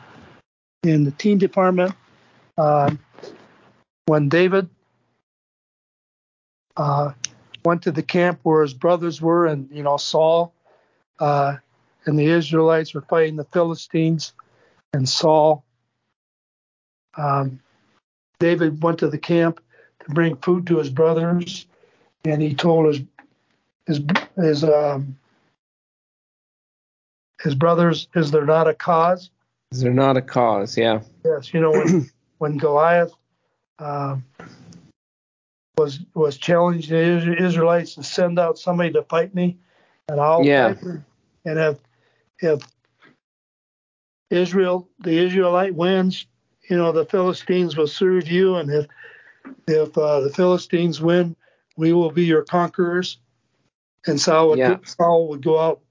[0.83, 1.93] in the teen department.
[2.57, 2.95] Uh,
[4.05, 4.69] when David
[6.75, 7.13] uh,
[7.65, 10.53] went to the camp where his brothers were, and you know Saul
[11.19, 11.55] uh,
[12.05, 14.33] and the Israelites were fighting the Philistines,
[14.93, 15.63] and Saul.
[17.17, 17.61] Um,
[18.39, 19.59] David went to the camp
[20.09, 21.65] bring food to his brothers,
[22.25, 23.01] and he told his
[23.85, 24.01] his
[24.35, 25.17] his um,
[27.41, 29.29] his brothers, "Is there not a cause?"
[29.71, 30.77] Is there not a cause?
[30.77, 31.01] Yeah.
[31.25, 33.13] Yes, you know when when Goliath
[33.79, 34.23] um,
[35.77, 39.57] was was challenging the Israelites to send out somebody to fight me,
[40.07, 40.73] and I'll Yeah.
[41.45, 41.77] And if
[42.39, 42.61] if
[44.29, 46.25] Israel, the Israelite wins,
[46.69, 48.87] you know the Philistines will serve you, and if
[49.67, 51.35] if uh, the Philistines win,
[51.75, 53.19] we will be your conquerors.
[54.05, 54.77] And Saul would, Yeah.
[54.83, 55.81] Saul would go out,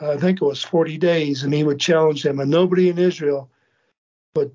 [0.00, 2.40] I think it was 40 days, and he would challenge them.
[2.40, 3.50] And nobody in Israel
[4.36, 4.52] would,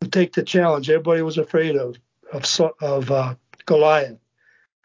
[0.00, 0.88] would take the challenge.
[0.88, 1.96] Everybody was afraid of
[2.32, 2.44] of,
[2.80, 3.34] of uh,
[3.66, 4.18] Goliath.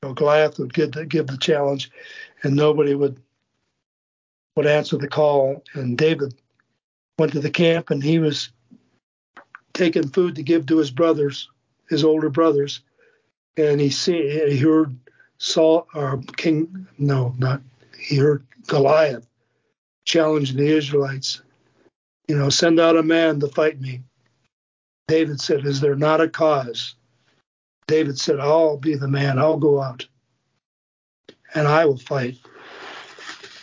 [0.01, 1.91] You know, Goliath would give the, give the challenge,
[2.43, 3.19] and nobody would
[4.55, 5.63] would answer the call.
[5.73, 6.35] And David
[7.17, 8.49] went to the camp, and he was
[9.73, 11.49] taking food to give to his brothers,
[11.93, 12.81] his older brothers,
[13.55, 14.97] and he see he heard
[15.37, 17.61] Saul or King no not
[17.97, 19.25] he heard Goliath
[20.05, 21.41] challenging the Israelites.
[22.27, 24.01] You know, send out a man to fight me.
[25.07, 26.95] David said, "Is there not a cause?"
[27.87, 29.37] David said, "I'll be the man.
[29.37, 30.07] I'll go out,
[31.53, 32.37] and I will fight."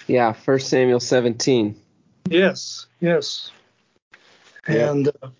[0.07, 1.75] Yeah, First Samuel 17.
[2.29, 3.51] Yes, yes.
[4.67, 5.31] And uh,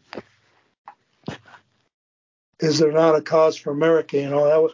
[2.61, 4.17] is there not a cause for America?
[4.19, 4.73] You know, that was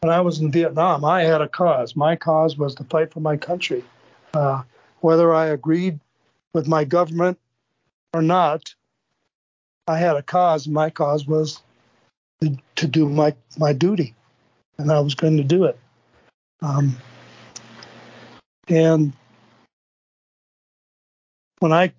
[0.00, 1.04] when I was in Vietnam.
[1.04, 1.96] I had a cause.
[1.96, 3.84] My cause was to fight for my country,
[4.34, 4.62] uh,
[5.00, 6.00] whether I agreed
[6.52, 7.38] with my government
[8.14, 8.74] or not.
[9.86, 10.66] I had a cause.
[10.66, 11.60] My cause was
[12.40, 14.14] to, to do my my duty,
[14.78, 15.78] and I was going to do it.
[16.62, 16.96] Um,
[18.68, 19.12] and
[21.60, 21.92] when I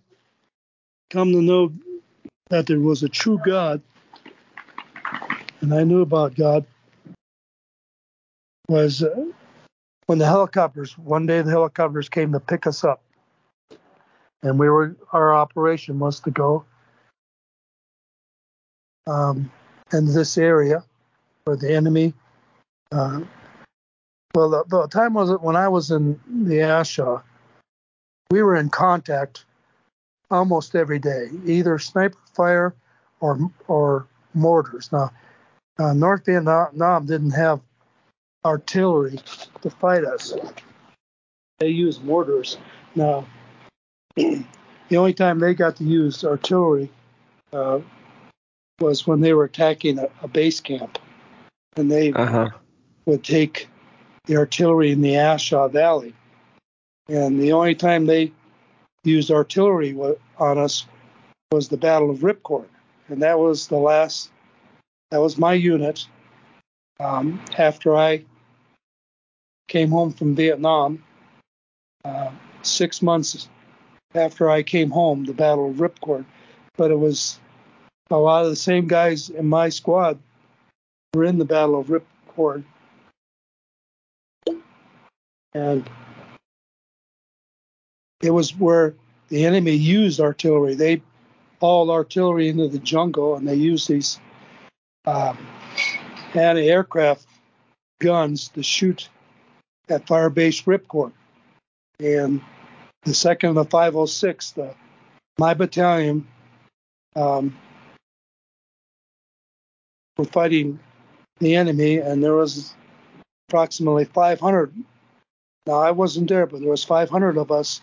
[1.09, 1.71] come to know
[2.49, 3.81] that there was a true God,
[5.61, 6.65] and I knew about God,
[8.69, 9.25] was uh,
[10.07, 13.01] when the helicopters, one day the helicopters came to pick us up.
[14.43, 16.63] And we were, our operation was to go
[19.07, 19.51] um,
[19.91, 20.83] in this area
[21.45, 22.13] where the enemy,
[22.91, 23.21] uh,
[24.35, 27.23] well, the, the time was when I was in the A Shau,
[28.29, 29.45] we were in contact
[30.29, 32.75] almost every day, either sniper fire
[33.19, 34.91] or or mortars.
[34.91, 35.11] Now,
[35.79, 37.61] uh, North Vietnam didn't have
[38.45, 39.19] artillery
[39.61, 40.33] to fight us.
[41.59, 42.57] They used mortars.
[42.95, 43.25] Now,
[44.15, 46.89] the only time they got to use artillery
[47.51, 47.79] uh,
[48.79, 50.99] was when they were attacking a, a base camp,
[51.75, 52.49] and they Uh huh.
[53.05, 53.67] would take
[54.25, 56.13] the artillery in the A Shau Valley.
[57.09, 58.33] And the only time they
[59.03, 59.95] used artillery
[60.37, 60.85] on us
[61.51, 62.67] was the Battle of Ripcord,
[63.07, 64.31] and that was the last.
[65.11, 66.05] That was my unit.
[66.99, 68.25] Um, after I
[69.67, 71.03] came home from Vietnam,
[72.03, 72.31] uh,
[72.63, 73.47] six months
[74.15, 76.25] after I came home, the Battle of Ripcord.
[76.75, 77.39] But it was
[78.09, 80.19] a lot of the same guys in my squad
[81.13, 82.63] were in the Battle of Ripcord.
[85.53, 85.89] And
[88.21, 88.95] it was where
[89.29, 90.75] the enemy used artillery.
[90.75, 91.01] They
[91.59, 94.19] hauled artillery into the jungle and they used these
[95.05, 95.37] um,
[96.33, 97.25] anti aircraft
[97.99, 99.09] guns to shoot
[99.89, 101.11] at fire Firebase Ripcord.
[101.99, 102.41] And
[103.03, 104.75] the 2nd and the 506, the,
[105.39, 106.27] my battalion,
[107.15, 107.57] um,
[110.17, 110.79] were fighting
[111.39, 112.73] the enemy, and there was
[113.47, 114.73] approximately 500.
[115.65, 117.81] Now I wasn't there, but there was 500 of us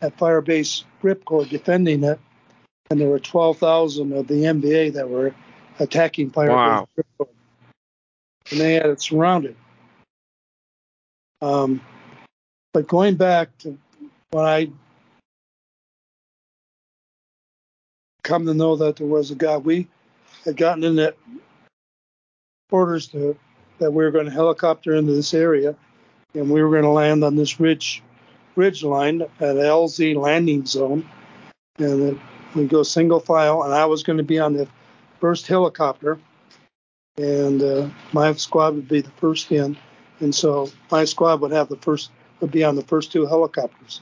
[0.00, 2.18] at Firebase Ripcord defending it,
[2.90, 5.34] and there were 12,000 of the NVA that were
[5.78, 6.88] attacking Firebase Wow.
[6.96, 7.28] Ripcord,
[8.50, 9.56] and they had it surrounded.
[11.40, 11.80] Um,
[12.72, 13.78] but going back to
[14.30, 14.70] when I
[18.24, 19.88] come to know that there was a God, we
[20.44, 21.16] had gotten in that
[22.70, 23.36] orders to
[23.78, 25.74] that we were going to helicopter into this area,
[26.34, 28.02] and we were going to land on this ridge
[28.58, 31.08] ridge line at LZ landing zone,
[31.78, 32.20] and
[32.56, 34.66] we go single file, and I was going to be on the
[35.20, 36.18] first helicopter,
[37.16, 39.78] and uh, my squad would be the first in,
[40.18, 42.10] and so my squad would have the first
[42.40, 44.00] would be on the first two helicopters.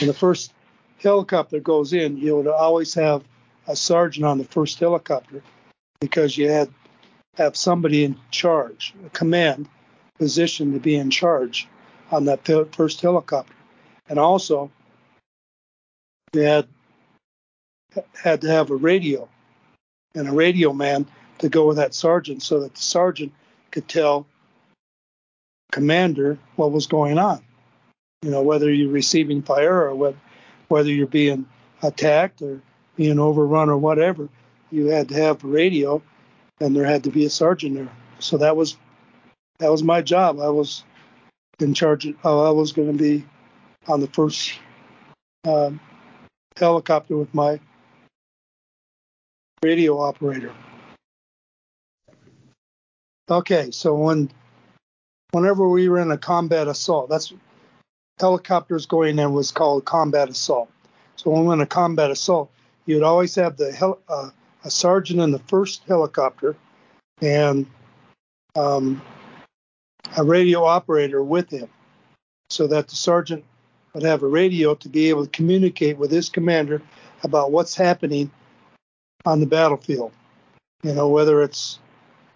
[0.00, 0.52] When the first
[0.98, 3.24] helicopter goes in, you would always have
[3.66, 5.42] a sergeant on the first helicopter
[6.00, 6.70] because you had
[7.36, 9.68] have somebody in charge, a command
[10.18, 11.68] position to be in charge
[12.10, 13.54] on that first helicopter,
[14.08, 14.70] and also
[16.32, 16.66] you had
[18.14, 19.28] had to have a radio
[20.14, 21.06] and a radio man
[21.38, 23.32] to go with that sergeant so that the sergeant
[23.70, 24.26] could tell
[25.72, 27.42] commander what was going on.
[28.22, 30.16] You know, whether you're receiving fire or what,
[30.68, 31.46] whether you're being
[31.82, 32.60] attacked or
[32.96, 34.28] being overrun or whatever,
[34.70, 36.02] you had to have a radio
[36.60, 37.88] and there had to be a sergeant there.
[38.18, 38.76] So that was
[39.60, 40.40] that was my job.
[40.40, 40.84] I was
[41.60, 42.06] in charge.
[42.06, 43.24] Of, I was going to be
[43.86, 44.52] on the first
[45.46, 45.80] um,
[46.56, 47.60] helicopter with my
[49.62, 50.52] radio operator.
[53.30, 54.30] Okay, so when
[55.32, 57.32] whenever we were in a combat assault, that's
[58.18, 60.70] helicopters going in was called combat assault.
[61.16, 62.50] So when we went a combat assault,
[62.86, 64.30] you'd always have the hel- uh,
[64.64, 66.56] a sergeant in the first helicopter
[67.20, 67.66] and
[68.56, 69.02] um,
[70.16, 71.68] a radio operator with him,
[72.50, 73.44] so that the sergeant
[73.94, 76.82] would have a radio to be able to communicate with his commander
[77.22, 78.30] about what's happening
[79.24, 80.12] on the battlefield.
[80.82, 81.78] You know, whether it's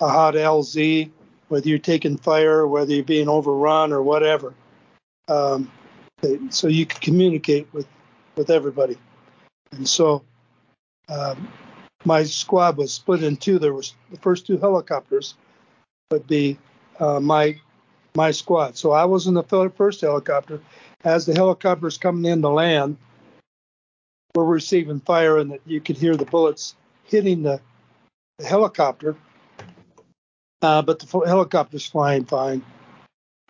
[0.01, 1.11] a hot LZ,
[1.49, 4.55] whether you're taking fire, whether you're being overrun or whatever.
[5.29, 5.71] Um,
[6.51, 7.87] so you could communicate with,
[8.37, 8.99] with everybody.
[9.73, 10.25] And so
[11.09, 11.49] um,
[12.05, 13.59] my squad was split in two.
[13.59, 15.35] There was the first two helicopters
[16.11, 16.59] would be
[17.01, 17.59] uh, my
[18.15, 18.77] my squad.
[18.77, 20.61] So I was in the first helicopter.
[21.05, 22.97] As the helicopters coming in to land,
[24.35, 26.75] we're receiving fire, and you could hear the bullets
[27.05, 27.61] hitting the,
[28.39, 29.17] the helicopter.
[30.63, 32.65] Uh, but the helicopter's flying fine.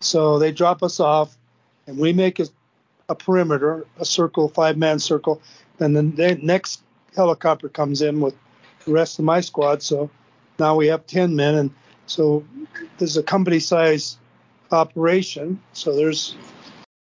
[0.00, 1.36] So they drop us off,
[1.86, 2.46] and we make a,
[3.08, 5.42] a perimeter, a circle, five man circle.
[5.78, 6.82] And then the next
[7.14, 8.34] helicopter comes in with
[8.84, 9.82] the rest of my squad.
[9.82, 10.10] So
[10.58, 11.54] now we have 10 men.
[11.54, 11.70] And
[12.06, 12.44] so
[12.98, 14.18] this is a company size
[14.70, 15.60] operation.
[15.72, 16.36] So there's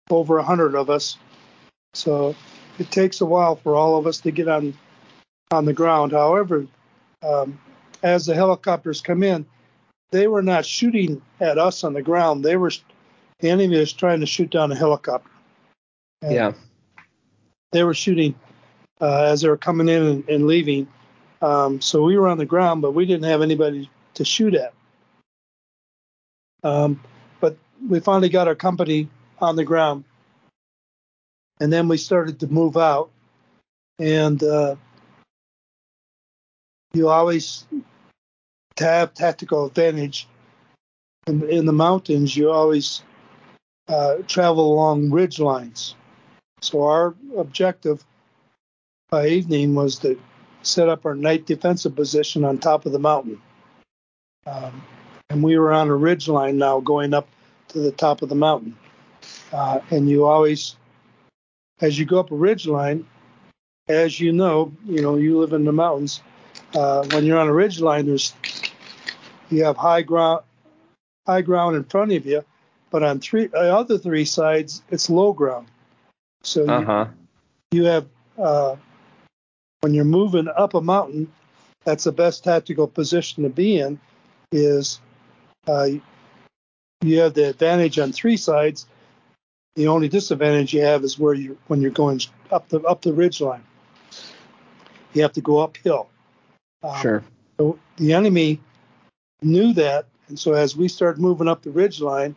[0.10, 1.18] over 100 of us.
[1.94, 2.36] So
[2.80, 4.74] it takes a while for all of us to get on
[5.52, 6.12] on the ground.
[6.12, 6.68] However,
[7.24, 7.60] um,
[8.04, 9.46] as the helicopters come in,
[10.12, 12.44] they were not shooting at us on the ground.
[12.44, 12.72] They were
[13.40, 15.30] the enemy was trying to shoot down a helicopter.
[16.22, 16.54] And yeah.
[17.72, 18.36] They were shooting
[19.02, 20.88] uh, as they were coming in and, and leaving.
[21.42, 24.74] Um, so we were on the ground, but we didn't have anybody to shoot at.
[26.66, 27.00] Um,
[27.40, 29.08] but we finally got our company
[29.40, 30.04] on the ground,
[31.60, 33.12] and then we started to move out.
[34.00, 34.76] And uh,
[36.94, 37.66] you always
[38.80, 40.28] have tactical advantage
[41.28, 42.36] in, in the mountains.
[42.36, 43.04] You always
[43.88, 45.96] uh, travel along ridge lines.
[46.62, 48.04] So our objective
[49.12, 50.20] by evening was to
[50.64, 53.40] set up our night defensive position on top of the mountain.
[54.48, 54.82] Um,
[55.30, 57.28] and we were on a ridge line now going up
[57.70, 58.78] to the top of the mountain.
[59.52, 60.76] Uh, and you always,
[61.82, 63.06] as you go up a ridge line,
[63.88, 66.22] as you know, you know, you live in the mountains.
[66.74, 68.34] Uh, when you're on a ridge line, there's
[69.50, 70.44] you have high ground,
[71.26, 72.44] high ground in front of you,
[72.90, 75.68] but on three uh, other three sides, it's low ground.
[76.44, 77.08] So uh-huh.
[77.72, 78.08] you, you have
[78.38, 78.76] uh,
[79.82, 81.32] when you're moving up a mountain,
[81.84, 84.00] that's the best tactical position to be in.
[84.52, 85.00] Is
[85.68, 85.88] uh,
[87.02, 88.88] you have the advantage on three sides.
[89.76, 92.22] The only disadvantage you have is where you when you're going
[92.52, 93.64] up the up the ridge line.
[95.14, 96.10] You have to go uphill.
[96.84, 97.24] Um, sure.
[97.58, 98.60] So the enemy
[99.42, 102.36] knew that, and so as we started moving up the ridge line,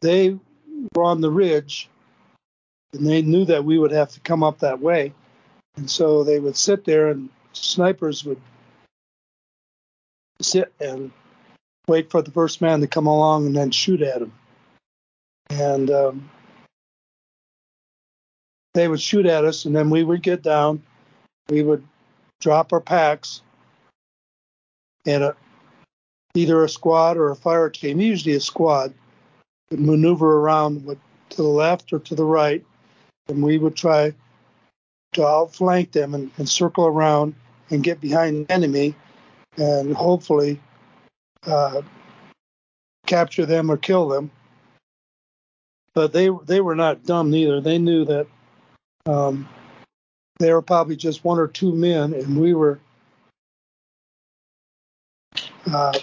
[0.00, 0.38] they
[0.94, 1.88] were on the ridge,
[2.92, 5.12] and they knew that we would have to come up that way.
[5.76, 8.40] And so they would sit there, and snipers would
[10.40, 11.10] sit and
[11.86, 14.32] wait for the first man to come along and then shoot at him.
[15.50, 16.30] And um,
[18.72, 20.82] they would shoot at us, and then we would get down.
[21.48, 21.86] We would
[22.40, 23.42] drop our packs,
[25.06, 25.36] and a,
[26.34, 28.94] either a squad or a fire team, usually a squad,
[29.70, 30.86] would maneuver around
[31.30, 32.64] to the left or to the right,
[33.28, 34.14] and we would try
[35.12, 37.34] to outflank them and, and circle around
[37.70, 38.94] and get behind the enemy
[39.56, 40.60] and hopefully
[41.46, 41.82] uh,
[43.06, 44.30] capture them or kill them.
[45.94, 47.60] But they they were not dumb neither.
[47.60, 48.26] They knew that
[49.06, 49.48] um,
[50.38, 52.80] they were probably just one or two men, and we were
[55.72, 55.98] uh,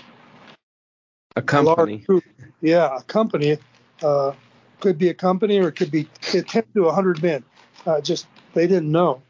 [1.35, 2.05] a company.
[2.09, 2.21] A
[2.61, 3.57] yeah, a company.
[4.01, 4.33] Uh,
[4.81, 6.43] could be a company or it could be 10
[6.73, 7.43] to 100 men.
[7.85, 9.21] Uh, just they didn't know.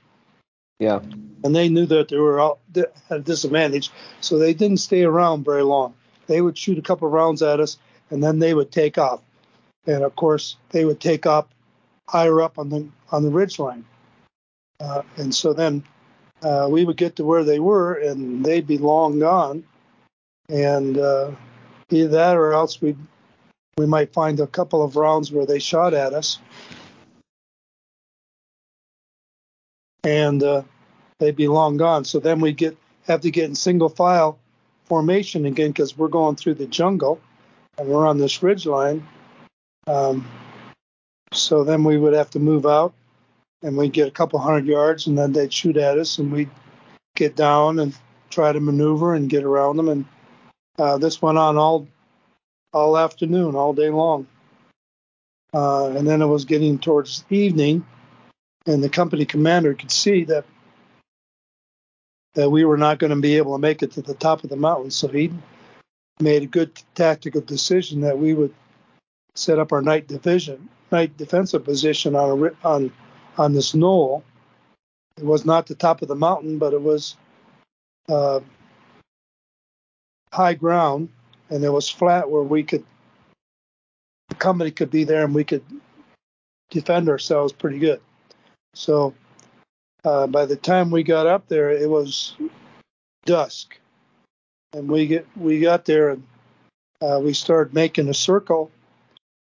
[0.79, 0.99] Yeah.
[1.43, 5.45] And they knew that they were all, at a disadvantage, so they didn't stay around
[5.45, 5.93] very long.
[6.31, 7.77] They would shoot a couple rounds at us,
[8.09, 9.19] and then they would take off.
[9.85, 11.45] And of course, they would take off
[12.07, 13.83] higher up on the on the ridge line.
[14.79, 15.83] Uh, and so then
[16.41, 19.65] uh, we would get to where they were, and they'd be long gone.
[20.47, 21.31] And uh,
[21.89, 22.95] either that, or else we
[23.77, 26.39] we might find a couple of rounds where they shot at us,
[30.05, 30.61] and uh,
[31.19, 32.05] they'd be long gone.
[32.05, 32.77] So then we get
[33.07, 34.39] have to get in single file
[34.91, 37.17] formation again because we're going through the jungle
[37.77, 39.07] and we're on this ridge line.
[39.87, 40.27] Um,
[41.31, 42.93] so then we would have to move out
[43.63, 46.49] and we'd get a couple hundred yards and then they'd shoot at us and we'd
[47.15, 47.97] get down and
[48.29, 50.03] try to maneuver and get around them and
[50.77, 51.87] uh, this went on all
[52.73, 54.27] all afternoon, all day long.
[55.53, 57.85] Uh, and then it was getting towards evening,
[58.65, 60.43] and the company commander could see that
[62.33, 64.49] that we were not going to be able to make it to the top of
[64.49, 64.91] the mountain.
[64.91, 65.31] So he
[66.19, 68.53] made a good tactical decision that we would
[69.35, 72.91] set up our night division, night defensive position on a, on
[73.37, 74.23] on this knoll.
[75.17, 77.15] It was not the top of the mountain, but it was
[78.09, 78.39] uh,
[80.33, 81.09] high ground,
[81.49, 82.85] and it was flat where we could
[84.29, 85.63] the company could be there and we could
[86.69, 87.99] defend ourselves pretty good.
[88.73, 89.13] So
[90.03, 92.35] uh, by the time we got up there, it was
[93.25, 93.77] dusk,
[94.73, 96.23] and we get we got there and
[97.01, 98.71] uh, we started making a circle,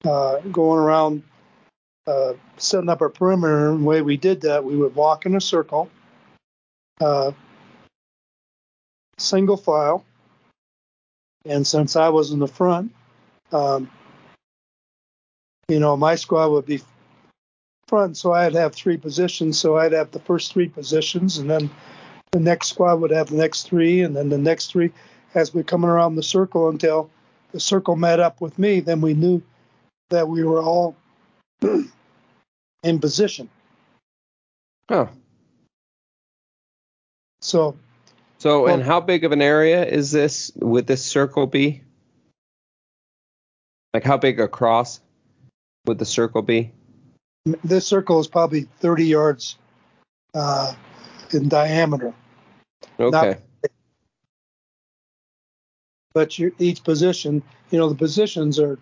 [0.06, 1.24] uh, going around,
[2.08, 3.70] uh, setting up our perimeter.
[3.70, 5.90] And the way we did that, we would walk in a circle,
[7.02, 7.32] uh,
[9.18, 10.06] single file,
[11.46, 12.94] and since I was in the front,
[13.52, 13.90] um,
[15.68, 16.82] you know, my squad would be
[17.94, 19.60] front, so I'd have three positions.
[19.60, 21.70] So I'd have the first three positions, and then
[22.32, 24.92] the next squad would have the next three, and then the next three
[25.36, 27.12] as we're coming around the circle until
[27.52, 28.80] the circle met up with me.
[28.80, 29.44] Then we knew
[30.10, 30.96] that we were all
[31.62, 33.48] in position.
[34.90, 35.08] Oh.
[37.42, 37.78] So.
[38.40, 40.52] So, well, and how big of an area is this?
[40.56, 41.84] Would this circle be?
[43.94, 45.00] Like, how big across
[45.86, 46.72] would the circle be?
[47.46, 49.58] This circle is probably 30 yards
[50.34, 50.74] uh,
[51.32, 52.14] in diameter.
[53.00, 53.38] Okay.
[53.62, 53.72] Not,
[56.14, 58.78] but you, each position, you know, the positions are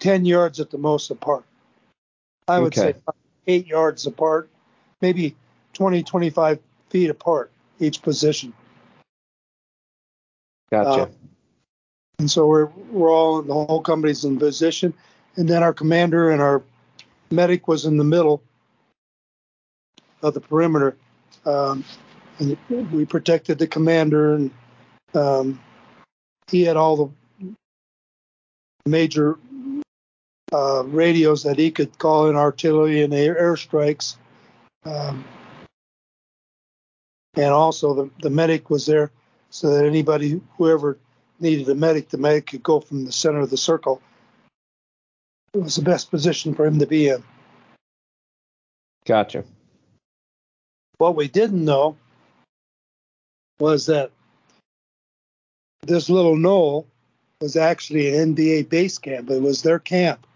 [0.00, 1.44] 10 yards at the most apart.
[2.48, 2.92] I would okay.
[2.92, 3.14] say
[3.46, 4.50] eight yards apart,
[5.00, 5.36] maybe
[5.74, 6.58] 20, 25
[6.90, 8.52] feet apart each position.
[10.70, 11.02] Gotcha.
[11.02, 11.08] Uh,
[12.22, 14.94] and so we're we're all in the whole company's in position,
[15.34, 16.62] and then our commander and our
[17.32, 18.40] medic was in the middle
[20.22, 20.96] of the perimeter,
[21.46, 21.84] um,
[22.38, 22.56] and
[22.92, 24.52] we protected the commander, and
[25.14, 25.60] um,
[26.48, 27.54] he had all the
[28.86, 29.36] major
[30.52, 34.14] uh, radios that he could call in artillery and air airstrikes.
[34.84, 35.24] Um,
[37.34, 39.10] and also the, the medic was there
[39.50, 40.98] so that anybody, whoever
[41.42, 44.00] needed a medic, the medic could go from the center of the circle.
[45.54, 47.22] It was the best position for him to be in.
[49.04, 49.44] Gotcha.
[50.98, 51.96] What we didn't know
[53.58, 54.10] was that
[55.82, 56.86] this little knoll
[57.40, 59.30] was actually an NVA base camp.
[59.30, 60.26] It was their camp.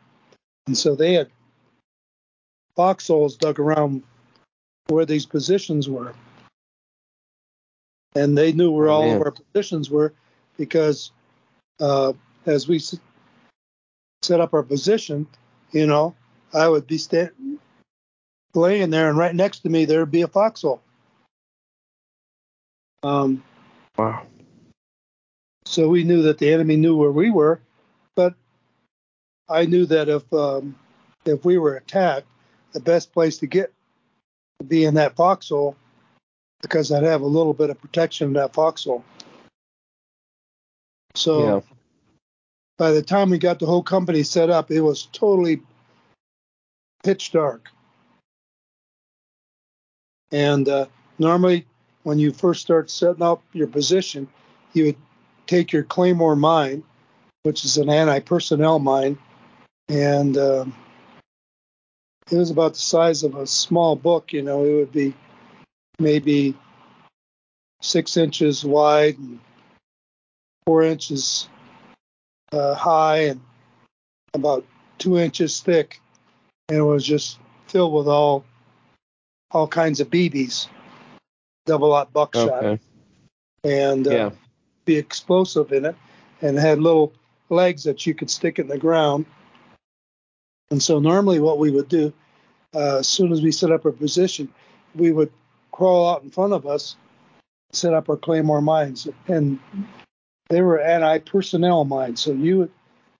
[0.66, 1.30] And so they had
[2.74, 4.02] foxholes dug around
[4.88, 6.14] where these positions were.
[8.14, 9.16] And they knew where oh, all man.
[9.16, 10.12] of our positions were
[10.56, 11.12] because
[11.80, 12.12] uh,
[12.46, 12.80] as we
[14.22, 15.26] set up our position,
[15.72, 16.14] you know,
[16.52, 17.30] I would be sta-
[18.54, 20.82] laying there, and right next to me there would be a foxhole.
[23.02, 23.42] Um,
[23.98, 24.22] wow.
[25.64, 27.60] So we knew that the enemy knew where we were,
[28.14, 28.34] but
[29.48, 30.76] I knew that if um,
[31.24, 32.26] if we were attacked,
[32.72, 33.72] the best place to get
[34.58, 35.76] would be in that foxhole
[36.62, 39.04] because I'd have a little bit of protection in that foxhole.
[41.16, 41.60] So yeah.
[42.78, 45.62] by the time we got the whole company set up, it was totally
[47.02, 47.68] pitch dark.
[50.30, 50.86] And uh,
[51.18, 51.66] normally,
[52.02, 54.28] when you first start setting up your position,
[54.72, 54.96] you would
[55.46, 56.82] take your Claymore mine,
[57.44, 59.18] which is an anti-personnel mine,
[59.88, 60.64] and uh,
[62.30, 64.32] it was about the size of a small book.
[64.32, 65.14] You know, it would be
[65.98, 66.54] maybe
[67.80, 69.38] six inches wide and
[70.66, 71.48] four inches
[72.52, 73.40] uh, high and
[74.34, 74.64] about
[74.98, 76.00] two inches thick,
[76.68, 77.38] and it was just
[77.68, 78.44] filled with all
[79.52, 80.68] all kinds of BBs,
[81.64, 82.82] double aught buckshot, okay.
[83.64, 84.30] and uh, yeah.
[84.84, 85.96] be explosive in it,
[86.42, 87.12] and had little
[87.48, 89.24] legs that you could stick in the ground.
[90.70, 92.12] And so normally, what we would do,
[92.74, 94.52] uh, as soon as we set up our position,
[94.96, 95.32] we would
[95.70, 96.96] crawl out in front of us,
[97.72, 99.60] set up our claymore mines, and
[100.48, 102.20] they were anti-personnel mines.
[102.20, 102.70] So you would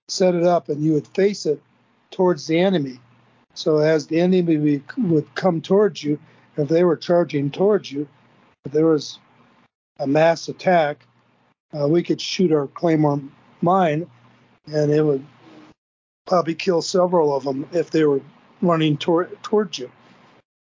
[0.09, 1.61] set it up and you would face it
[2.11, 3.01] towards the enemy.
[3.55, 6.19] So as the enemy would come towards you,
[6.57, 8.09] if they were charging towards you,
[8.65, 9.19] if there was
[9.99, 11.07] a mass attack,
[11.79, 13.21] uh, we could shoot our claymore
[13.63, 14.09] mine,
[14.67, 15.25] and it would
[16.27, 18.21] probably kill several of them if they were
[18.63, 19.91] running tor- towards you.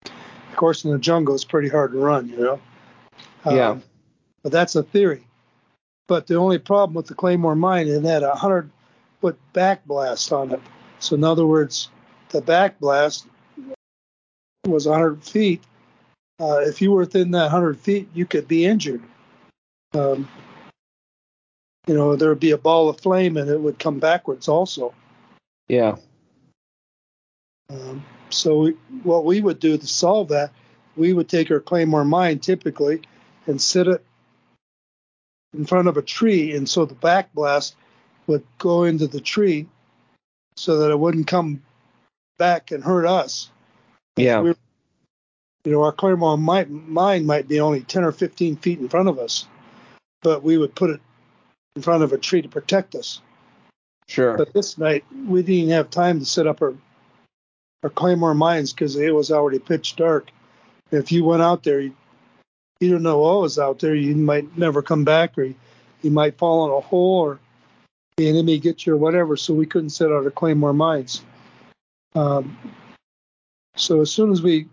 [0.04, 2.60] Of course, in the jungle, it's pretty hard to run, you know.
[3.44, 3.78] Um, Yeah.
[4.42, 5.25] But that's a theory.
[6.08, 8.70] But the only problem with the Claymore mine, is it had a 100
[9.20, 10.60] foot back blast on it.
[10.98, 11.90] So, in other words,
[12.28, 13.26] the back blast
[14.66, 15.62] was 100 feet.
[16.38, 19.02] Uh, if you were within that 100 feet, you could be injured.
[19.94, 20.28] Um,
[21.86, 24.92] you know, there would be a ball of flame and it would come backwards also.
[25.68, 25.96] Yeah.
[27.70, 28.70] Um, so we,
[29.02, 30.50] what we would do to solve that,
[30.96, 33.02] we would take our claymore mine typically
[33.46, 34.04] and sit it
[35.54, 37.76] in front of a tree, and so the back blast
[38.26, 39.66] would go into the tree,
[40.56, 41.62] so that it wouldn't come
[42.38, 43.50] back and hurt us.
[44.16, 44.40] Yeah.
[44.40, 44.54] We-
[45.64, 49.08] you know, our claymore might, mine might be only 10 or 15 feet in front
[49.08, 49.48] of us,
[50.22, 51.00] but we would put it
[51.74, 53.20] in front of a tree to protect us.
[54.06, 54.36] Sure.
[54.36, 56.74] But this night, we didn't have time to set up our
[57.82, 60.30] our claymore mines because it was already pitch dark.
[60.90, 61.94] If you went out there, you,
[62.80, 63.94] you don't know what was out there.
[63.94, 65.44] You might never come back, or
[66.02, 67.40] you, might fall in a hole, or
[68.16, 69.36] the enemy get you, or whatever.
[69.36, 71.22] So we couldn't set out to claim our mines.
[72.14, 72.56] Um,
[73.76, 74.68] so as soon as we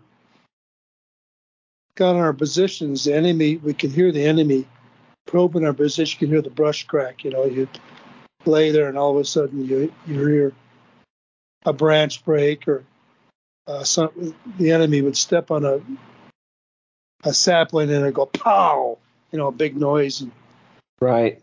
[1.96, 4.66] got in our positions, the enemy, we could hear the enemy
[5.26, 6.18] probing our position.
[6.20, 7.24] You could hear the brush crack.
[7.24, 7.68] You know, you
[8.44, 10.52] lay there, and all of a sudden you you hear
[11.64, 12.84] a branch break, or
[13.66, 15.80] uh, some the enemy would step on a
[17.24, 18.98] a sapling and it go pow,
[19.32, 20.20] you know, a big noise.
[20.20, 20.32] And
[21.00, 21.42] Right.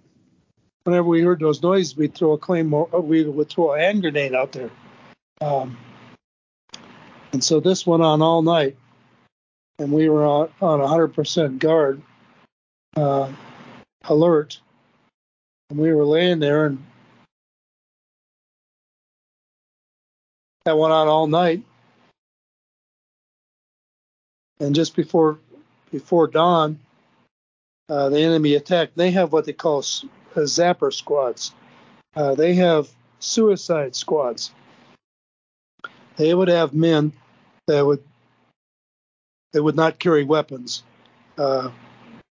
[0.84, 4.02] whenever we heard those noises, we'd throw a claymore, uh, we would throw a hand
[4.02, 4.70] grenade out there.
[5.42, 5.78] Um,
[7.34, 8.78] and so this went on all night,
[9.80, 12.02] and we were on, on 100% guard,
[12.96, 13.32] uh,
[14.06, 14.60] alert,
[15.70, 16.84] and we were laying there, and
[20.66, 21.64] that went on all night.
[24.60, 25.40] And just before
[25.92, 26.80] before dawn,
[27.90, 28.96] uh, the enemy attacked.
[28.96, 29.84] They have what they call
[30.36, 31.54] uh, sapper squads.
[32.16, 32.90] Uh, they have
[33.20, 34.52] suicide squads.
[36.18, 37.14] They would have men
[37.68, 38.04] that would
[39.54, 40.84] they would not carry weapons.
[41.38, 41.72] Uh,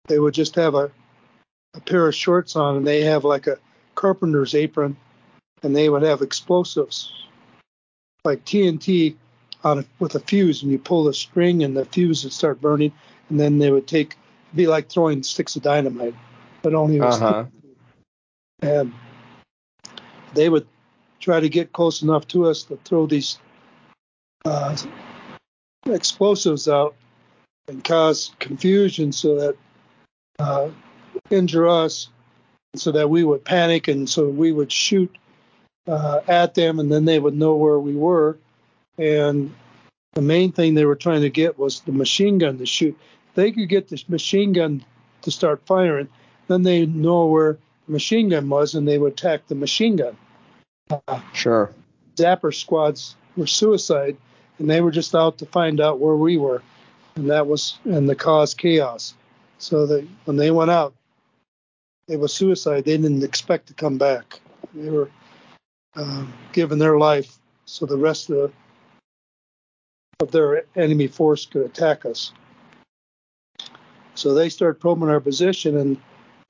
[0.07, 0.91] they would just have a,
[1.73, 3.57] a pair of shorts on, and they have like a
[3.95, 4.97] carpenter's apron,
[5.63, 7.13] and they would have explosives
[8.25, 9.15] like TNT
[9.65, 12.61] on a, with a fuse, and you pull the string, and the fuse would start
[12.61, 12.93] burning,
[13.29, 14.15] and then they would take
[14.53, 16.15] be like throwing sticks of dynamite,
[16.61, 17.45] but only Uh with huh.
[18.61, 18.93] and
[20.33, 20.67] they would
[21.19, 23.39] try to get close enough to us to throw these
[24.45, 24.77] uh,
[25.87, 26.95] explosives out
[27.67, 29.57] and cause confusion so that
[30.39, 30.69] uh,
[31.31, 32.09] injure us
[32.75, 35.17] so that we would panic and so we would shoot
[35.87, 38.37] uh, at them and then they would know where we were
[38.97, 39.53] and
[40.13, 42.97] the main thing they were trying to get was the machine gun to shoot.
[43.29, 44.83] If they could get this machine gun
[45.21, 46.07] to start firing
[46.47, 47.57] then they know where
[47.87, 50.17] the machine gun was and they would attack the machine gun.
[51.33, 51.73] Sure.
[52.17, 54.15] sapper squads were suicide
[54.59, 56.61] and they were just out to find out where we were.
[57.15, 59.15] And that was and the cause chaos.
[59.57, 60.93] So that when they went out
[62.07, 62.85] it was suicide.
[62.85, 64.39] They didn't expect to come back.
[64.75, 65.09] They were
[65.95, 68.51] um, giving their life so the rest of, the,
[70.19, 72.31] of their enemy force could attack us
[74.15, 75.97] so they started probing our position and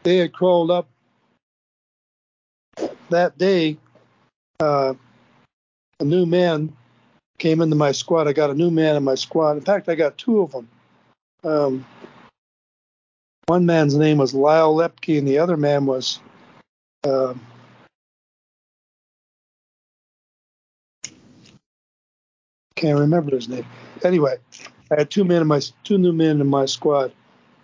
[0.04, 0.88] they had crawled up
[3.10, 3.78] that day
[4.60, 4.94] uh,
[6.00, 6.76] a new man
[7.38, 8.28] came into my squad.
[8.28, 9.52] I got a new man in my squad.
[9.52, 10.70] In fact, I got two of them.
[11.44, 11.86] Um,
[13.48, 16.20] one man's name was Lyle Lepke, and the other man was
[17.04, 17.40] um,
[22.76, 23.66] can't remember his name.
[24.04, 24.38] Anyway,
[24.92, 27.12] I had two men in my two new men in my squad,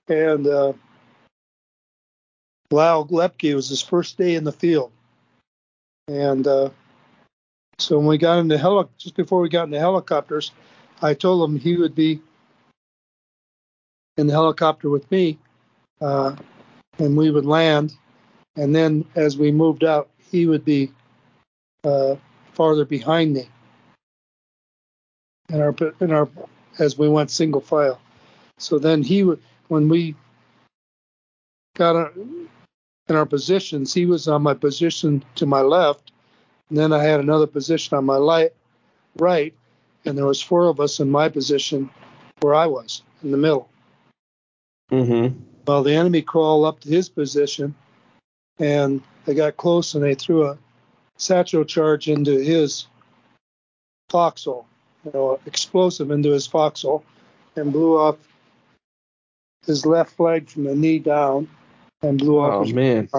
[0.08, 0.74] and uh,
[2.72, 4.92] Lyle Lepke was his first day in the field,
[6.08, 6.70] and uh,
[7.80, 10.52] so when we got into heli- just before we got into helicopters,
[11.02, 12.22] I told him he would be
[14.18, 15.40] in the helicopter with me,
[16.00, 16.36] uh,
[17.00, 17.94] and we would land.
[18.56, 20.92] And then as we moved out, he would be
[21.84, 22.16] uh,
[22.54, 23.50] farther behind me.
[25.52, 26.30] In our in our
[26.80, 28.00] as we went single file.
[28.58, 29.22] So then he
[29.68, 30.16] when we
[31.76, 32.12] got our,
[33.08, 36.12] in our positions, he was on my position to my left,
[36.70, 38.54] and then I had another position on my light,
[39.18, 39.54] right,
[40.06, 41.90] and there was four of us in my position
[42.42, 43.70] where I was in the middle.
[44.92, 45.38] Mm-hmm.
[45.68, 47.76] Well, the enemy crawled up to his position,
[48.60, 50.58] and they got close, and they threw a
[51.18, 52.88] satchel charge into his
[54.10, 54.68] foxhole,
[55.06, 57.04] you know, explosive into his foxhole,
[57.56, 58.18] and blew off
[59.66, 61.48] his left leg from the knee down
[62.02, 63.10] and blew oh, off his man.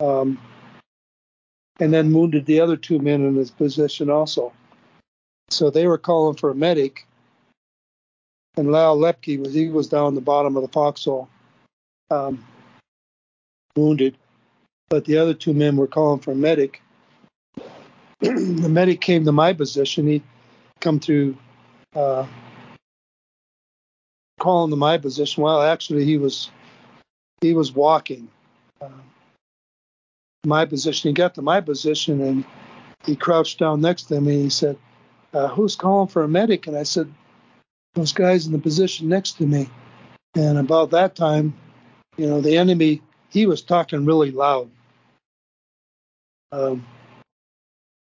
[0.00, 0.38] um,
[1.80, 4.52] and then wounded the other two men in his position also.
[5.50, 7.06] So they were calling for a medic,
[8.56, 11.28] and Lyle Lepke was he was down the bottom of the foxhole,
[12.10, 12.44] um,
[13.76, 14.16] wounded,
[14.88, 16.80] but the other two men were calling for a medic.
[18.20, 20.06] the medic came to my position.
[20.06, 20.22] He
[20.80, 21.36] come through
[21.94, 22.26] uh,
[24.40, 25.42] calling to my position.
[25.42, 26.50] Well, actually, he was
[27.40, 28.28] he was walking.
[28.80, 28.88] Uh,
[30.44, 31.08] my position.
[31.08, 32.44] He got to my position and
[33.04, 34.42] he crouched down next to me.
[34.42, 34.78] He said,
[35.32, 37.12] uh, "Who's calling for a medic?" And I said,
[37.94, 39.68] "Those guys in the position next to me."
[40.34, 41.54] And about that time,
[42.16, 44.70] you know, the enemy he was talking really loud.
[46.52, 46.86] Um,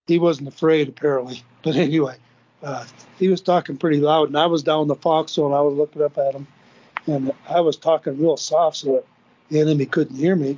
[0.08, 2.18] he wasn't afraid apparently, but anyway,
[2.64, 2.86] uh,
[3.18, 6.02] he was talking pretty loud, and I was down the foxhole and I was looking
[6.02, 6.48] up at him,
[7.08, 9.06] and I was talking real soft so that
[9.50, 10.58] the enemy couldn't hear me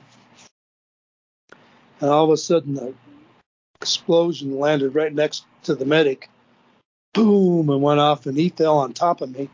[2.04, 2.94] and all of a sudden the
[3.82, 6.30] explosion landed right next to the medic.
[7.14, 9.50] Boom, and went off, and he fell on top of me.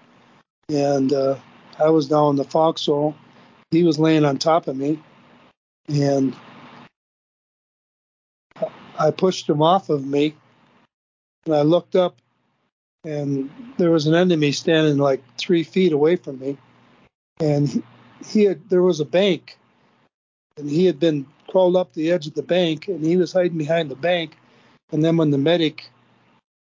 [0.68, 1.36] And uh,
[1.78, 3.16] I was down in the foxhole.
[3.70, 5.00] He was laying on top of me,
[5.88, 6.36] and
[8.98, 10.36] I pushed him off of me.
[11.46, 12.18] And I looked up,
[13.04, 16.58] and there was an enemy standing like three feet away from me.
[17.40, 17.84] And
[18.26, 19.58] he had there was a bank,
[20.58, 23.58] and he had been crawled up the edge of the bank, and he was hiding
[23.58, 24.38] behind the bank.
[24.92, 25.90] And then when the medic,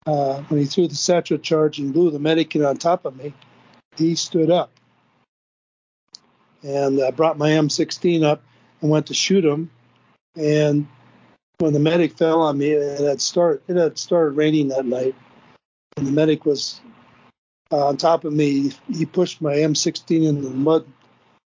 [0.06, 3.16] uh, when he threw the satchel charge and blew the medic in on top of
[3.16, 3.32] me,
[3.96, 4.70] he stood up.
[6.62, 8.42] And I brought my M16 up
[8.80, 9.70] and went to shoot him.
[10.36, 10.86] And
[11.58, 15.14] when the medic fell on me, it had started it had started raining that night,
[15.98, 16.80] and the medic was
[17.72, 18.72] uh, on top of me.
[18.90, 20.86] He pushed my M16 in the mud.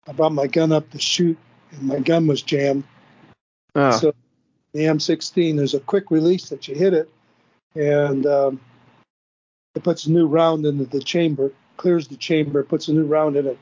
[0.08, 1.38] I brought my gun up to shoot,
[1.72, 2.84] and my gun was jammed.
[3.76, 3.92] Oh.
[3.92, 4.14] So
[4.74, 7.12] the M16, there's a quick release that you hit it,
[7.76, 8.62] and um,
[9.76, 13.36] it puts a new round into the chamber, clears the chamber, puts a new round
[13.36, 13.60] in it.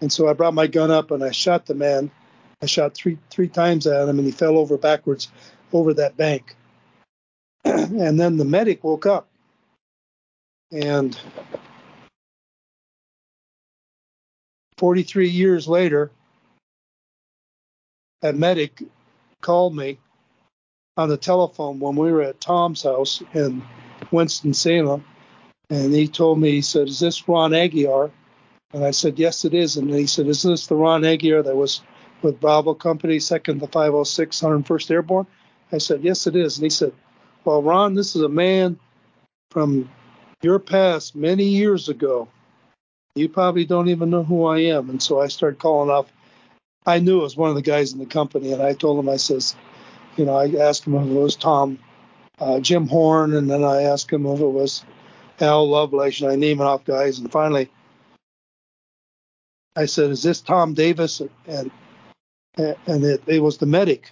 [0.00, 2.10] And so I brought my gun up and I shot the man.
[2.60, 5.28] I shot three three times at him, and he fell over backwards
[5.72, 6.54] over that bank.
[7.64, 9.28] and then the medic woke up,
[10.72, 11.18] and
[14.78, 16.10] 43 years later,
[18.22, 18.82] a medic
[19.40, 19.98] called me
[20.96, 23.62] on the telephone when we were at Tom's house in
[24.10, 25.04] Winston-Salem,
[25.70, 28.10] and he told me, he said, "Is this Ron Aguiar?"
[28.72, 31.56] And I said, "Yes, it is." And he said, "Is this the Ron Aguiar that
[31.56, 31.82] was
[32.22, 35.26] with Bravo Company, second to 506, 101st Airborne?"
[35.70, 36.92] I said, "Yes, it is." And he said,
[37.44, 38.78] "Well, Ron, this is a man
[39.50, 39.90] from
[40.42, 42.28] your past many years ago.
[43.14, 46.10] You probably don't even know who I am." And so I started calling off
[46.84, 49.08] I knew it was one of the guys in the company, and I told him,
[49.08, 49.54] I says,
[50.16, 51.78] you know, I asked him if it was Tom,
[52.40, 54.84] uh, Jim Horn, and then I asked him if it was
[55.40, 57.70] Al Lovelace, and I named off guys, and finally,
[59.76, 61.70] I said, "Is this Tom Davis?" And
[62.56, 64.10] and it, it was the medic,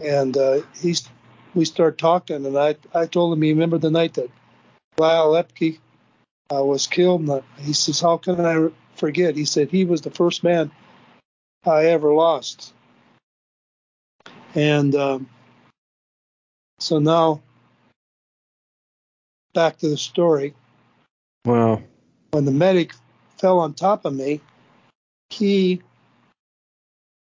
[0.00, 1.08] and uh, he's
[1.54, 4.30] we start talking, and I I told him, "You remember the night that
[4.98, 5.78] Lyle Lepke
[6.52, 10.10] uh, was killed?" And he says, "How can I forget?" He said he was the
[10.10, 10.70] first man
[11.64, 12.74] I ever lost.
[14.54, 15.28] And um,
[16.78, 17.42] so now,
[19.52, 20.54] back to the story.
[21.44, 21.82] Wow.
[22.30, 22.92] When the medic
[23.36, 24.40] fell on top of me,
[25.30, 25.82] he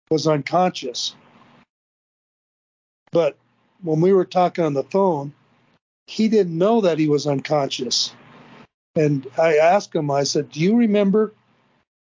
[0.10, 1.16] was unconscious.
[3.12, 3.38] But
[3.82, 5.34] when we were talking on the phone,
[6.07, 8.13] he didn't know that he was unconscious.
[8.95, 11.34] And I asked him, I said, Do you remember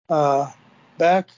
[0.10, 0.52] uh,
[0.98, 1.30] back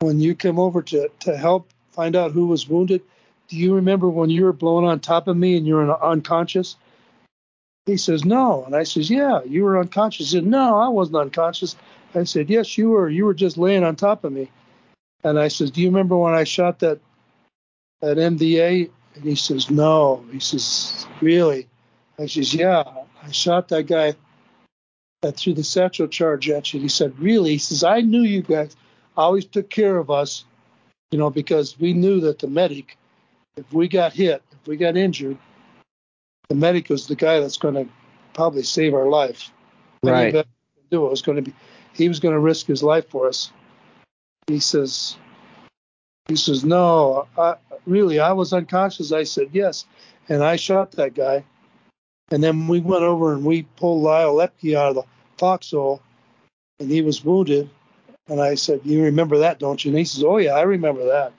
[0.00, 3.02] when you came over to, to help find out who was wounded,
[3.48, 6.76] do you remember when you were blown on top of me and you were unconscious?
[7.86, 8.64] He says, No.
[8.64, 10.30] And I says, Yeah, you were unconscious.
[10.30, 11.76] He said, No, I wasn't unconscious.
[12.14, 13.08] I said, Yes, you were.
[13.08, 14.50] You were just laying on top of me.
[15.24, 17.00] And I says, Do you remember when I shot that
[18.00, 18.90] that NVA?
[19.14, 20.24] And he says, No.
[20.30, 21.68] He says, Really?
[22.18, 22.84] I says, Yeah,
[23.22, 24.12] I shot that guy uh,
[25.22, 26.80] that threw the satchel charge at you.
[26.80, 27.52] He said, Really?
[27.52, 28.76] He says, I knew you guys
[29.16, 30.44] always took care of us,
[31.10, 32.96] you know, because we knew that the medic,
[33.56, 35.36] if we got hit, if we got injured,
[36.48, 37.88] the medic was the guy that's going to
[38.34, 39.50] probably save our life.
[40.02, 40.32] Right.
[40.90, 41.54] Do it was going to be,
[41.94, 43.50] he was going to risk his life for us.
[44.46, 45.16] He says,
[46.28, 49.12] he says, no, I, really, I was unconscious.
[49.12, 49.86] I said yes,
[50.28, 51.44] and I shot that guy.
[52.30, 55.04] And then we went over and we pulled Lyle Lepke out of the
[55.36, 56.00] foxhole
[56.80, 57.70] and he was wounded.
[58.28, 61.04] And I said, "You remember that, don't you?" And he says, "Oh yeah, I remember
[61.06, 61.32] that."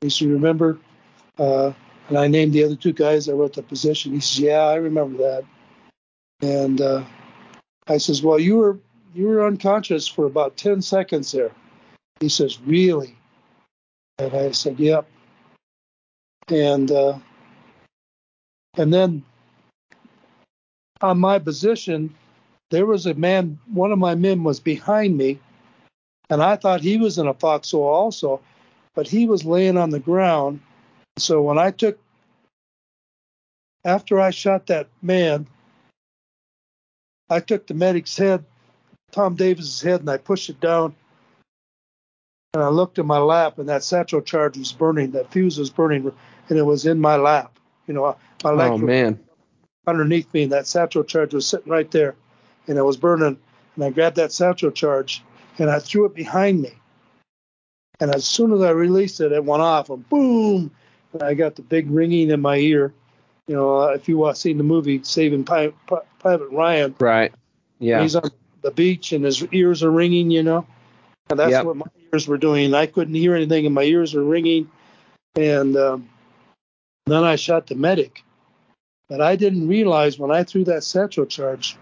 [0.00, 0.78] He said, "Remember?"
[1.38, 1.72] Uh,
[2.08, 4.12] and I named the other two guys that were at the position.
[4.12, 5.44] He says, "Yeah, I remember that."
[6.40, 7.04] And uh,
[7.88, 8.78] I says, "Well, you were
[9.14, 11.50] you were unconscious for about ten seconds there."
[12.20, 13.16] He says, "Really?"
[14.18, 15.06] And I said, "Yep."
[16.48, 17.18] And uh,
[18.76, 19.24] and then
[21.00, 22.14] on my position,
[22.70, 23.58] there was a man.
[23.72, 25.40] One of my men was behind me,
[26.30, 28.40] and I thought he was in a foxhole also,
[28.94, 30.60] but he was laying on the ground.
[31.18, 31.98] So when I took
[33.84, 35.46] after I shot that man,
[37.28, 38.44] I took the medic's head,
[39.10, 40.94] Tom Davis's head, and I pushed it down.
[42.54, 45.10] And I looked in my lap, and that satchel charge was burning.
[45.10, 46.10] That fuse was burning,
[46.48, 47.58] and it was in my lap.
[47.88, 49.18] You know, my leg Oh man.
[49.86, 52.14] underneath me, and that satchel charge was sitting right there,
[52.68, 53.36] and it was burning.
[53.74, 55.22] And I grabbed that satchel charge,
[55.58, 56.72] and I threw it behind me.
[58.00, 60.70] And as soon as I released it, it went off, and boom!
[61.12, 62.94] And I got the big ringing in my ear.
[63.48, 65.74] You know, uh, if you have seen the movie Saving Private
[66.50, 67.32] Ryan, Right.
[67.80, 68.00] Yeah.
[68.00, 68.30] he's on
[68.62, 70.66] the beach and his ears are ringing, you know.
[71.30, 71.64] And that's Yep.
[71.64, 72.74] what my ears were doing.
[72.74, 74.70] I couldn't hear anything, and my ears were ringing.
[75.36, 76.08] And um,
[77.06, 78.22] then I shot the medic.
[79.08, 81.76] But I didn't realize when I threw that satchel charge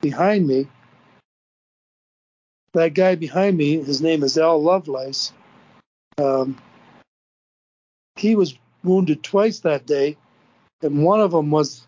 [0.00, 0.68] behind me,
[2.72, 5.32] that guy behind me, his name is Al Lovelace,
[6.18, 6.56] um,
[8.16, 10.16] he was wounded twice that day,
[10.82, 11.86] and one of them was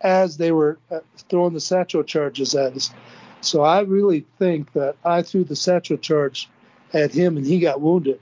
[0.00, 2.90] as they were uh, throwing the satchel charges at us.
[3.40, 6.48] So I really think that I threw the satchel charge
[6.92, 8.20] at him and he got wounded.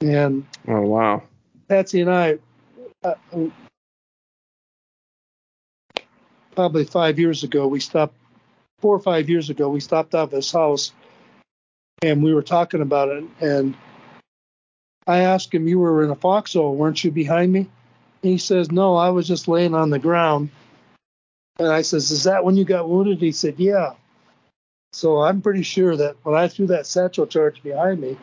[0.00, 1.22] And Oh wow.
[1.68, 2.38] Patsy and I,
[3.02, 3.14] uh,
[6.54, 8.14] probably five years ago, we stopped,
[8.80, 10.92] four or five years ago, we stopped off his house
[12.02, 13.24] and we were talking about it.
[13.40, 13.74] And
[15.06, 17.60] I asked him, You were in a foxhole, weren't you behind me?
[18.22, 20.50] And he says, No, I was just laying on the ground.
[21.58, 23.20] And I says, Is that when you got wounded?
[23.20, 23.94] He said, Yeah.
[24.92, 28.16] So I'm pretty sure that when I threw that satchel charge behind me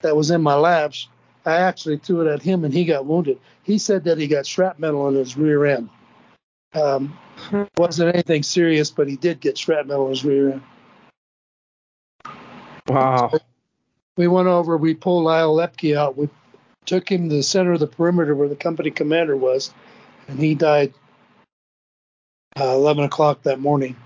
[0.00, 1.08] that was in my laps,
[1.44, 3.38] I actually threw it at him and he got wounded.
[3.62, 5.90] He said that he got shrapnel on his rear end.
[6.72, 7.16] Um,
[7.76, 10.62] wasn't anything serious, but he did get shrapnel in his rear end.
[12.88, 13.32] Wow.
[14.16, 16.16] We went over, we pulled Lyle Lepke out.
[16.16, 16.28] We
[16.86, 19.72] took him to the center of the perimeter where the company commander was,
[20.28, 20.94] and he died
[22.58, 23.96] uh, 11 o'clock that morning.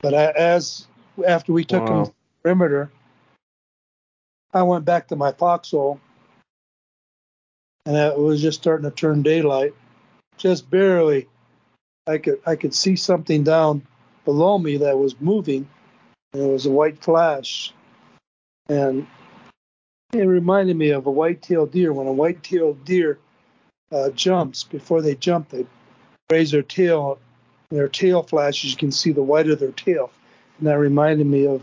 [0.00, 0.86] But I, as
[1.26, 2.90] after we took him to the perimeter,
[4.52, 6.00] I went back to my foxhole,
[7.86, 9.74] and it was just starting to turn daylight,
[10.38, 11.28] just barely.
[12.06, 13.86] I could I could see something down
[14.24, 15.68] below me that was moving,
[16.32, 17.74] and it was a white flash,
[18.68, 19.06] and
[20.12, 21.92] it reminded me of a white-tailed deer.
[21.92, 23.18] When a white-tailed deer
[23.92, 25.66] uh, jumps, before they jump, they
[26.30, 27.18] raise their tail.
[27.70, 28.72] Their tail flashes.
[28.72, 30.10] You can see the white of their tail,
[30.58, 31.62] and that reminded me of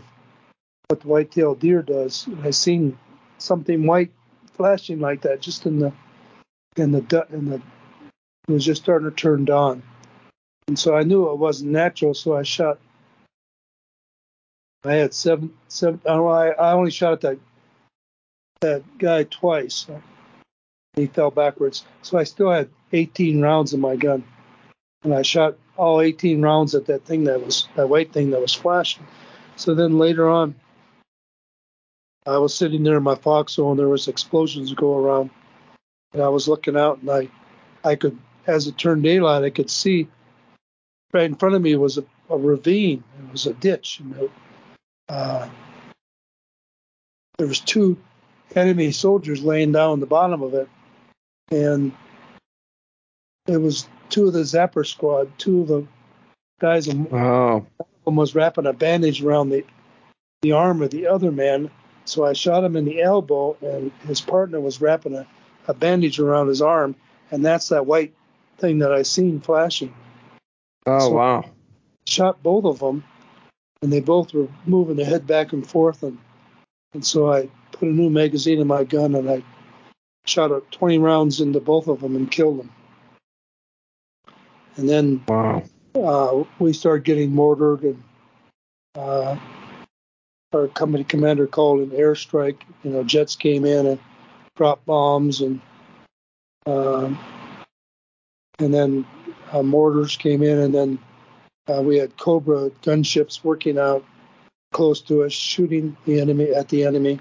[0.88, 2.26] what the white-tailed deer does.
[2.42, 2.98] I seen
[3.36, 4.10] something white
[4.54, 5.92] flashing like that just in the
[6.76, 7.62] in the in the.
[8.48, 9.82] It was just starting to turn dawn,
[10.66, 12.14] and so I knew it wasn't natural.
[12.14, 12.78] So I shot.
[14.84, 16.00] I had seven seven.
[16.06, 17.38] I, know, I, I only shot at that
[18.60, 19.86] that guy twice.
[20.96, 21.84] He fell backwards.
[22.02, 24.24] So I still had 18 rounds in my gun.
[25.02, 28.40] And I shot all 18 rounds at that thing that was, that white thing that
[28.40, 29.06] was flashing.
[29.56, 30.54] So then later on,
[32.26, 35.30] I was sitting there in my foxhole and there was explosions go around.
[36.12, 37.28] And I was looking out and I,
[37.84, 40.08] I could, as it turned daylight, I could see
[41.12, 43.02] right in front of me was a, a ravine.
[43.18, 44.00] It was a ditch.
[44.00, 44.30] And
[45.08, 45.48] uh,
[47.38, 47.96] there was two
[48.54, 50.68] enemy soldiers laying down in the bottom of it,
[51.50, 51.92] and
[53.46, 55.30] it was two of the Sapper squad.
[55.38, 55.86] Two of the
[56.60, 56.92] guys, oh.
[56.94, 57.66] one Oh.
[57.80, 59.64] of them was wrapping a bandage around the
[60.42, 61.70] the arm of the other man.
[62.04, 65.26] So I shot him in the elbow, and his partner was wrapping a,
[65.66, 66.94] a bandage around his arm,
[67.30, 68.14] and that's that white
[68.58, 69.94] thing that I seen flashing.
[70.86, 71.44] Oh So- wow.
[72.06, 73.04] Shot both of them,
[73.82, 76.16] and they both were moving their head back and forth, and
[76.94, 79.42] and so I put a new magazine in my gun, and I
[80.24, 82.72] shot a 20 rounds into both of them and killed them.
[84.78, 85.62] And then Wow.
[85.94, 88.02] uh, we started getting mortared, and
[88.96, 89.36] uh,
[90.54, 92.62] our company commander called an airstrike.
[92.84, 94.00] You know, jets came in and
[94.56, 95.60] dropped bombs, and
[96.66, 97.18] um,
[98.58, 99.06] and then
[99.52, 100.98] uh, mortars came in, and then
[101.68, 104.02] Uh, we had Cobra gunships working out
[104.72, 107.20] close to us, shooting the enemy at the enemy,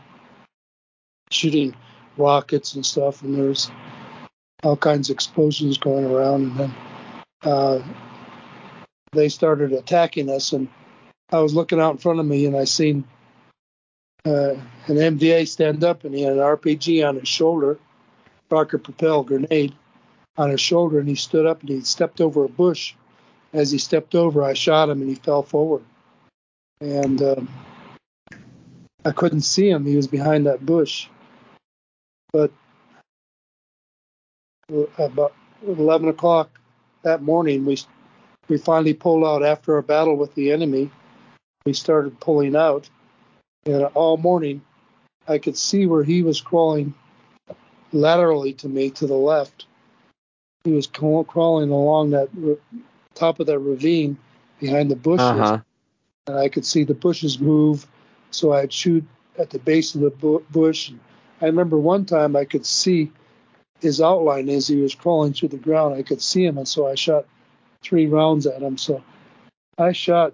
[1.31, 1.75] shooting
[2.17, 3.69] rockets and stuff, and there's
[4.63, 6.43] all kinds of explosions going around.
[6.43, 6.75] And then
[7.43, 7.81] uh,
[9.11, 10.67] they started attacking us, and
[11.31, 13.03] I was looking out in front of me, and I seen
[14.25, 14.55] uh,
[14.87, 17.79] an NVA stand up, and he had an RPG on his shoulder,
[18.49, 19.73] rocket propelled grenade
[20.37, 22.93] on his shoulder, and he stood up and he stepped over a bush.
[23.53, 25.83] As he stepped over, I shot him, and he fell forward.
[26.81, 27.49] And um,
[29.05, 31.07] I couldn't see him; he was behind that bush.
[32.33, 32.51] But
[34.97, 35.33] about
[35.65, 36.59] 11 o'clock
[37.07, 37.77] that morning, we
[38.49, 40.91] we finally pulled out after our battle with the enemy.
[41.65, 42.89] We started pulling out,
[43.65, 44.61] and all morning
[45.27, 46.93] I could see where he was crawling
[47.91, 49.65] laterally to me to the left.
[50.63, 52.29] He was crawling along that
[53.15, 54.17] top of that ravine
[54.59, 55.59] behind the bushes, uh-huh.
[56.27, 57.87] and I could see the bushes move.
[58.31, 59.05] So I'd shoot
[59.37, 60.91] at the base of the bush.
[61.41, 63.11] I remember one time I could see
[63.81, 65.95] his outline as he was crawling through the ground.
[65.95, 67.25] I could see him, and so I shot
[67.81, 68.77] three rounds at him.
[68.77, 69.03] So
[69.77, 70.33] I shot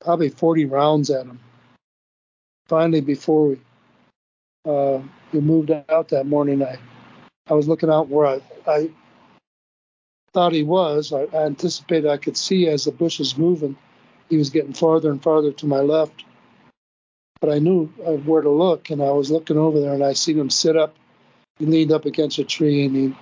[0.00, 1.40] probably 40 rounds at him.
[2.68, 3.60] Finally, before we
[4.64, 5.00] uh,
[5.32, 6.78] we moved out that morning, I
[7.48, 8.90] I was looking out where I, I
[10.32, 11.12] thought he was.
[11.12, 13.76] I, I anticipated I could see as the bushes moving,
[14.28, 16.24] he was getting farther and farther to my left.
[17.40, 20.12] But I knew uh, where to look, and I was looking over there, and I
[20.12, 20.94] seen him sit up.
[21.60, 23.16] He leaned up against a tree, and he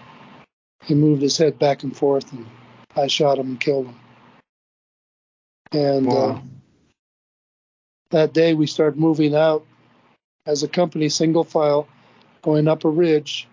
[0.84, 2.46] he moved his head back and forth, and
[2.94, 3.96] I shot him and killed him.
[5.72, 6.30] And uh, wow.
[6.30, 6.40] uh,
[8.10, 9.66] that day we started moving out
[10.46, 11.88] as a company, single file,
[12.42, 13.48] going up a ridge.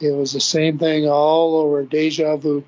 [0.00, 2.64] It was the same thing all over, deja vu.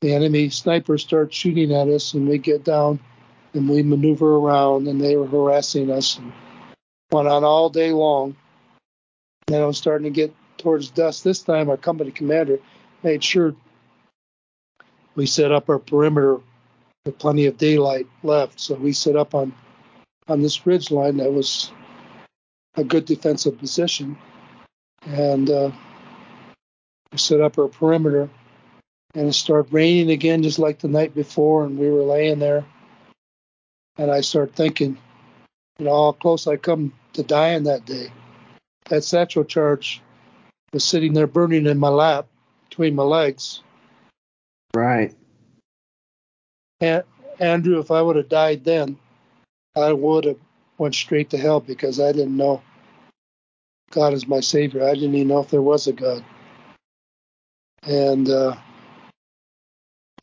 [0.00, 2.98] The enemy snipers start shooting at us, and we get down
[3.52, 6.32] and we maneuver around, and they were harassing us and
[7.10, 8.36] went on all day long.
[9.46, 11.22] Then it was starting to get towards dusk.
[11.22, 12.58] This time, our company commander
[13.02, 13.54] made sure
[15.14, 16.38] we set up our perimeter
[17.04, 18.60] with plenty of daylight left.
[18.60, 19.52] So we set up on
[20.28, 21.72] on this ridge line that was
[22.76, 24.16] a good defensive position,
[25.04, 25.70] and uh,
[27.10, 28.30] we set up our perimeter.
[29.14, 32.64] And it started raining again, just like the night before, and we were laying there.
[33.98, 34.96] And I started thinking,
[35.78, 38.10] you know, how close I come to dying that day.
[38.88, 40.00] That satchel charge
[40.72, 42.26] was sitting there burning in my lap
[42.68, 43.62] between my legs.
[44.74, 45.14] Right.
[46.80, 47.04] And
[47.38, 48.98] Andrew, if I would have died then,
[49.76, 50.38] I would have
[50.78, 52.62] went straight to hell because I didn't know
[53.90, 54.84] God is my Savior.
[54.84, 56.24] I didn't even know if there was a God.
[57.82, 58.56] And uh,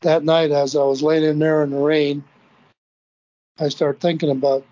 [0.02, 2.24] that night, as I was laying in there in the rain,
[3.58, 4.64] I started thinking about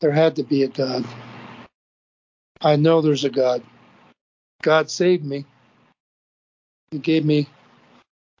[0.00, 1.06] there had to be a God.
[2.60, 3.62] I know there's a God.
[4.62, 5.44] God saved me.
[6.90, 7.48] He gave me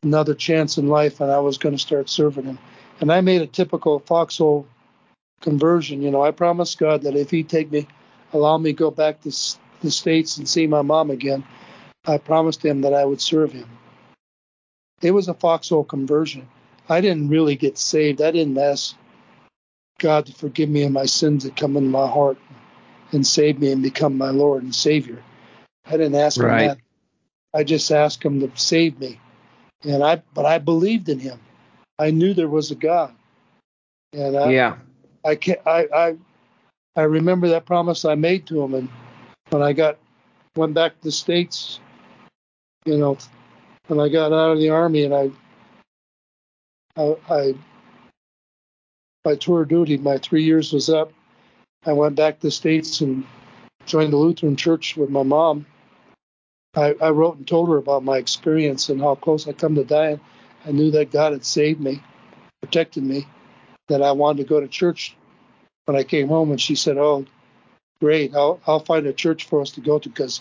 [0.02, 2.58] another chance in life, and I was going to start serving Him.
[3.00, 4.66] And I made a typical foxhole
[5.40, 6.02] conversion.
[6.02, 7.86] You know, I promised God that if He'd take me,
[8.32, 9.32] allow me to go back to
[9.80, 11.44] the States and see my mom again,
[12.06, 13.68] I promised Him that I would serve Him.
[15.02, 16.48] It was a foxhole conversion.
[16.88, 18.22] I didn't really get saved.
[18.22, 18.94] I didn't ask
[19.98, 22.38] God to forgive me of my sins that come in my heart
[23.12, 25.22] and save me and become my Lord and Savior.
[25.86, 26.62] I didn't ask right.
[26.62, 26.78] Him that.
[27.54, 29.20] I just asked him to save me.
[29.84, 31.38] And I but I believed in him.
[31.98, 33.14] I knew there was a God.
[34.12, 34.76] And I yeah.
[35.24, 36.16] I can I I
[36.96, 38.88] I remember that promise I made to him and
[39.50, 39.98] when I got
[40.56, 41.80] went back to the States,
[42.84, 43.18] you know,
[43.88, 45.30] when I got out of the army and I
[46.96, 47.54] I, I
[49.24, 51.12] my tour of duty, my three years was up.
[51.84, 53.24] I went back to the States and
[53.86, 55.66] joined the Lutheran church with my mom
[56.74, 59.84] I, I wrote and told her about my experience and how close I come to
[59.84, 60.20] dying.
[60.64, 62.02] I knew that God had saved me,
[62.62, 63.26] protected me,
[63.88, 65.14] that I wanted to go to church
[65.84, 66.50] when I came home.
[66.50, 67.26] And she said, "Oh,
[68.00, 68.34] great!
[68.34, 70.40] I'll I'll find a church for us to go to because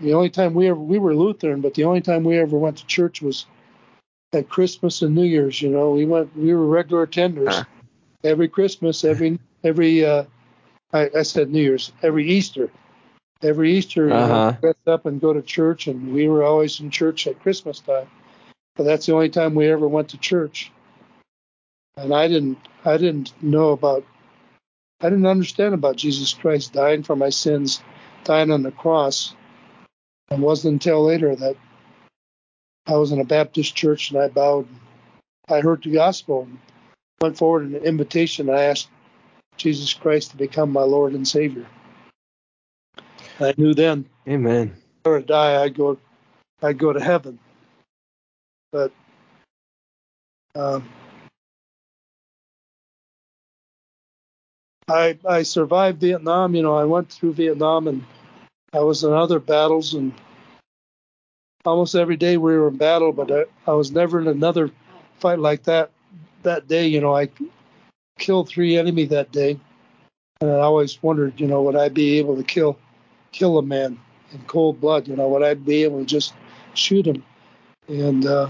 [0.00, 2.76] the only time we ever we were Lutheran, but the only time we ever went
[2.78, 3.46] to church was
[4.34, 5.62] at Christmas and New Year's.
[5.62, 7.64] You know, we went we were regular attenders huh.
[8.22, 10.24] every Christmas, every every uh,
[10.92, 12.70] I, I said New Year's, every Easter
[13.42, 14.26] every Easter, uh-huh.
[14.26, 14.60] you uh-huh.
[14.60, 18.08] dress up and go to church, and we were always in church at Christmas time.
[18.76, 20.70] But that's the only time we ever went to church.
[21.96, 24.04] And I didn't, I didn't know about,
[25.00, 27.82] I didn't understand about Jesus Christ dying for my sins,
[28.24, 29.34] dying on the cross.
[30.30, 31.56] It wasn't until later that
[32.86, 34.68] I was in a Baptist church and I bowed
[35.48, 36.48] I heard the gospel,
[37.20, 38.48] went forward in an invitation.
[38.48, 38.88] I asked
[39.60, 41.66] Jesus Christ to become my Lord and Savior.
[43.38, 44.74] I knew then, Amen.
[44.76, 45.98] if I were to die, I'd go,
[46.62, 47.38] I'd go to heaven.
[48.72, 48.92] But
[50.54, 50.88] um,
[54.88, 56.54] I I survived Vietnam.
[56.54, 58.04] You know, I went through Vietnam and
[58.72, 60.12] I was in other battles and
[61.64, 64.70] almost every day we were in battle, but I, I was never in another
[65.18, 65.90] fight like that
[66.42, 66.86] that day.
[66.86, 67.28] You know, I
[68.20, 69.58] killed three enemy that day,
[70.40, 72.78] and I always wondered, you know, would I be able to kill
[73.32, 73.98] kill a man
[74.32, 75.08] in cold blood?
[75.08, 76.34] You know, would I be able to just
[76.74, 77.24] shoot him?
[77.88, 78.48] And uh,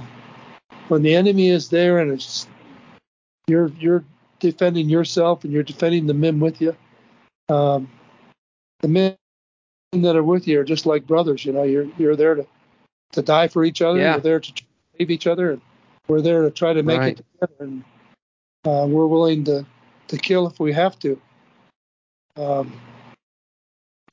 [0.88, 2.46] when the enemy is there and it's
[3.46, 4.04] you're you're
[4.40, 6.76] defending yourself and you're defending the men with you,
[7.48, 7.88] um,
[8.80, 9.16] the men
[9.92, 11.44] that are with you are just like brothers.
[11.44, 12.46] You know, you're you're there to
[13.12, 13.98] to die for each other.
[13.98, 14.12] Yeah.
[14.12, 14.52] You're there to
[14.98, 15.62] save each other, and
[16.08, 17.18] we're there to try to make Right.
[17.18, 17.64] it together.
[17.64, 17.84] And
[18.64, 19.66] uh, we're willing to
[20.08, 21.20] to kill if we have to.
[22.36, 22.80] Um,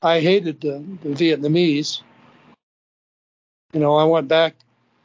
[0.00, 2.02] I hated the, the Vietnamese.
[3.72, 4.54] You know, I went back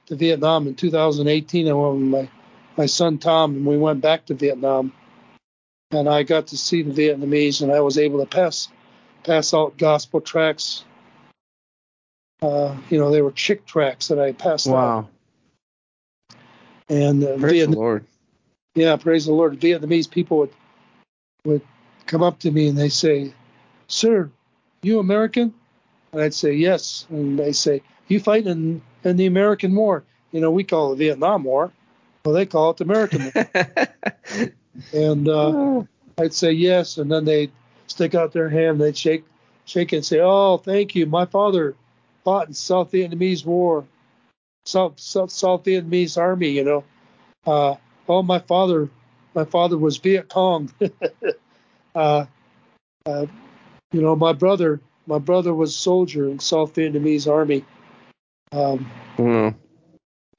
[0.06, 1.68] to Vietnam in 2018.
[1.68, 2.30] I went with my
[2.78, 4.94] my son Tom, and we went back to Vietnam.
[5.92, 8.70] And I got to see the Vietnamese, and I was able to pass
[9.24, 10.86] pass out gospel tracts.
[12.42, 14.74] Uh, you know, they were chick tracts that I passed out.
[14.74, 15.10] Wow.
[16.90, 18.06] And uh, Praise Vietnam, the Lord.
[18.76, 19.60] Yeah, praise the Lord.
[19.60, 20.54] Vietnamese people would
[21.46, 21.62] would
[22.06, 23.34] come up to me and they say,
[23.88, 24.30] "Sir,
[24.82, 25.54] you American?"
[26.12, 30.42] And I'd say, "Yes." And they say, "You fight in in the American War?" You
[30.42, 31.72] know, we call it the Vietnam War.
[32.26, 34.50] Well, they call it the American War.
[34.92, 35.84] And uh,
[36.18, 37.52] I'd say yes, and then they'd
[37.88, 39.24] stick out their hand, they'd shake,
[39.66, 41.06] shake and say, "Oh, thank you.
[41.06, 41.76] My father
[42.24, 43.86] fought in South Vietnamese War,
[44.66, 46.50] South South, South Vietnamese Army.
[46.50, 46.84] You know,
[47.46, 47.76] uh,
[48.08, 48.90] oh, my father,
[49.34, 50.72] my father was Viet Cong.
[51.96, 52.26] uh,
[53.06, 53.26] uh,
[53.92, 57.66] you know, my brother, my brother was a soldier in South Vietnamese Army.
[58.52, 59.54] Um, Wow.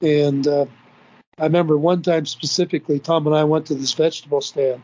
[0.01, 0.65] and uh,
[1.37, 4.81] I remember one time specifically, Tom and I went to this vegetable stand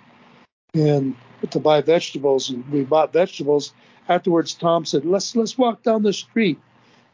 [0.74, 1.16] and
[1.50, 3.74] to buy vegetables, and we bought vegetables.
[4.08, 6.60] Afterwards, Tom said, "Let's let's walk down the street."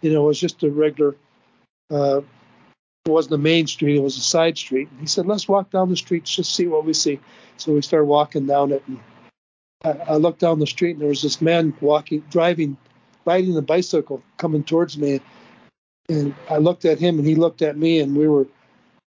[0.02, 1.15] You know, it was just a regular.
[1.89, 2.22] Uh,
[3.07, 4.89] it wasn't a main street; it was a side street.
[4.99, 7.19] He said, "Let's walk down the street, just see what we see."
[7.57, 8.99] So we started walking down it, and
[9.84, 12.77] I, I looked down the street, and there was this man walking, driving,
[13.25, 15.21] riding a bicycle, coming towards me.
[16.09, 18.47] And I looked at him, and he looked at me, and we were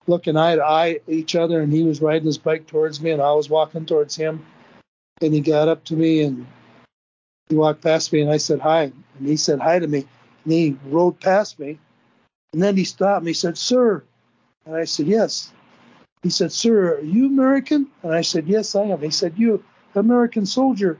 [0.07, 3.11] looking eye to eye at each other, and he was riding his bike towards me,
[3.11, 4.45] and I was walking towards him.
[5.21, 6.45] And he got up to me, and
[7.49, 10.05] he walked past me, and I said hi, and he said hi to me,
[10.43, 11.79] and he rode past me,
[12.53, 13.31] and then he stopped me.
[13.31, 14.03] He said, "Sir,"
[14.65, 15.51] and I said, "Yes."
[16.23, 19.63] He said, "Sir, are you American?" And I said, "Yes, I am." He said, "You
[19.95, 20.97] American soldier?"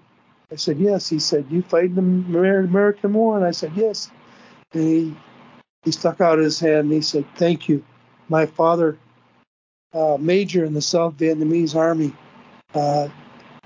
[0.52, 1.96] I said, "Yes." He said, "You fight in
[2.32, 4.12] the American War?" And I said, "Yes."
[4.74, 5.16] And he
[5.84, 7.84] he stuck out his hand and he said, "Thank you."
[8.30, 8.98] My father,
[9.94, 12.14] uh, major in the South Vietnamese Army,
[12.74, 13.08] uh,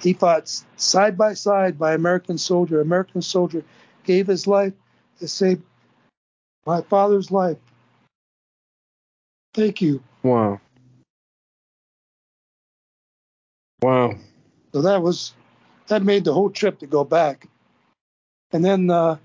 [0.02, 2.80] he fought side by side by American soldier.
[2.80, 3.64] American soldier
[4.04, 4.74] gave his life
[5.20, 5.62] to save
[6.66, 7.58] my father's life.
[9.54, 10.02] Thank you.
[10.24, 10.62] Wow.
[13.82, 14.16] Wow.
[14.74, 15.34] So that was
[15.88, 17.48] that made the whole trip to go back.
[18.52, 19.18] And then uh,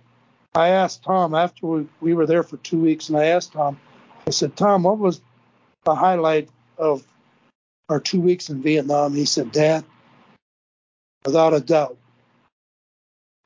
[0.55, 3.79] I asked Tom after we, we were there for two weeks, and I asked Tom,
[4.27, 5.21] I said, Tom, what was
[5.85, 6.49] the highlight
[6.79, 7.05] of
[7.89, 9.15] our two weeks in Vietnam?
[9.15, 9.85] He said, Dad,
[11.25, 11.97] without a doubt,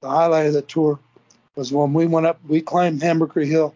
[0.01, 0.99] the highlight of the tour
[1.57, 3.75] was when we went up, we climbed Hamburger Hill.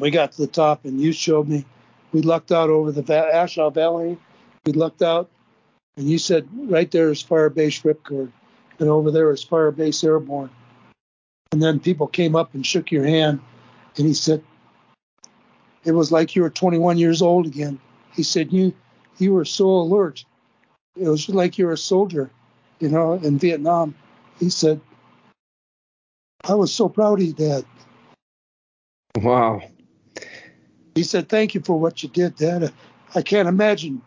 [0.00, 1.64] We got to the top, and you showed me.
[2.12, 4.18] We lucked out over the Va- Valley.
[4.66, 5.30] We lucked out,
[5.96, 8.32] and you said, right there is Fire Base Ripcord,
[8.78, 10.50] and over there is Fire Base Airborne.
[11.52, 13.40] And then people came up and shook your hand,
[13.96, 14.42] and he said,
[15.84, 17.78] it was like you were 21 years old again.
[18.12, 18.74] He said, you
[19.18, 20.24] you were so alert.
[20.96, 22.30] It was like you were a soldier,
[22.80, 23.94] you know, in Vietnam.
[24.38, 24.80] He said,
[26.44, 27.64] I was so proud of you, Dad.
[29.16, 29.62] Wow.
[30.94, 32.72] He said, "Thank you for what you did, Dad.
[33.14, 34.02] I can't imagine."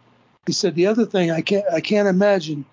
[0.45, 2.65] He said, "The other thing, I can't, I can't imagine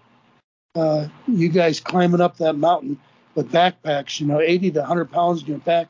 [0.75, 2.99] uh, you guys climbing up that mountain
[3.35, 5.89] with backpacks, you know, 80 to 100 pounds in your back,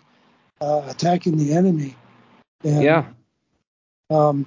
[0.60, 1.96] uh, attacking the enemy."
[2.64, 3.06] And, Yeah.
[4.10, 4.44] Um,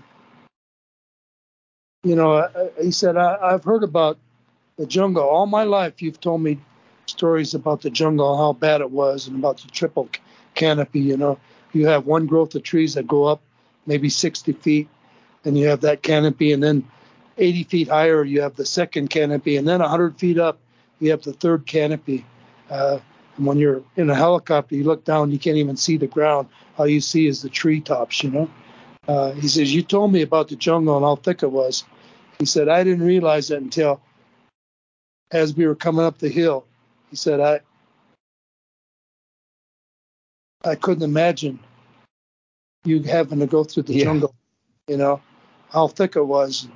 [2.04, 4.18] you know, I- I- he said, I, "I've heard about
[4.78, 6.02] the jungle all my life.
[6.02, 6.60] You've told me
[7.06, 10.10] stories about the jungle, how bad it was, and about the triple
[10.56, 11.00] canopy.
[11.00, 11.40] You know,
[11.72, 13.42] you have one growth of trees that go up
[13.86, 14.90] maybe 60 feet,
[15.46, 16.88] and you have that canopy, and then
[17.38, 20.60] 80 feet higher you have the second canopy, and then 100 feet up
[21.00, 22.26] you have the third canopy.
[22.70, 23.00] Uh,
[23.38, 26.48] and when you're in a helicopter, you look down, you can't even see the ground.
[26.78, 28.50] All you see is the treetops, you know.
[29.08, 31.84] Uh, he says, You told me about the jungle and how thick it was.
[32.40, 34.02] He said, I didn't realize that until
[35.34, 36.66] as we were coming up the hill.
[37.10, 37.60] He said, I
[40.64, 41.60] I couldn't imagine
[42.84, 44.04] you having to go through the yeah.
[44.06, 44.36] jungle,
[44.88, 45.22] you know,
[45.70, 46.68] how thick it was.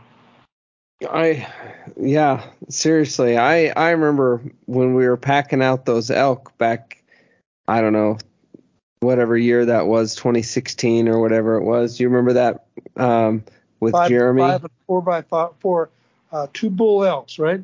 [1.08, 1.48] I
[1.96, 3.38] yeah, seriously.
[3.38, 7.04] I I remember when we were packing out those elk back
[7.68, 8.18] I don't know
[9.00, 11.98] whatever year that was 2016 or whatever it was.
[11.98, 12.66] Do you remember that
[12.96, 13.44] um,
[13.80, 14.42] with five, Jeremy?
[14.42, 15.90] Five four by five, four,
[16.32, 17.62] uh, two bull elks, right?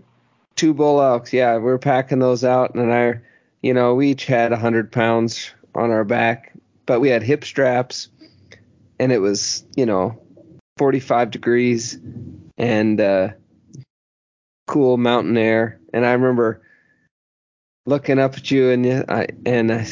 [0.55, 1.33] Two bull elks.
[1.33, 3.19] Yeah, we were packing those out, and I,
[3.61, 6.53] you know, we each had 100 pounds on our back,
[6.85, 8.09] but we had hip straps,
[9.03, 10.17] and it was, you know,
[10.77, 11.99] 45 degrees,
[12.57, 13.29] and uh,
[14.65, 15.81] cool mountain air.
[15.93, 16.61] And I remember
[17.85, 19.87] looking up at you, and I and I,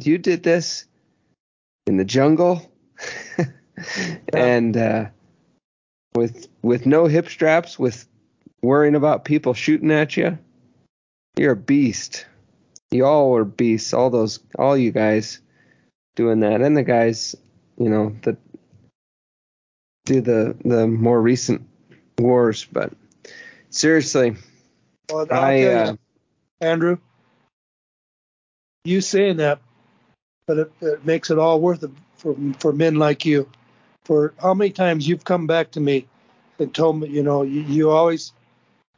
[0.00, 0.86] you did this
[1.86, 2.72] in the jungle,
[4.32, 5.04] and uh,
[6.16, 8.04] with with no hip straps, with
[8.62, 10.36] worrying about people shooting at you.
[11.36, 12.26] You're a beast.
[12.90, 13.94] You all were beasts.
[13.94, 15.40] All those, all you guys
[16.16, 17.36] doing that, and the guys,
[17.80, 18.36] you know, that
[20.04, 21.66] do the the more recent
[22.18, 22.66] wars.
[22.70, 22.92] But
[23.70, 24.36] seriously,
[25.10, 25.96] well, I, uh,
[26.60, 26.98] Andrew,
[28.84, 29.60] you saying that,
[30.46, 33.48] but it, it makes it all worth it for for men like you.
[34.04, 36.06] For how many times you've come back to me
[36.58, 38.32] and told me, you know, you, you always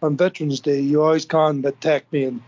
[0.00, 2.42] on Veterans Day, you always contact me and,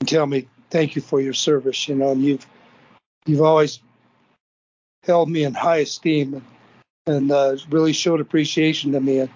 [0.00, 2.46] and tell me thank you for your service, you know, and you've
[3.24, 3.80] you've always
[5.04, 6.44] held me in high esteem and,
[7.06, 9.20] and uh, really showed appreciation to me.
[9.20, 9.30] And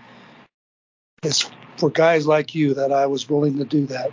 [1.23, 4.11] it's for guys like you that I was willing to do that.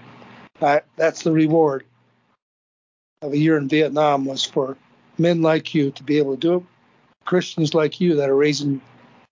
[0.61, 1.85] I, that's the reward
[3.21, 4.77] of a year in Vietnam was for
[5.17, 6.63] men like you to be able to do it.
[7.25, 8.81] Christians like you that are raising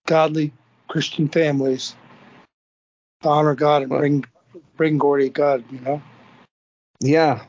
[0.07, 0.53] godly
[0.87, 1.95] Christian families
[3.21, 4.25] to honor God and bring
[4.77, 5.63] bring glory to God.
[5.71, 6.01] You know.
[7.01, 7.45] Yeah,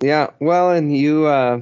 [0.00, 0.30] yeah.
[0.38, 1.26] Well, and you.
[1.26, 1.60] Uh,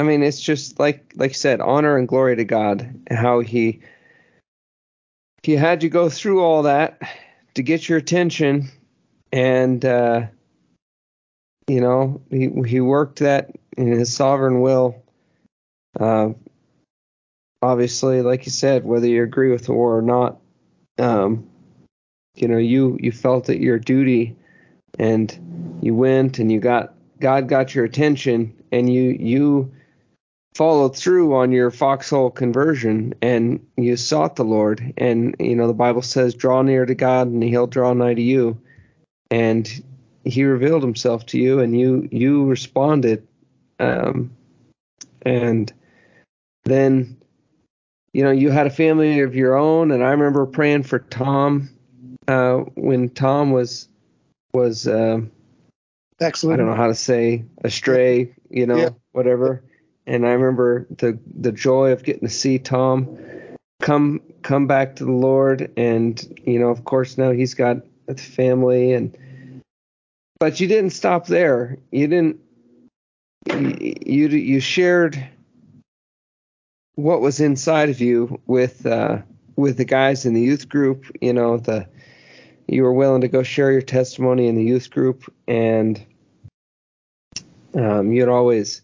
[0.00, 3.02] I mean, it's just like like you said, honor and glory to God.
[3.10, 3.80] How he
[5.42, 7.02] he had you go through all that
[7.52, 8.70] to get your attention,
[9.30, 10.22] and uh,
[11.68, 15.04] you know he he worked that in his sovereign will.
[15.98, 16.30] Uh,
[17.60, 20.38] obviously, like you said, whether you agree with the war or not,
[20.98, 21.46] um,
[22.36, 24.34] you know, you you felt it your duty,
[24.98, 29.70] and you went and you got God got your attention, and you you
[30.54, 34.92] followed through on your foxhole conversion and you sought the Lord.
[34.96, 38.22] And, you know, the Bible says, draw near to God and he'll draw nigh to
[38.22, 38.60] you.
[39.30, 39.70] And
[40.24, 43.26] he revealed himself to you and you, you responded.
[43.78, 44.32] Um,
[45.22, 45.72] and
[46.64, 47.16] then,
[48.12, 49.92] you know, you had a family of your own.
[49.92, 51.70] And I remember praying for Tom,
[52.26, 53.88] uh, when Tom was,
[54.52, 55.20] was, uh,
[56.20, 56.54] excellent.
[56.54, 58.88] I don't know how to say astray, you know, yeah.
[59.12, 59.62] whatever
[60.10, 63.16] and I remember the the joy of getting to see Tom
[63.80, 67.76] come come back to the Lord, and you know, of course, now he's got
[68.08, 69.16] a family, and
[70.40, 71.78] but you didn't stop there.
[71.92, 72.40] You didn't.
[73.46, 75.28] You you shared
[76.96, 79.18] what was inside of you with uh,
[79.54, 81.04] with the guys in the youth group.
[81.20, 81.88] You know, the
[82.66, 86.04] you were willing to go share your testimony in the youth group, and
[87.74, 88.82] um, you'd always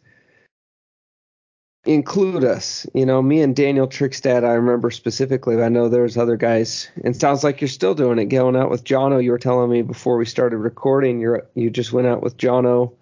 [1.87, 2.87] include us.
[2.95, 5.63] You know, me and Daniel Trickstad, I remember specifically.
[5.63, 8.27] I know there's other guys, and sounds like you're still doing it.
[8.27, 11.21] Going out with Jono, you were telling me before we started recording.
[11.21, 12.93] You you just went out with Jono,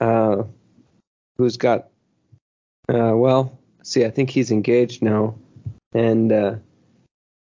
[0.00, 0.42] uh,
[1.38, 1.88] who's got,
[2.88, 5.36] uh, well, see, I think he's engaged now,
[5.92, 6.54] and uh,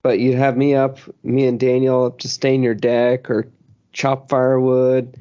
[0.03, 3.49] but you'd have me up, me and Daniel up to stain your deck or
[3.93, 5.17] chop firewood.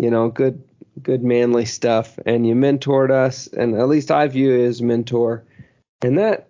[0.00, 0.62] You know, good
[1.02, 5.44] good manly stuff and you mentored us and at least I view you as mentor.
[6.02, 6.48] And that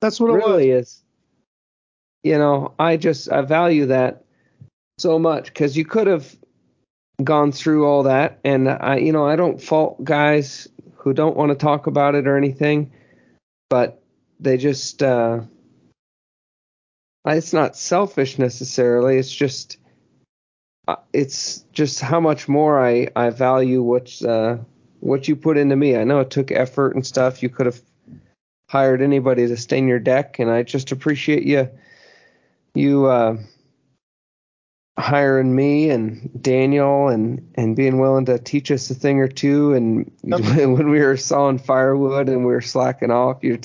[0.00, 1.02] that's what it really is
[2.22, 4.24] you know I just I value that
[4.98, 6.36] so much because you could have
[7.22, 11.50] gone through all that and I you know I don't fault guys who don't want
[11.50, 12.92] to talk about it or anything
[13.70, 14.02] but
[14.40, 15.40] they just uh
[17.26, 19.77] it's not selfish necessarily it's just
[21.12, 24.58] it's just how much more I I value what uh,
[25.00, 25.96] what you put into me.
[25.96, 27.42] I know it took effort and stuff.
[27.42, 27.80] You could have
[28.68, 31.68] hired anybody to stain your deck, and I just appreciate you
[32.74, 33.36] you uh,
[34.98, 39.74] hiring me and Daniel and and being willing to teach us a thing or two.
[39.74, 40.66] And okay.
[40.66, 43.58] when we were sawing firewood and we were slacking off, you're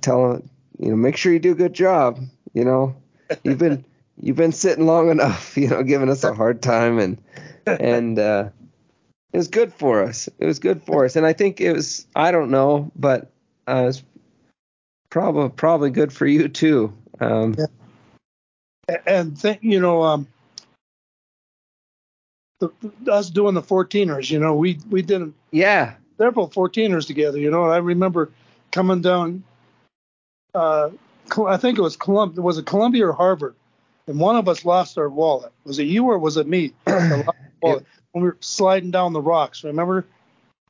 [0.00, 0.48] telling
[0.78, 2.20] you know make sure you do a good job.
[2.54, 2.96] You know
[3.42, 3.84] you've been
[4.20, 5.56] you've been sitting long enough.
[5.56, 7.22] You know giving us a hard time and
[7.66, 8.50] and uh,
[9.32, 10.28] it was good for us.
[10.38, 13.30] It was good for us, and I think it was I don't know, but
[13.66, 14.02] uh, it's
[15.10, 16.92] probably probably good for you too.
[17.20, 17.66] Um, yeah
[19.06, 20.26] and think you know um,
[22.60, 22.70] the,
[23.10, 27.64] us doing the 14ers you know we we did yeah several 14ers together you know
[27.64, 28.30] i remember
[28.72, 29.42] coming down
[30.54, 30.90] uh,
[31.46, 33.54] i think it was columbia was it columbia or harvard
[34.08, 37.36] and one of us lost our wallet was it you or was it me it,
[37.60, 40.04] when we were sliding down the rocks remember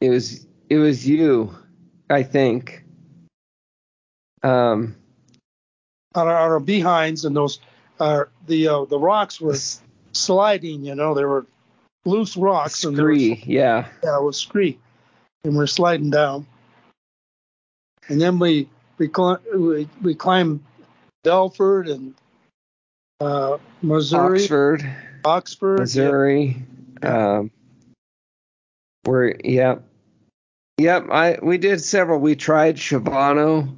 [0.01, 1.55] it was it was you
[2.11, 2.85] i think
[4.43, 4.95] um
[6.15, 7.61] on our, on our behinds and those
[8.01, 9.57] uh, the uh, the rocks were
[10.13, 10.85] sliding.
[10.85, 11.47] You know, there were
[12.05, 12.77] loose rocks.
[12.77, 13.89] Scree, and was, yeah.
[14.03, 14.79] Yeah, it was scree,
[15.45, 16.47] and we're sliding down.
[18.09, 20.61] And then we we cl- we, we climbed
[21.25, 22.15] Belford and
[23.21, 26.63] uh, Missouri, Oxford, Oxford, Missouri.
[27.03, 27.37] Yeah.
[27.39, 27.51] Um,
[29.05, 29.77] we're yeah,
[30.77, 31.09] yep.
[31.11, 32.19] I we did several.
[32.21, 33.75] We tried Shavano.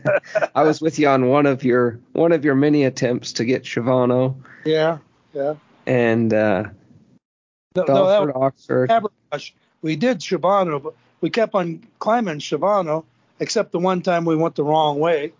[0.54, 3.64] I was with you on one of your one of your many attempts to get
[3.64, 4.36] Shavano.
[4.64, 4.98] Yeah,
[5.32, 5.54] yeah.
[5.86, 6.64] And uh,
[7.76, 8.90] no, Belford, no, Oxford.
[9.82, 13.04] We did Shavano, but we kept on climbing Shavano,
[13.38, 15.32] except the one time we went the wrong way.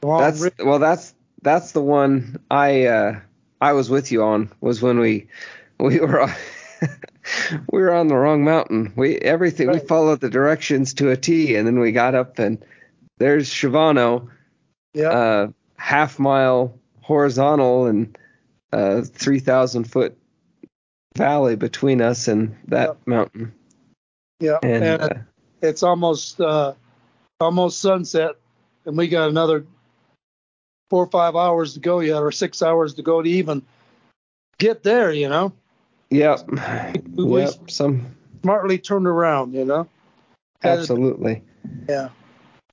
[0.00, 3.20] The wrong that's well, that's that's the one I uh,
[3.60, 4.50] I was with you on.
[4.60, 5.26] Was when we
[5.78, 6.22] we were.
[6.22, 6.32] On,
[7.72, 8.92] we were on the wrong mountain.
[8.96, 9.80] We everything right.
[9.80, 12.64] we followed the directions to a T, and then we got up and
[13.18, 14.28] there's Shavano,
[14.94, 18.16] yeah, uh, half mile horizontal and
[18.72, 20.16] uh, 3,000 foot
[21.16, 22.98] valley between us and that yep.
[23.06, 23.52] mountain.
[24.40, 25.08] Yeah, and, and uh,
[25.60, 26.72] it's almost uh,
[27.40, 28.36] almost sunset,
[28.86, 29.66] and we got another
[30.90, 33.62] four or five hours to go yet, or six hours to go to even
[34.58, 35.12] get there.
[35.12, 35.52] You know.
[36.10, 36.48] Yep.
[37.14, 37.54] We yep.
[37.68, 39.54] Some smartly turned around.
[39.54, 39.88] You know.
[40.62, 41.42] Absolutely.
[41.88, 42.10] Yeah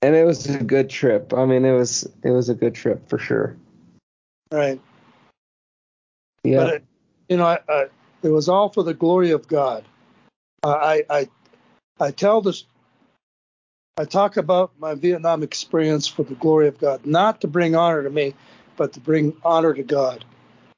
[0.01, 1.33] and it was a good trip.
[1.33, 3.55] I mean, it was it was a good trip for sure.
[4.51, 4.79] Right.
[6.43, 6.57] Yeah.
[6.57, 6.85] But it,
[7.29, 7.85] you know, I, I,
[8.23, 9.83] it was all for the glory of God.
[10.63, 11.29] I I
[11.99, 12.65] I tell this.
[13.97, 18.03] I talk about my Vietnam experience for the glory of God, not to bring honor
[18.03, 18.35] to me,
[18.75, 20.23] but to bring honor to God.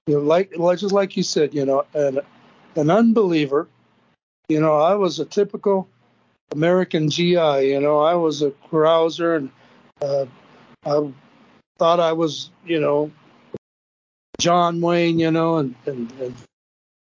[0.07, 2.19] You know, like just like you said, you know, an
[2.75, 3.67] an unbeliever.
[4.47, 5.87] You know, I was a typical
[6.51, 7.33] American GI.
[7.33, 9.51] You know, I was a carouser and
[10.01, 10.25] uh,
[10.85, 11.11] I
[11.77, 13.11] thought I was, you know,
[14.39, 16.35] John Wayne, you know, and, and, and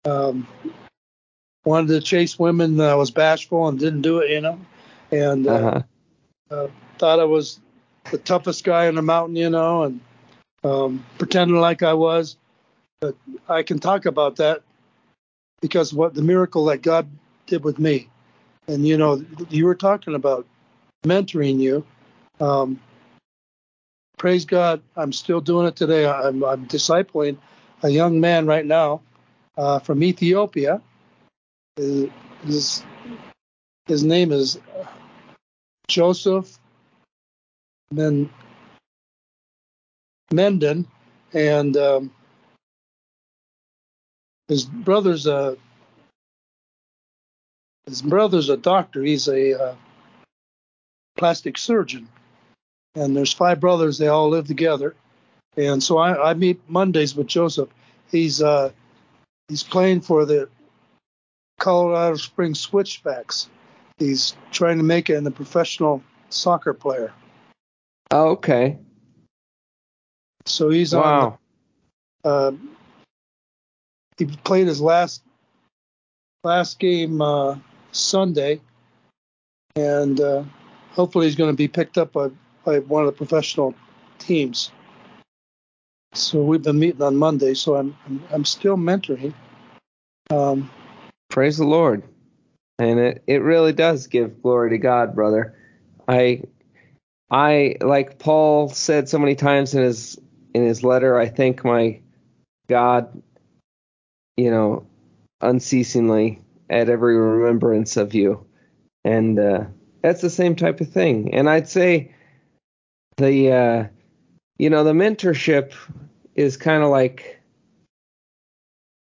[0.04, 0.48] um,
[1.64, 2.80] wanted to chase women.
[2.80, 4.60] I was bashful and didn't do it, you know,
[5.12, 5.82] and uh, uh-huh.
[6.50, 6.68] Uh,
[6.98, 7.60] thought I was
[8.10, 10.00] the toughest guy on the mountain, you know, and
[10.64, 12.36] um, pretending like I was.
[13.00, 13.16] But
[13.48, 14.62] I can talk about that
[15.60, 17.08] because what the miracle that God
[17.46, 18.08] did with me.
[18.68, 20.46] And you know, you were talking about
[21.04, 21.84] mentoring you.
[22.40, 22.80] Um,
[24.18, 26.06] praise God, I'm still doing it today.
[26.06, 27.36] I'm, I'm discipling
[27.82, 29.00] a young man right now
[29.56, 30.80] uh, from Ethiopia.
[31.76, 32.82] His,
[33.86, 34.58] his name is
[35.90, 36.58] Joseph
[37.90, 38.30] Men,
[40.32, 40.86] Menden,
[41.34, 42.12] and um,
[44.46, 45.56] his brother's a
[47.86, 49.02] his brother's a doctor.
[49.02, 49.74] He's a uh,
[51.16, 52.08] plastic surgeon.
[52.94, 53.98] And there's five brothers.
[53.98, 54.94] They all live together.
[55.56, 57.70] And so I, I meet Mondays with Joseph.
[58.12, 58.70] He's uh,
[59.48, 60.48] he's playing for the
[61.58, 63.48] Colorado Springs Switchbacks.
[64.00, 67.12] He's trying to make it in the professional soccer player.
[68.10, 68.78] Oh, okay.
[70.46, 71.38] So he's wow.
[72.24, 72.28] on.
[72.32, 72.52] Uh,
[74.18, 75.22] he played his last
[76.42, 77.56] last game uh,
[77.92, 78.60] Sunday,
[79.76, 80.44] and uh,
[80.92, 82.30] hopefully he's going to be picked up by,
[82.64, 83.74] by one of the professional
[84.18, 84.70] teams.
[86.14, 89.34] So we've been meeting on Monday, so I'm I'm, I'm still mentoring.
[90.30, 90.70] Um,
[91.28, 92.02] Praise the Lord,
[92.80, 95.54] and it it really does give glory to God, brother.
[96.08, 96.42] I
[97.30, 100.18] I like Paul said so many times in his
[100.54, 101.18] in his letter.
[101.18, 102.00] I thank my
[102.68, 103.22] God,
[104.36, 104.86] you know,
[105.40, 106.40] unceasingly
[106.70, 108.46] at every remembrance of you.
[109.04, 109.64] And uh,
[110.02, 111.34] that's the same type of thing.
[111.34, 112.14] And I'd say
[113.18, 113.84] the uh,
[114.58, 115.74] you know the mentorship
[116.34, 117.40] is kind of like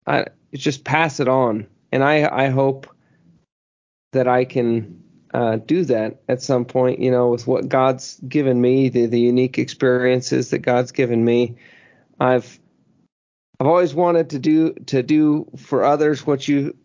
[0.07, 2.89] I just pass it on, and I I hope
[4.13, 5.03] that I can
[5.35, 7.01] uh, do that at some point.
[7.01, 11.57] You know, with what God's given me, the the unique experiences that God's given me,
[12.21, 12.59] I've
[13.61, 16.77] I've always wanted to do to do for others what you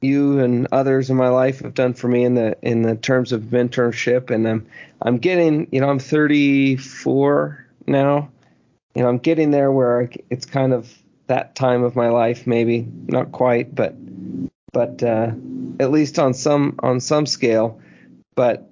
[0.00, 3.32] you and others in my life have done for me in the in the terms
[3.32, 4.66] of mentorship and I'm
[5.02, 8.30] I'm getting you know I'm 34 now
[8.94, 10.92] you know I'm getting there where it's kind of
[11.26, 13.94] that time of my life maybe not quite but
[14.72, 15.30] but uh,
[15.80, 17.80] at least on some on some scale
[18.36, 18.68] but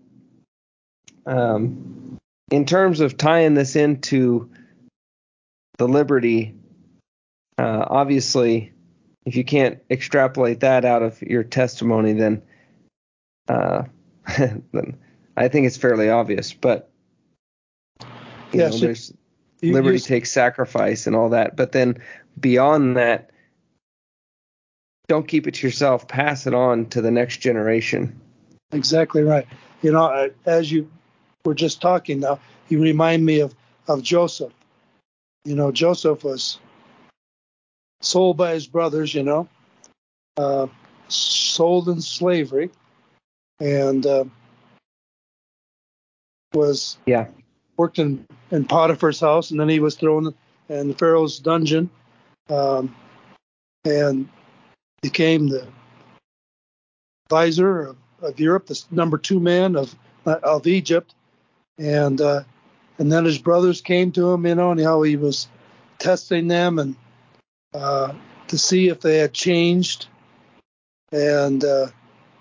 [1.27, 2.16] um,
[2.51, 4.48] in terms of tying this into
[5.78, 6.55] the liberty
[7.59, 8.73] uh, obviously
[9.24, 12.40] if you can't extrapolate that out of your testimony, then
[13.48, 13.82] uh,
[14.39, 14.97] then
[15.36, 16.52] I think it's fairly obvious.
[16.52, 16.89] But
[18.52, 19.12] you Yeah, know, so there's
[19.62, 21.56] You- liberty you- takes sacrifice and all that.
[21.56, 21.98] But then
[22.39, 23.31] beyond that,
[25.08, 26.08] don't keep it to yourself.
[26.08, 28.20] Pass it on to the next generation.
[28.72, 29.46] Exactly right.
[29.82, 30.90] You know, as you
[31.44, 33.54] were just talking now, you remind me of,
[33.88, 34.52] of Joseph.
[35.44, 36.58] You know, Joseph was
[38.00, 39.48] sold by his brothers, you know,
[40.36, 40.66] uh,
[41.08, 42.70] sold in slavery,
[43.60, 44.24] and uh,
[46.52, 47.28] was Yeah.
[47.76, 50.34] worked in, in Potiphar's house, and then he was thrown
[50.68, 51.88] in Pharaoh's dungeon,
[52.50, 52.94] um,
[53.84, 54.28] and
[55.06, 55.64] became the
[57.26, 61.14] advisor of, of Europe, the number two man of of Egypt,
[61.78, 62.42] and uh,
[62.98, 65.46] and then his brothers came to him, you know, and how he was
[66.00, 66.96] testing them and
[67.72, 68.12] uh,
[68.48, 70.08] to see if they had changed,
[71.12, 71.86] and uh,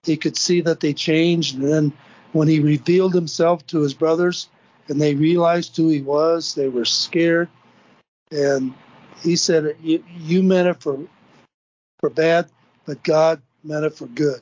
[0.03, 1.94] he could see that they changed, and then
[2.32, 4.50] when he revealed himself to his brothers
[4.88, 7.48] and they realized who he was, they were scared,
[8.32, 8.74] and
[9.22, 10.98] he said, "You, you meant it for
[12.00, 12.50] for bad,
[12.86, 14.42] but God meant it for good."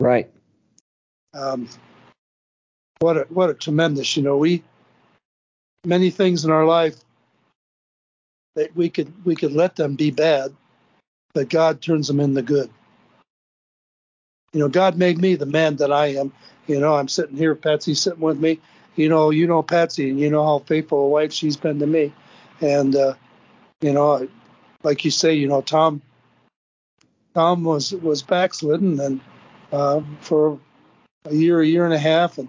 [0.00, 0.30] Right.
[1.34, 1.68] um,
[3.00, 4.62] what a what a tremendous you know we
[5.84, 6.96] many things in our life
[8.56, 10.54] that we could we could let them be bad
[11.34, 12.70] but god turns them into good
[14.52, 16.32] you know god made me the man that i am
[16.66, 18.58] you know i'm sitting here patsy's sitting with me
[18.96, 21.86] you know you know patsy and you know how faithful a wife she's been to
[21.86, 22.12] me
[22.60, 23.14] and uh
[23.80, 24.26] you know
[24.82, 26.02] like you say you know tom
[27.38, 29.20] tom was was backslidden and
[29.72, 30.58] uh for
[31.26, 32.48] a year a year and a half and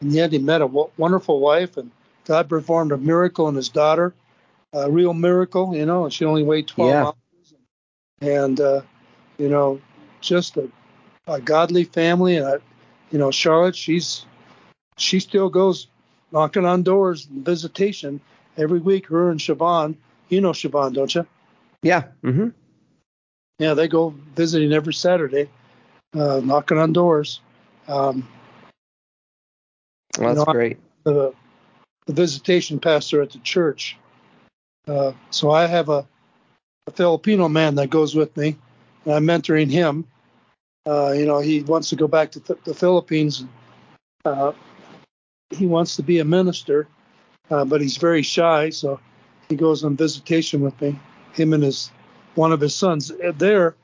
[0.00, 1.90] and yet he met a w- wonderful wife and
[2.24, 4.14] god performed a miracle in his daughter
[4.72, 7.04] a real miracle you know and she only weighed 12 Yeah.
[7.06, 7.54] ounces
[8.20, 8.80] and uh
[9.38, 9.80] you know
[10.20, 10.68] just a,
[11.26, 12.54] a godly family and I,
[13.10, 14.24] you know charlotte she's
[14.98, 15.88] she still goes
[16.30, 18.20] knocking on doors and visitation
[18.56, 19.96] every week her and Siobhan
[20.28, 21.26] you know Siobhan don't you
[21.82, 22.04] Yeah.
[22.22, 22.50] hmm
[23.58, 25.48] yeah they go visiting every saturday
[26.14, 27.40] uh knocking on doors
[27.88, 28.26] um
[30.18, 30.78] Well, that's know, great.
[31.04, 31.34] the,
[32.06, 33.96] the visitation pastor at the church.
[34.86, 36.06] Uh, so I have a,
[36.86, 38.56] a Filipino man that goes with me,
[39.04, 40.06] and I'm mentoring him.
[40.86, 43.44] Uh, you know, he wants to go back to th- the Philippines.
[44.24, 44.52] Uh,
[45.50, 46.88] he wants to be a minister,
[47.50, 48.98] uh, but he's very shy, so
[49.48, 50.98] he goes on visitation with me.
[51.32, 51.90] Him and his
[52.38, 53.10] one of his sons.
[53.10, 53.74] Uh, There,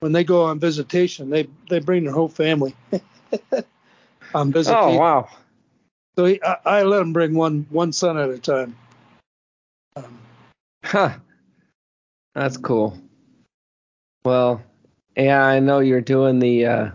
[0.00, 2.74] when they go on visitation, they they bring their whole family
[4.34, 4.94] on visitation.
[4.94, 5.28] Oh wow.
[6.16, 8.74] So he, I, I let him bring one one son at a time.
[9.96, 10.18] Um,
[10.84, 11.16] Huh.
[12.34, 12.96] That's cool.
[14.24, 14.62] Well,
[15.16, 16.66] yeah, I know you're doing the.
[16.66, 16.90] Uh,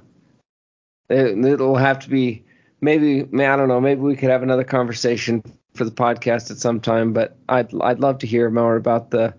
[1.10, 2.44] it, it'll have to be
[2.80, 3.22] maybe.
[3.22, 3.82] I don't know.
[3.82, 7.12] Maybe we could have another conversation for the podcast at some time.
[7.12, 9.34] But I'd I'd love to hear more about the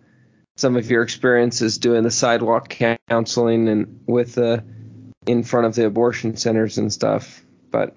[0.56, 2.74] some of your experiences doing the sidewalk
[3.08, 4.64] counseling and with the
[5.26, 7.42] in front of the abortion centers and stuff.
[7.70, 7.96] But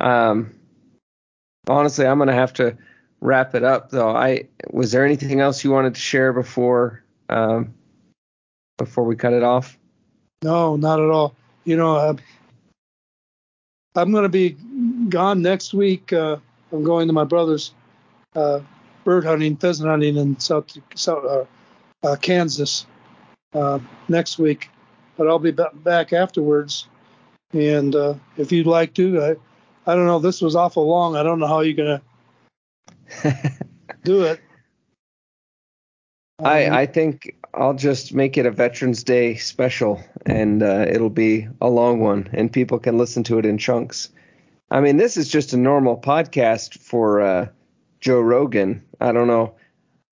[0.00, 0.54] um,
[1.68, 2.76] honestly, I'm gonna have to
[3.20, 4.10] wrap it up though.
[4.10, 7.74] I was there anything else you wanted to share before um,
[8.78, 9.78] before we cut it off?
[10.42, 11.34] No, not at all.
[11.64, 12.14] You know, uh,
[13.94, 14.56] I'm to be
[15.08, 16.12] gone next week.
[16.12, 16.36] Uh,
[16.72, 17.72] I'm going to my brother's
[18.34, 18.60] uh,
[19.04, 21.44] bird hunting, pheasant hunting in South, South uh,
[22.06, 22.86] uh, Kansas
[23.54, 24.70] uh, next week,
[25.16, 26.88] but I'll be ba- back afterwards.
[27.52, 30.18] And uh, if you'd like to, I, I don't know.
[30.18, 31.16] This was awful long.
[31.16, 32.00] I don't know how you're going
[33.22, 33.66] to
[34.04, 34.40] do it.
[36.42, 41.10] I, Um, I think I'll just make it a Veterans Day special, and uh, it'll
[41.10, 44.08] be a long one, and people can listen to it in chunks.
[44.70, 47.48] I mean, this is just a normal podcast for uh,
[48.02, 48.84] Joe Rogan.
[49.00, 49.54] I don't know.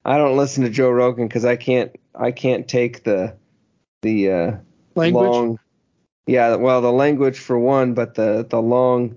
[0.05, 1.95] I don't listen to Joe Rogan because I can't.
[2.15, 3.37] I can't take the
[4.01, 4.57] the uh,
[4.95, 5.31] Language.
[5.31, 5.59] long.
[6.27, 9.17] Yeah, well, the language for one, but the the long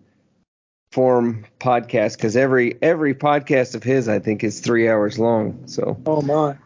[0.91, 5.67] form podcast because every every podcast of his I think is three hours long.
[5.67, 6.57] So Oh my.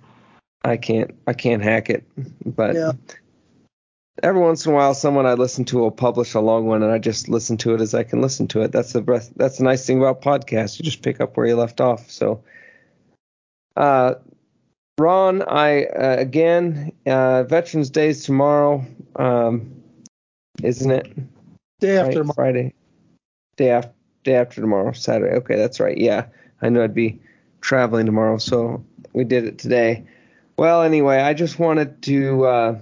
[0.64, 2.06] I can't I can't hack it.
[2.46, 2.94] But Yeah.
[4.24, 6.92] Every once in a while, someone I listen to will publish a long one, and
[6.92, 8.72] I just listen to it as I can listen to it.
[8.72, 9.32] That's the breath.
[9.36, 10.80] That's the nice thing about podcasts.
[10.80, 12.10] You just pick up where you left off.
[12.10, 12.44] So,
[13.76, 14.16] uh,
[14.98, 19.84] Ron, I uh, again, uh, Veterans Day is tomorrow, um,
[20.64, 21.08] isn't it?
[21.80, 22.34] Day after tomorrow.
[22.34, 22.74] Friday,
[23.58, 25.36] day after day after tomorrow, Saturday.
[25.36, 25.98] Okay, that's right.
[25.98, 26.26] Yeah,
[26.62, 27.20] I know I'd be
[27.62, 30.06] traveling tomorrow, so we did it today.
[30.58, 32.80] Well, anyway, I just wanted to uh,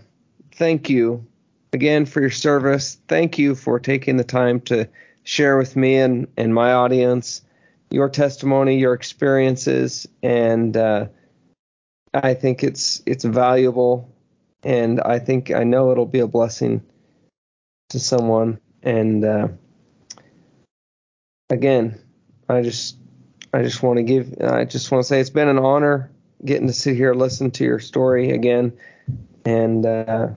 [0.56, 1.26] thank you
[1.74, 2.98] again for your service.
[3.08, 4.88] Thank you for taking the time to
[5.24, 7.42] share with me and, and my audience
[7.92, 11.08] your testimony, your experiences, and uh,
[12.14, 14.14] I think it's it's valuable,
[14.64, 16.82] and I think I know it'll be a blessing
[17.90, 18.60] to someone.
[18.84, 19.48] And uh,
[21.50, 22.00] again,
[22.50, 22.98] I just
[23.54, 26.12] I just want to give I just want to say it's been an honor
[26.44, 28.74] getting to sit here listen to your story again.
[29.46, 30.30] And uh,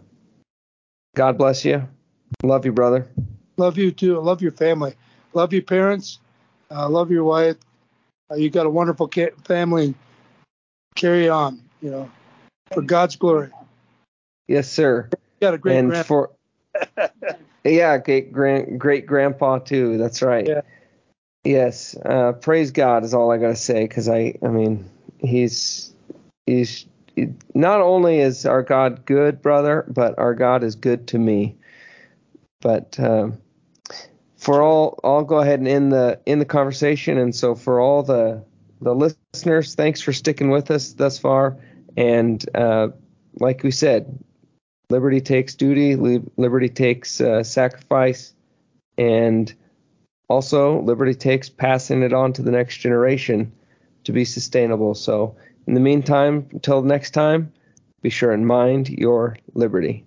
[1.18, 1.82] God bless you.
[2.44, 3.04] Love you, brother.
[3.56, 4.20] Love you too.
[4.20, 4.94] I love your family.
[5.32, 6.20] Love your parents.
[6.70, 7.56] uh, love your wife.
[8.30, 9.96] Uh, you got a wonderful ca- family.
[10.94, 12.08] Carry on, you know,
[12.72, 13.50] for God's glory.
[14.46, 15.08] Yes, sir.
[15.12, 16.30] You got a great and grand- for
[17.64, 19.98] yeah, great grand great grandpa too.
[19.98, 20.46] That's right.
[20.46, 20.60] Yeah.
[21.42, 21.96] Yes.
[21.96, 24.88] Uh, praise God is all I gotta say because I I mean
[25.18, 25.92] he's
[26.46, 26.86] he's
[27.54, 31.56] not only is our God good, brother, but our God is good to me.
[32.60, 33.38] But um,
[34.36, 37.18] for all, I'll go ahead and end the end the conversation.
[37.18, 38.44] And so for all the
[38.80, 41.56] the listeners, thanks for sticking with us thus far.
[41.96, 42.88] And uh,
[43.40, 44.18] like we said,
[44.90, 45.96] liberty takes duty,
[46.36, 48.34] liberty takes uh, sacrifice,
[48.96, 49.52] and
[50.28, 53.52] also liberty takes passing it on to the next generation
[54.04, 54.94] to be sustainable.
[54.94, 55.36] So
[55.68, 57.52] in the meantime, until next time,
[58.00, 60.06] be sure and mind your liberty.